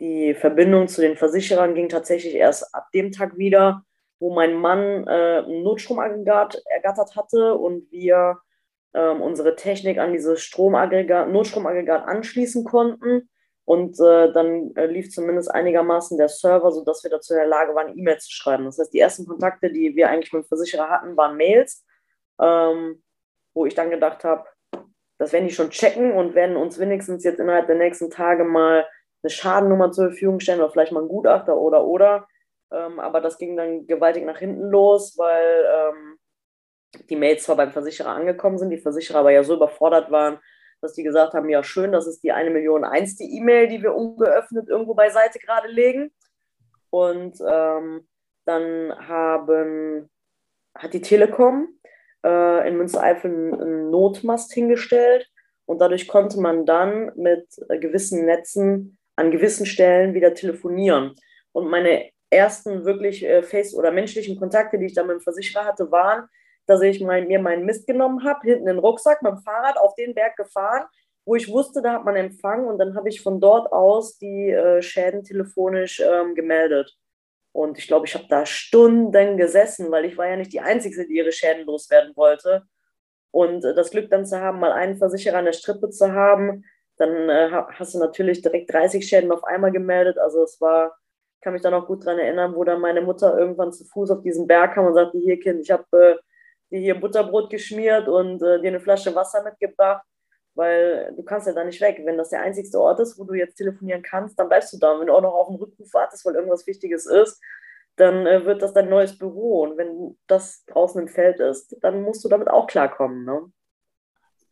[0.00, 3.82] die Verbindung zu den Versicherern ging tatsächlich erst ab dem Tag wieder,
[4.18, 8.38] wo mein Mann äh, ein Notstromaggregat ergattert hatte und wir
[8.94, 13.28] ähm, unsere Technik an dieses Stromaggregat, Notstromaggregat anschließen konnten.
[13.64, 17.74] Und äh, dann äh, lief zumindest einigermaßen der Server, sodass wir dazu in der Lage
[17.74, 18.64] waren, E-Mails zu schreiben.
[18.64, 21.84] Das heißt, die ersten Kontakte, die wir eigentlich mit dem Versicherer hatten, waren Mails,
[22.40, 23.02] ähm,
[23.54, 24.44] wo ich dann gedacht habe,
[25.18, 28.86] das werden die schon checken und werden uns wenigstens jetzt innerhalb der nächsten Tage mal
[29.26, 32.28] eine Schadennummer zur Verfügung stellen oder vielleicht mal ein Gutachter oder oder.
[32.72, 36.18] Ähm, aber das ging dann gewaltig nach hinten los, weil ähm,
[37.08, 40.38] die Mails zwar beim Versicherer angekommen sind, die Versicherer aber ja so überfordert waren,
[40.80, 43.82] dass die gesagt haben, ja schön, das ist die eine Million eins, die E-Mail, die
[43.82, 46.12] wir ungeöffnet irgendwo beiseite gerade legen.
[46.90, 48.06] Und ähm,
[48.44, 50.08] dann haben,
[50.74, 51.68] hat die Telekom
[52.24, 55.28] äh, in Münstereifel einen Notmast hingestellt
[55.66, 61.14] und dadurch konnte man dann mit äh, gewissen Netzen an gewissen Stellen wieder telefonieren.
[61.52, 65.64] Und meine ersten wirklich äh, face- oder menschlichen Kontakte, die ich dann mit dem Versicherer
[65.64, 66.28] hatte, waren,
[66.66, 69.78] dass ich mein, mir meinen Mist genommen habe, hinten in den Rucksack mit dem Fahrrad
[69.78, 70.86] auf den Berg gefahren,
[71.24, 74.50] wo ich wusste, da hat man Empfang und dann habe ich von dort aus die
[74.50, 76.96] äh, Schäden telefonisch ähm, gemeldet.
[77.52, 81.06] Und ich glaube, ich habe da Stunden gesessen, weil ich war ja nicht die Einzige,
[81.06, 82.64] die ihre Schäden loswerden wollte.
[83.32, 86.64] Und äh, das Glück dann zu haben, mal einen Versicherer an der Strippe zu haben,
[86.96, 90.18] dann äh, hast du natürlich direkt 30 Schäden auf einmal gemeldet.
[90.18, 90.96] Also es war,
[91.40, 94.22] kann mich da noch gut dran erinnern, wo dann meine Mutter irgendwann zu Fuß auf
[94.22, 96.16] diesen Berg kam und sagte, hier Kind, ich habe äh,
[96.70, 100.04] dir hier Butterbrot geschmiert und äh, dir eine Flasche Wasser mitgebracht,
[100.54, 102.00] weil du kannst ja da nicht weg.
[102.04, 104.92] Wenn das der einzigste Ort ist, wo du jetzt telefonieren kannst, dann bleibst du da.
[104.92, 107.40] Und wenn du auch noch auf einen Rückruf wartest, weil irgendwas Wichtiges ist,
[107.96, 109.62] dann äh, wird das dein neues Büro.
[109.62, 113.24] Und wenn das draußen im Feld ist, dann musst du damit auch klarkommen.
[113.24, 113.50] Ne?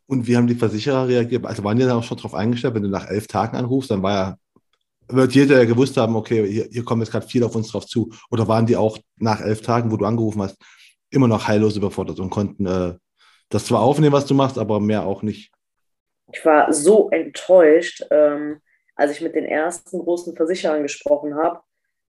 [0.07, 1.45] Und wie haben die Versicherer reagiert?
[1.45, 4.03] Also waren die da auch schon drauf eingestellt, wenn du nach elf Tagen anrufst, dann
[4.03, 4.37] war ja,
[5.07, 7.85] wird jeder ja gewusst haben, okay, hier, hier kommen jetzt gerade viel auf uns drauf
[7.85, 8.11] zu.
[8.29, 10.57] Oder waren die auch nach elf Tagen, wo du angerufen hast,
[11.09, 12.93] immer noch heillos überfordert und konnten äh,
[13.49, 15.51] das zwar aufnehmen, was du machst, aber mehr auch nicht?
[16.31, 18.59] Ich war so enttäuscht, ähm,
[18.95, 21.61] als ich mit den ersten großen Versicherern gesprochen habe,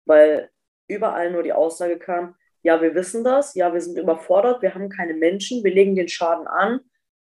[0.05, 0.51] weil
[0.89, 4.89] überall nur die Aussage kam, ja, wir wissen das, ja, wir sind überfordert, wir haben
[4.89, 6.81] keine Menschen, wir legen den Schaden an,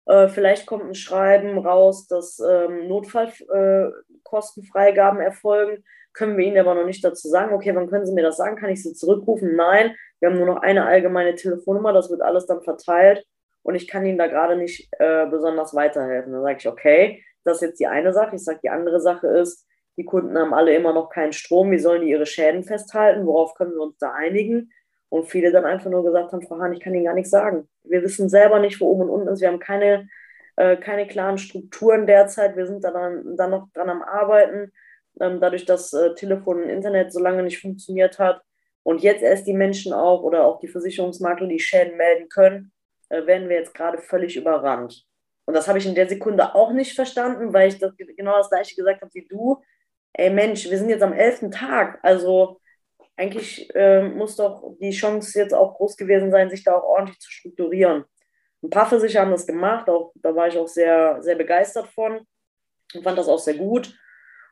[0.07, 5.85] Äh, vielleicht kommt ein Schreiben raus, dass ähm, Notfallkostenfreigaben äh, erfolgen.
[6.13, 8.57] Können wir Ihnen aber noch nicht dazu sagen, okay, wann können Sie mir das sagen?
[8.57, 9.57] Kann ich Sie zurückrufen?
[9.57, 13.27] Nein, wir haben nur noch eine allgemeine Telefonnummer, das wird alles dann verteilt
[13.63, 16.33] und ich kann Ihnen da gerade nicht äh, besonders weiterhelfen.
[16.33, 18.37] Dann sage ich, okay, das ist jetzt die eine Sache.
[18.37, 19.67] Ich sage, die andere Sache ist,
[19.97, 23.27] die Kunden haben alle immer noch keinen Strom, wie sollen die ihre Schäden festhalten?
[23.27, 24.73] Worauf können wir uns da einigen?
[25.15, 27.69] Und viele dann einfach nur gesagt haben, Frau Hahn, ich kann Ihnen gar nichts sagen.
[27.85, 29.41] Wir wissen selber nicht, wo oben und unten ist.
[29.41, 30.09] Wir haben keine,
[30.57, 32.57] äh, keine klaren Strukturen derzeit.
[32.57, 34.73] Wir sind da dann, dann noch dran am Arbeiten.
[35.21, 38.43] Ähm, dadurch, dass äh, Telefon und Internet so lange nicht funktioniert hat
[38.83, 42.73] und jetzt erst die Menschen auch oder auch die Versicherungsmakler die Schäden melden können,
[43.09, 45.07] äh, werden wir jetzt gerade völlig überrannt.
[45.45, 48.51] Und das habe ich in der Sekunde auch nicht verstanden, weil ich das, genau das
[48.51, 49.63] gleiche gesagt habe wie du.
[50.13, 52.01] Ey Mensch, wir sind jetzt am elften Tag.
[52.03, 52.59] Also
[53.17, 57.21] eigentlich äh, muss doch die Chance jetzt auch groß gewesen sein, sich da auch ordentlich
[57.21, 58.05] zu strukturieren.
[58.63, 62.27] Ein paar Versicherer haben das gemacht, auch, da war ich auch sehr, sehr begeistert von
[62.95, 63.95] und fand das auch sehr gut.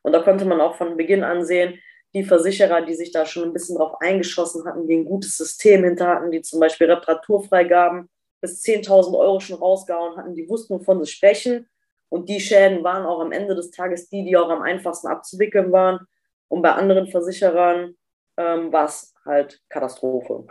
[0.03, 1.79] Und da konnte man auch von Beginn an sehen,
[2.15, 5.85] die Versicherer, die sich da schon ein bisschen drauf eingeschossen hatten, die ein gutes System
[5.85, 8.11] hinter hatten, die zum Beispiel Reparaturfreigaben
[8.41, 11.69] bis 10.000 Euro schon rausgehauen hatten, die wussten, wovon sie sprechen.
[12.11, 15.73] Und die Schäden waren auch am Ende des Tages die, die auch am einfachsten abzuwickeln
[15.73, 16.07] waren.
[16.49, 17.97] Und bei anderen Versicherern
[18.37, 20.45] ähm, war es halt Katastrophe.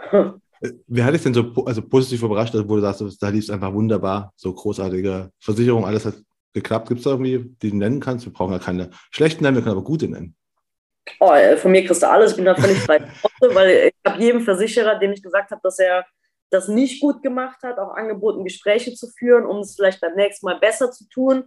[0.87, 3.73] Wer hat dich denn so also positiv überrascht, wo du sagst, da lief es einfach
[3.73, 6.15] wunderbar, so großartige Versicherung, alles hat
[6.53, 6.89] geklappt.
[6.89, 8.25] Gibt es da irgendwie, die du nennen kannst?
[8.25, 10.35] Wir brauchen ja keine schlechten nennen, wir können aber gute nennen.
[11.19, 13.07] Oh, äh, von mir kriegst du alles, ich bin da völlig frei,
[13.53, 16.05] weil ich habe jedem Versicherer, dem ich gesagt habe, dass er
[16.51, 20.45] das nicht gut gemacht hat, auch angeboten, Gespräche zu führen, um es vielleicht beim nächsten
[20.45, 21.45] Mal besser zu tun.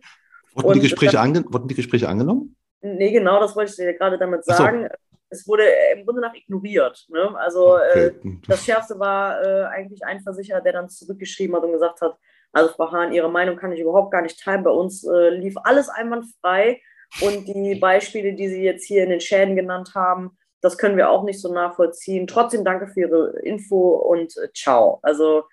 [0.54, 2.56] Wurden, die Gespräche, ange wurden die Gespräche angenommen?
[2.80, 4.82] Nee, genau, das wollte ich dir gerade damit sagen.
[4.82, 4.96] So
[5.34, 7.06] es wurde im Grunde nach ignoriert.
[7.08, 7.36] Ne?
[7.36, 8.06] Also okay.
[8.06, 8.12] äh,
[8.48, 12.16] das Schärfste war äh, eigentlich ein Versicherer, der dann zurückgeschrieben hat und gesagt hat,
[12.52, 14.62] also Frau Hahn, Ihre Meinung kann ich überhaupt gar nicht teilen.
[14.62, 16.80] Bei uns äh, lief alles einwandfrei
[17.20, 21.10] und die Beispiele, die Sie jetzt hier in den Schäden genannt haben, das können wir
[21.10, 22.26] auch nicht so nachvollziehen.
[22.26, 25.00] Trotzdem danke für Ihre Info und äh, ciao.
[25.02, 25.44] Also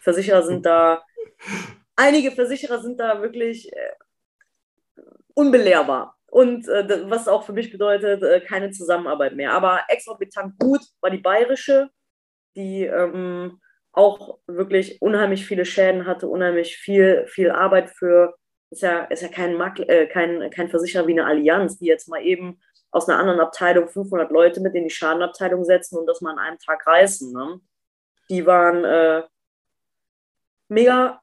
[0.00, 1.02] Versicherer sind da,
[1.96, 3.92] einige Versicherer sind da wirklich äh,
[5.34, 6.16] unbelehrbar.
[6.30, 9.52] Und äh, was auch für mich bedeutet, äh, keine Zusammenarbeit mehr.
[9.52, 11.90] Aber exorbitant gut war die bayerische,
[12.54, 13.60] die ähm,
[13.92, 18.36] auch wirklich unheimlich viele Schäden hatte, unheimlich viel, viel Arbeit für,
[18.70, 22.22] ist ja, ist ja kein, äh, kein, kein Versicherer wie eine Allianz, die jetzt mal
[22.22, 22.60] eben
[22.92, 26.38] aus einer anderen Abteilung 500 Leute mit in die Schadenabteilung setzen und das mal an
[26.38, 27.32] einem Tag reißen.
[27.32, 27.60] Ne?
[28.28, 29.24] Die waren äh,
[30.68, 31.20] mega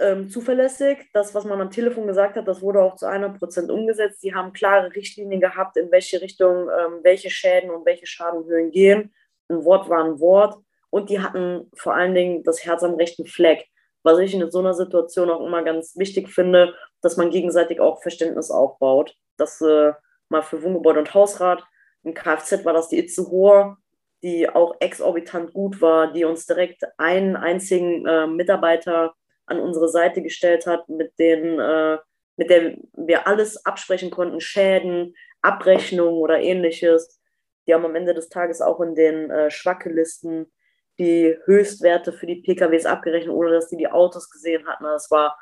[0.00, 1.08] ähm, zuverlässig.
[1.12, 4.20] Das, was man am Telefon gesagt hat, das wurde auch zu 100 Prozent umgesetzt.
[4.20, 9.14] Sie haben klare Richtlinien gehabt, in welche Richtung ähm, welche Schäden und welche Schadenhöhen gehen.
[9.48, 10.56] Ein Wort war ein Wort.
[10.90, 13.66] Und die hatten vor allen Dingen das Herz am rechten Fleck.
[14.02, 18.02] Was ich in so einer Situation auch immer ganz wichtig finde, dass man gegenseitig auch
[18.02, 19.14] Verständnis aufbaut.
[19.36, 19.92] Das äh,
[20.28, 21.64] mal für Wohngebäude und Hausrat.
[22.02, 23.78] Im Kfz war das die Itzehoer,
[24.22, 29.14] die auch exorbitant gut war, die uns direkt einen einzigen äh, Mitarbeiter
[29.46, 31.98] an unsere Seite gestellt hat, mit denen, äh,
[32.36, 37.20] mit der wir alles absprechen konnten, Schäden, Abrechnungen oder ähnliches.
[37.66, 40.52] Die haben am Ende des Tages auch in den äh, Schwackelisten
[40.98, 44.84] die Höchstwerte für die PKWs abgerechnet, ohne dass die die Autos gesehen hatten.
[44.84, 45.38] Das war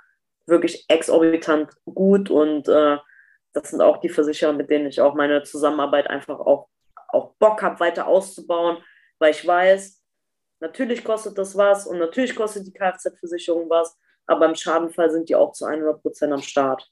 [0.46, 2.98] wirklich exorbitant gut und äh,
[3.52, 6.68] das sind auch die Versicherer, mit denen ich auch meine Zusammenarbeit einfach auch,
[7.08, 8.78] auch Bock habe, weiter auszubauen,
[9.18, 10.02] weil ich weiß,
[10.64, 15.36] Natürlich kostet das was und natürlich kostet die Kfz-Versicherung was, aber im Schadenfall sind die
[15.36, 16.90] auch zu 100 Prozent am Start.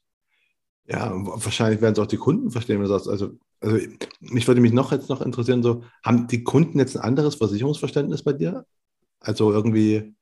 [0.85, 3.31] Ja, wahrscheinlich werden es auch die Kunden verstehen, wenn du sagst, also,
[3.61, 3.78] also
[4.20, 8.23] mich würde mich noch jetzt noch interessieren, so, haben die Kunden jetzt ein anderes Versicherungsverständnis
[8.23, 8.66] bei dir?
[9.20, 10.15] Also irgendwie,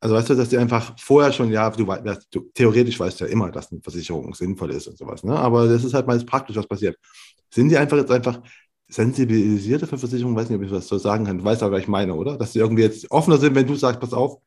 [0.00, 1.86] also weißt du, dass die einfach vorher schon, ja, du,
[2.32, 5.38] du theoretisch weißt ja immer, dass eine Versicherung sinnvoll ist und sowas, ne?
[5.38, 6.98] Aber das ist halt meist praktisch, was passiert.
[7.54, 8.40] Sind die einfach jetzt einfach
[8.92, 11.82] sensibilisierte für Versicherungen, weiß nicht, ob ich das so sagen kann, du weißt aber, was
[11.82, 12.36] ich meine, oder?
[12.36, 14.38] Dass sie irgendwie jetzt offener sind, wenn du sagst, pass auf,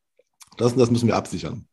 [0.58, 1.68] das und das müssen wir absichern.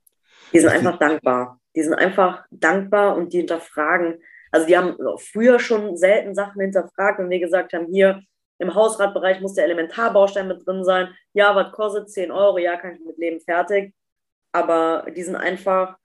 [0.53, 1.61] Die sind einfach dankbar.
[1.77, 4.23] Die sind einfach dankbar und die hinterfragen.
[4.51, 8.23] Also die haben früher schon selten Sachen hinterfragt, wenn wir gesagt haben, hier
[8.59, 11.09] im Hausratbereich muss der Elementarbaustein mit drin sein.
[11.35, 12.59] Ja, was kostet 10 Euro?
[12.59, 13.94] Ja, kann ich mit leben, fertig.
[14.53, 15.97] Aber die sind einfach,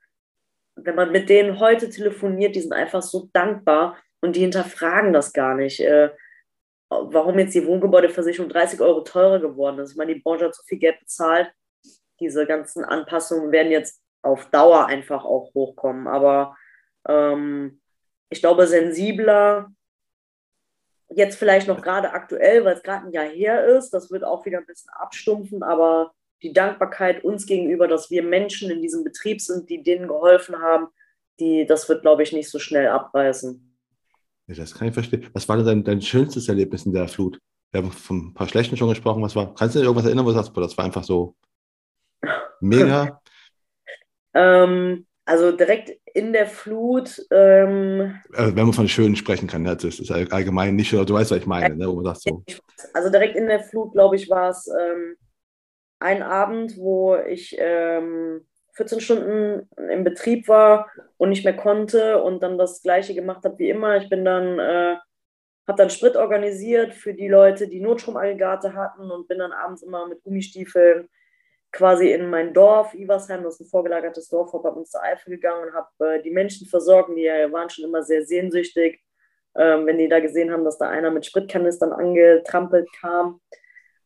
[0.76, 5.32] wenn man mit denen heute telefoniert, die sind einfach so dankbar und die hinterfragen das
[5.32, 5.82] gar nicht.
[6.90, 9.92] Warum jetzt die Wohngebäudeversicherung 30 Euro teurer geworden ist.
[9.92, 11.52] Ich meine, die Branche hat so viel Geld bezahlt.
[12.20, 16.06] Diese ganzen Anpassungen werden jetzt auf Dauer einfach auch hochkommen.
[16.06, 16.56] Aber
[17.06, 17.80] ähm,
[18.30, 19.70] ich glaube, sensibler,
[21.10, 24.44] jetzt vielleicht noch gerade aktuell, weil es gerade ein Jahr her ist, das wird auch
[24.44, 26.12] wieder ein bisschen abstumpfen, aber
[26.42, 30.88] die Dankbarkeit uns gegenüber, dass wir Menschen in diesem Betrieb sind, die denen geholfen haben,
[31.40, 33.67] die, das wird, glaube ich, nicht so schnell abreißen.
[34.48, 35.28] Ja, das kann ich verstehen.
[35.34, 37.38] Was war denn dein, dein schönstes Erlebnis in der Flut?
[37.70, 39.22] Wir haben von ein paar schlechten schon gesprochen.
[39.22, 39.54] Was war?
[39.54, 41.36] Kannst du dir irgendwas erinnern, wo du sagst, boah, das war einfach so
[42.60, 43.20] mega?
[44.34, 47.22] ähm, also direkt in der Flut.
[47.30, 51.30] Ähm, also wenn man von schön sprechen kann, das ist allgemein nicht schön, du weißt,
[51.30, 51.86] was ich meine, ne?
[51.86, 52.42] wo man sagt so.
[52.94, 55.16] Also direkt in der Flut, glaube ich, war es ähm,
[55.98, 58.46] ein Abend, wo ich ähm,
[58.78, 63.58] 14 Stunden im Betrieb war und nicht mehr konnte und dann das gleiche gemacht habe
[63.58, 63.96] wie immer.
[63.96, 64.96] Ich bin dann, äh,
[65.66, 70.06] habe dann Sprit organisiert für die Leute, die Notstromaggregate hatten und bin dann abends immer
[70.06, 71.08] mit Gummistiefeln
[71.72, 75.74] quasi in mein Dorf, Iversheim, das ist ein vorgelagertes Dorf vor Bad Münstereifel gegangen und
[75.74, 77.10] habe äh, die Menschen versorgt.
[77.10, 79.02] Die waren schon immer sehr sehnsüchtig,
[79.56, 83.40] ähm, wenn die da gesehen haben, dass da einer mit Spritkanistern angetrampelt kam.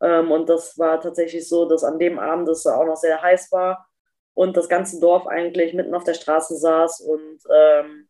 [0.01, 3.53] Ähm, und das war tatsächlich so, dass an dem Abend es auch noch sehr heiß
[3.53, 3.87] war
[4.35, 8.09] und das ganze Dorf eigentlich mitten auf der Straße saß und ähm,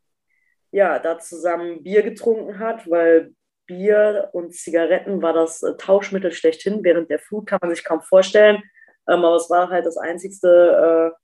[0.70, 3.34] ja, da zusammen Bier getrunken hat, weil
[3.66, 6.82] Bier und Zigaretten war das äh, Tauschmittel schlechthin.
[6.82, 8.62] Während der Flut kann man sich kaum vorstellen
[9.08, 11.18] ähm, aber es war halt das Einzigste, äh,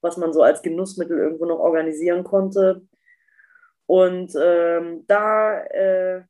[0.00, 2.82] was man so als Genussmittel irgendwo noch organisieren konnte.
[3.86, 6.22] Und ähm, da äh,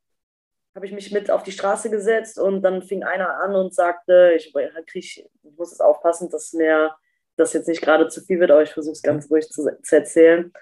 [0.74, 4.32] habe ich mich mit auf die Straße gesetzt und dann fing einer an und sagte,
[4.36, 4.52] ich,
[4.86, 6.94] krieg, ich muss jetzt aufpassen, dass mir
[7.38, 9.96] das jetzt nicht gerade zu viel wird, aber ich versuche es ganz ruhig zu, zu
[9.96, 10.52] erzählen.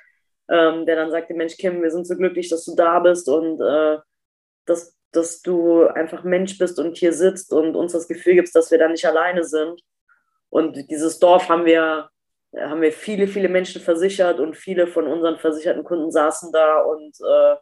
[0.49, 3.61] Ähm, der dann sagte, Mensch, Kim, wir sind so glücklich, dass du da bist und
[3.61, 3.99] äh,
[4.67, 8.71] dass, dass du einfach Mensch bist und hier sitzt und uns das Gefühl gibst, dass
[8.71, 9.81] wir da nicht alleine sind.
[10.51, 12.11] Und dieses Dorf haben wir,
[12.57, 17.17] haben wir viele, viele Menschen versichert und viele von unseren versicherten Kunden saßen da und
[17.21, 17.57] äh,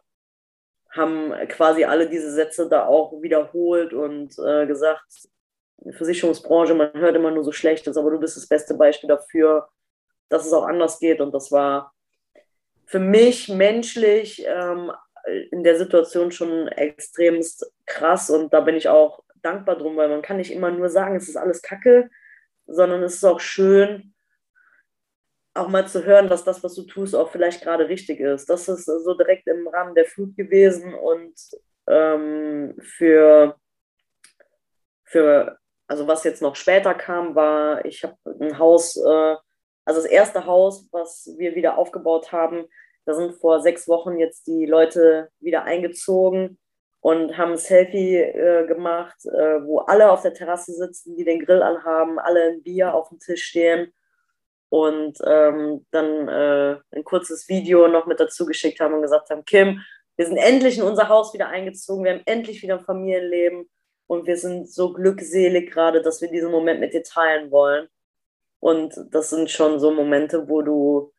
[0.91, 5.27] haben quasi alle diese Sätze da auch wiederholt und äh, gesagt,
[5.91, 9.67] Versicherungsbranche, man hört immer nur so Schlechtes, aber du bist das beste Beispiel dafür,
[10.29, 11.21] dass es auch anders geht.
[11.21, 11.93] Und das war
[12.85, 14.91] für mich menschlich ähm,
[15.51, 20.21] in der Situation schon extremst krass und da bin ich auch dankbar drum, weil man
[20.21, 22.09] kann nicht immer nur sagen, es ist alles Kacke,
[22.67, 24.13] sondern es ist auch schön,
[25.53, 28.49] auch mal zu hören, dass das, was du tust, auch vielleicht gerade richtig ist.
[28.49, 31.33] Das ist so direkt im Rahmen der Flut gewesen und
[31.87, 33.55] ähm, für,
[35.03, 39.35] für, also was jetzt noch später kam, war, ich habe ein Haus, äh,
[39.85, 42.65] also das erste Haus, was wir wieder aufgebaut haben,
[43.05, 46.57] da sind vor sechs Wochen jetzt die Leute wieder eingezogen
[47.01, 51.45] und haben ein Selfie äh, gemacht, äh, wo alle auf der Terrasse sitzen, die den
[51.45, 53.93] Grill anhaben, alle ein Bier auf dem Tisch stehen
[54.69, 59.45] und ähm, dann äh, ein kurzes Video noch mit dazu geschickt haben und gesagt haben,
[59.45, 59.81] Kim,
[60.17, 63.69] wir sind endlich in unser Haus wieder eingezogen, wir haben endlich wieder ein Familienleben
[64.07, 67.87] und wir sind so glückselig gerade, dass wir diesen Moment mit dir teilen wollen.
[68.59, 71.13] Und das sind schon so Momente, wo du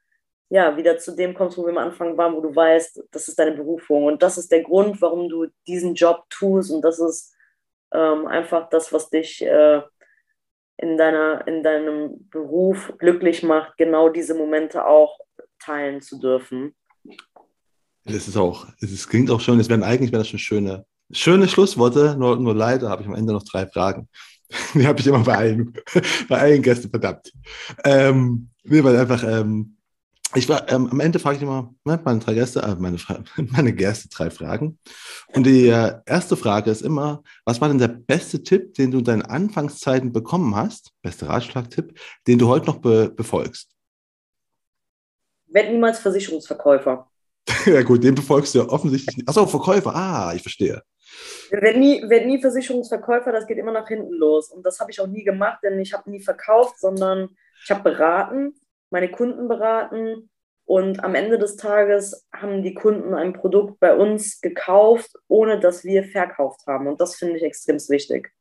[0.48, 3.38] ja, wieder zu dem kommst, wo wir am Anfang waren, wo du weißt, das ist
[3.38, 7.34] deine Berufung und das ist der Grund, warum du diesen Job tust und das ist
[7.92, 9.82] ähm, einfach das, was dich äh,
[10.76, 15.18] in, deiner, in deinem Beruf glücklich macht, genau diese Momente auch
[15.58, 16.76] teilen zu dürfen.
[18.04, 21.48] Das ist auch, es klingt auch schön, es wären eigentlich wären das schon schöne, schöne
[21.48, 24.08] Schlussworte, nur, nur leider habe ich am Ende noch drei Fragen.
[24.74, 25.74] Die habe ich immer bei allen,
[26.28, 27.32] bei allen Gästen verdammt.
[27.84, 29.76] Ähm, nee, weil einfach, ähm,
[30.34, 32.98] ich war, ähm, am Ende frage ich immer ne, meine drei Gäste, äh, meine,
[33.36, 34.78] meine Gäste drei Fragen.
[35.34, 38.98] Und die äh, erste Frage ist immer, was war denn der beste Tipp, den du
[38.98, 43.70] in deinen Anfangszeiten bekommen hast, beste Ratschlagtipp, den du heute noch be befolgst?
[45.48, 47.08] Werd niemals Versicherungsverkäufer.
[47.66, 49.28] ja gut, den befolgst du ja offensichtlich nicht.
[49.28, 50.82] Achso, Verkäufer, ah, ich verstehe.
[51.50, 54.50] Werd nie, werd nie Versicherungsverkäufer, das geht immer nach hinten los.
[54.50, 57.30] Und das habe ich auch nie gemacht, denn ich habe nie verkauft, sondern
[57.62, 58.54] ich habe beraten
[58.90, 60.30] meine Kunden beraten
[60.64, 65.84] und am Ende des Tages haben die Kunden ein Produkt bei uns gekauft, ohne dass
[65.84, 66.88] wir verkauft haben.
[66.88, 68.32] Und das finde ich extrem wichtig.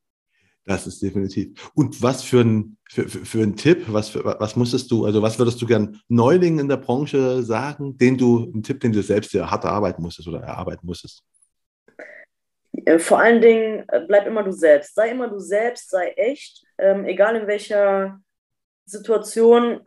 [0.68, 1.72] Das ist definitiv.
[1.76, 5.22] Und was für ein, für, für, für ein Tipp, was, für, was musstest du, also
[5.22, 9.03] was würdest du gern Neulingen in der Branche sagen, den du, ein Tipp, den du
[9.03, 11.23] selbst ja hart erarbeiten musstest oder erarbeiten musstest?
[12.85, 14.95] Äh, vor allen Dingen, äh, bleib immer du selbst.
[14.95, 16.64] Sei immer du selbst, sei echt.
[16.77, 18.19] Ähm, egal in welcher
[18.85, 19.81] Situation,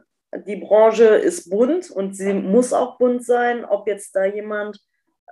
[0.47, 3.65] die Branche ist bunt und sie muss auch bunt sein.
[3.65, 4.79] Ob jetzt da jemand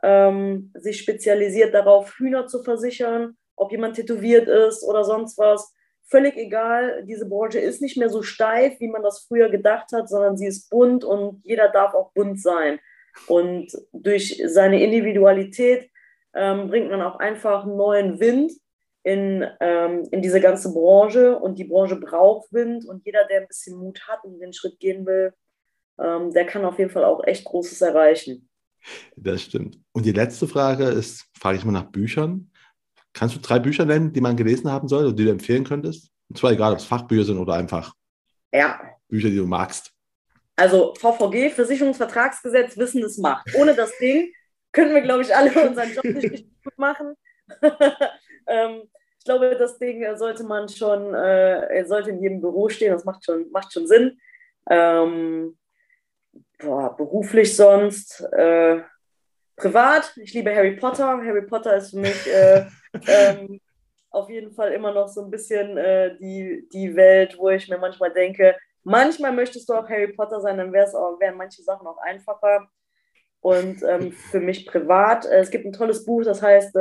[0.02, 5.72] ähm, sich spezialisiert darauf, Hühner zu versichern, ob jemand tätowiert ist oder sonst was.
[6.08, 10.08] Völlig egal, diese Branche ist nicht mehr so steif, wie man das früher gedacht hat,
[10.08, 12.78] sondern sie ist bunt und jeder darf auch bunt sein.
[13.26, 15.90] Und durch seine Individualität
[16.36, 18.52] ähm, bringt man auch einfach neuen Wind
[19.02, 23.48] in, ähm, in diese ganze Branche und die Branche braucht Wind und jeder, der ein
[23.48, 25.32] bisschen Mut hat und den Schritt gehen will,
[25.98, 28.48] ähm, der kann auf jeden Fall auch echt Großes erreichen.
[29.16, 29.80] Das stimmt.
[29.92, 32.50] Und die letzte Frage ist, frage ich mal nach Büchern.
[33.12, 36.10] Kannst du drei Bücher nennen, die man gelesen haben soll oder die du empfehlen könntest?
[36.28, 37.94] Und zwar egal, ob es Fachbücher sind oder einfach
[38.52, 38.78] ja.
[39.08, 39.92] Bücher, die du magst.
[40.56, 43.48] Also VVG, Versicherungsvertragsgesetz, Wissen das macht.
[43.54, 44.32] Ohne das Ding
[44.76, 47.16] könnten wir, glaube ich, alle unseren Job nicht gut machen.
[48.46, 48.82] ähm,
[49.18, 53.24] ich glaube, das Ding sollte man schon, äh, sollte in jedem Büro stehen, das macht
[53.24, 54.20] schon, macht schon Sinn.
[54.70, 55.56] Ähm,
[56.58, 58.82] boah, beruflich sonst, äh,
[59.56, 61.06] privat, ich liebe Harry Potter.
[61.06, 62.66] Harry Potter ist für mich äh,
[63.08, 63.60] ähm,
[64.10, 67.78] auf jeden Fall immer noch so ein bisschen äh, die, die Welt, wo ich mir
[67.78, 68.54] manchmal denke,
[68.84, 72.68] manchmal möchtest du auch Harry Potter sein, dann wären manche Sachen auch einfacher.
[73.46, 76.72] Und ähm, für mich privat, äh, es gibt ein tolles Buch, das heißt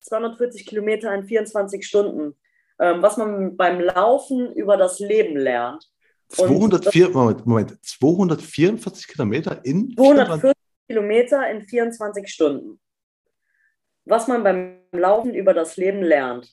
[0.00, 2.36] 240 äh, Kilometer in 24 Stunden,
[2.80, 5.88] ähm, was man beim Laufen über das Leben lernt.
[6.30, 10.56] 204, Moment, Moment, 244 Kilometer in 240
[10.88, 12.80] Kilometer in 24 Stunden.
[14.04, 16.52] Was man beim Laufen über das Leben lernt.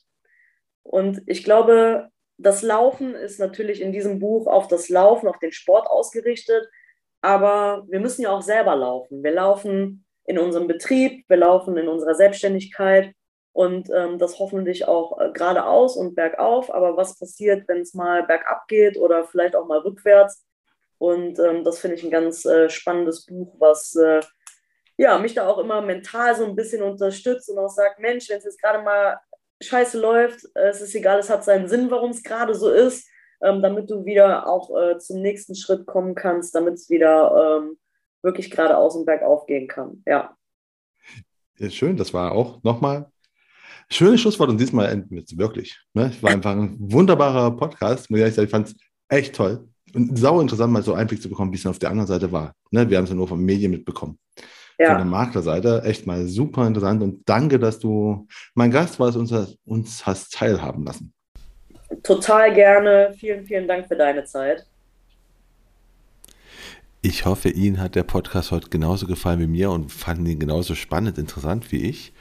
[0.84, 5.54] Und ich glaube, das Laufen ist natürlich in diesem Buch auf das Laufen, auf den
[5.54, 6.70] Sport ausgerichtet.
[7.22, 9.24] Aber wir müssen ja auch selber laufen.
[9.24, 13.14] Wir laufen in unserem Betrieb, wir laufen in unserer Selbstständigkeit
[13.52, 16.74] und ähm, das hoffentlich auch äh, geradeaus und bergauf.
[16.74, 20.46] Aber was passiert, wenn es mal bergab geht oder vielleicht auch mal rückwärts?
[20.98, 24.22] Und ähm, das finde ich ein ganz äh, spannendes Buch, was äh,
[24.98, 28.38] ja, mich da auch immer mental so ein bisschen unterstützt und auch sagt, Mensch, wenn
[28.38, 29.18] es jetzt gerade mal
[29.62, 33.08] scheiße läuft, äh, es ist egal, es hat seinen Sinn, warum es gerade so ist,
[33.42, 37.78] ähm, damit du wieder auch äh, zum nächsten Schritt kommen kannst, damit es wieder ähm,
[38.22, 40.04] wirklich geradeaus und bergauf gehen kann.
[40.06, 40.36] Ja.
[41.58, 43.12] ja schön, das war auch nochmal
[43.92, 45.80] Schönes Schlusswort und diesmal enden wir es wirklich.
[45.96, 46.12] Ne?
[46.14, 48.08] Es war einfach ein wunderbarer Podcast.
[48.12, 48.76] Ich fand es
[49.08, 52.08] echt toll und sau interessant, mal so Einblick zu bekommen, wie es auf der anderen
[52.08, 52.54] Seite war.
[52.70, 52.88] Ne?
[52.88, 54.20] Wir haben es ja nur von Medien mitbekommen.
[54.78, 54.90] Ja.
[54.90, 59.32] Von der Maklerseite echt mal super interessant und danke, dass du mein Gast warst und
[59.32, 61.14] uns, uns hast teilhaben lassen.
[62.04, 63.14] Total gerne.
[63.18, 64.66] Vielen, vielen Dank für deine Zeit.
[67.02, 70.76] Ich hoffe, Ihnen hat der Podcast heute genauso gefallen wie mir und fanden ihn genauso
[70.76, 72.12] spannend, interessant wie ich.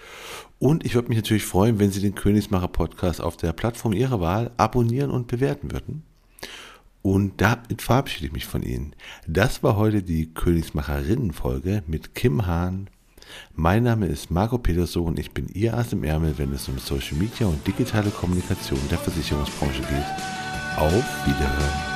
[0.60, 4.20] Und ich würde mich natürlich freuen, wenn Sie den Königsmacher Podcast auf der Plattform Ihrer
[4.20, 6.04] Wahl abonnieren und bewerten würden.
[7.02, 8.94] Und damit verabschiede ich mich von Ihnen.
[9.26, 12.88] Das war heute die Königsmacherinnen-Folge mit Kim Hahn.
[13.54, 16.78] Mein Name ist Marco Peterso und ich bin Ihr Ass im Ärmel, wenn es um
[16.78, 20.76] Social Media und digitale Kommunikation der Versicherungsbranche geht.
[20.76, 21.87] Auf Wiederhören.